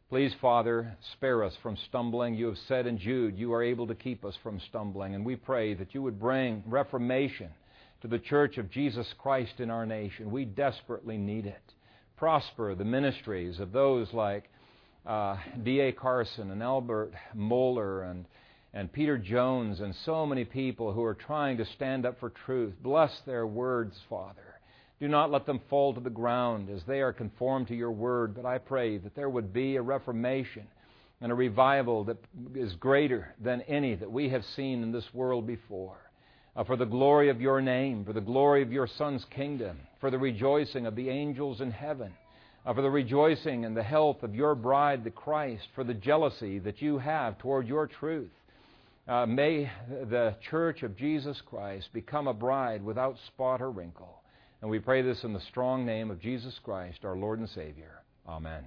Please, 0.08 0.32
Father, 0.40 0.96
spare 1.12 1.44
us 1.44 1.52
from 1.62 1.76
stumbling. 1.88 2.34
You 2.34 2.46
have 2.46 2.58
said 2.66 2.86
in 2.86 2.96
Jude, 2.96 3.36
you 3.36 3.52
are 3.52 3.62
able 3.62 3.86
to 3.88 3.94
keep 3.94 4.24
us 4.24 4.38
from 4.42 4.58
stumbling. 4.70 5.14
And 5.14 5.22
we 5.22 5.36
pray 5.36 5.74
that 5.74 5.92
you 5.92 6.00
would 6.00 6.18
bring 6.18 6.62
reformation 6.66 7.50
to 8.00 8.08
the 8.08 8.18
church 8.18 8.56
of 8.56 8.70
Jesus 8.70 9.06
Christ 9.18 9.60
in 9.60 9.68
our 9.68 9.84
nation. 9.84 10.30
We 10.30 10.46
desperately 10.46 11.18
need 11.18 11.44
it 11.44 11.74
prosper 12.18 12.74
the 12.74 12.84
ministries 12.84 13.60
of 13.60 13.72
those 13.72 14.12
like 14.12 14.50
uh, 15.06 15.36
D.A. 15.62 15.92
Carson 15.92 16.50
and 16.50 16.62
Albert 16.62 17.12
Mohler 17.36 18.10
and, 18.10 18.26
and 18.74 18.92
Peter 18.92 19.16
Jones 19.16 19.80
and 19.80 19.94
so 20.04 20.26
many 20.26 20.44
people 20.44 20.92
who 20.92 21.04
are 21.04 21.14
trying 21.14 21.56
to 21.58 21.64
stand 21.64 22.04
up 22.04 22.18
for 22.18 22.30
truth. 22.30 22.74
Bless 22.82 23.12
their 23.24 23.46
words, 23.46 23.96
Father. 24.10 24.60
Do 25.00 25.06
not 25.06 25.30
let 25.30 25.46
them 25.46 25.60
fall 25.70 25.94
to 25.94 26.00
the 26.00 26.10
ground 26.10 26.68
as 26.68 26.82
they 26.88 27.00
are 27.00 27.12
conformed 27.12 27.68
to 27.68 27.76
your 27.76 27.92
word, 27.92 28.34
but 28.34 28.44
I 28.44 28.58
pray 28.58 28.98
that 28.98 29.14
there 29.14 29.30
would 29.30 29.52
be 29.52 29.76
a 29.76 29.82
reformation 29.82 30.66
and 31.20 31.30
a 31.30 31.36
revival 31.36 32.04
that 32.04 32.18
is 32.54 32.74
greater 32.74 33.32
than 33.40 33.62
any 33.62 33.94
that 33.94 34.10
we 34.10 34.28
have 34.30 34.44
seen 34.56 34.82
in 34.82 34.90
this 34.90 35.14
world 35.14 35.46
before 35.46 36.07
uh, 36.58 36.64
for 36.64 36.76
the 36.76 36.84
glory 36.84 37.30
of 37.30 37.40
your 37.40 37.62
name, 37.62 38.04
for 38.04 38.12
the 38.12 38.20
glory 38.20 38.62
of 38.62 38.72
your 38.72 38.88
Son's 38.98 39.24
kingdom, 39.34 39.78
for 40.00 40.10
the 40.10 40.18
rejoicing 40.18 40.86
of 40.86 40.96
the 40.96 41.08
angels 41.08 41.60
in 41.60 41.70
heaven, 41.70 42.12
uh, 42.66 42.74
for 42.74 42.82
the 42.82 42.90
rejoicing 42.90 43.64
and 43.64 43.76
the 43.76 43.82
health 43.82 44.24
of 44.24 44.34
your 44.34 44.56
bride, 44.56 45.04
the 45.04 45.10
Christ, 45.10 45.68
for 45.76 45.84
the 45.84 45.94
jealousy 45.94 46.58
that 46.58 46.82
you 46.82 46.98
have 46.98 47.38
toward 47.38 47.68
your 47.68 47.86
truth. 47.86 48.30
Uh, 49.06 49.24
may 49.24 49.70
the 49.88 50.34
church 50.50 50.82
of 50.82 50.96
Jesus 50.96 51.40
Christ 51.46 51.88
become 51.94 52.26
a 52.26 52.34
bride 52.34 52.82
without 52.82 53.16
spot 53.28 53.62
or 53.62 53.70
wrinkle. 53.70 54.20
And 54.60 54.68
we 54.68 54.80
pray 54.80 55.00
this 55.02 55.22
in 55.22 55.32
the 55.32 55.40
strong 55.48 55.86
name 55.86 56.10
of 56.10 56.20
Jesus 56.20 56.58
Christ, 56.64 57.04
our 57.04 57.16
Lord 57.16 57.38
and 57.38 57.48
Savior. 57.48 58.02
Amen. 58.28 58.64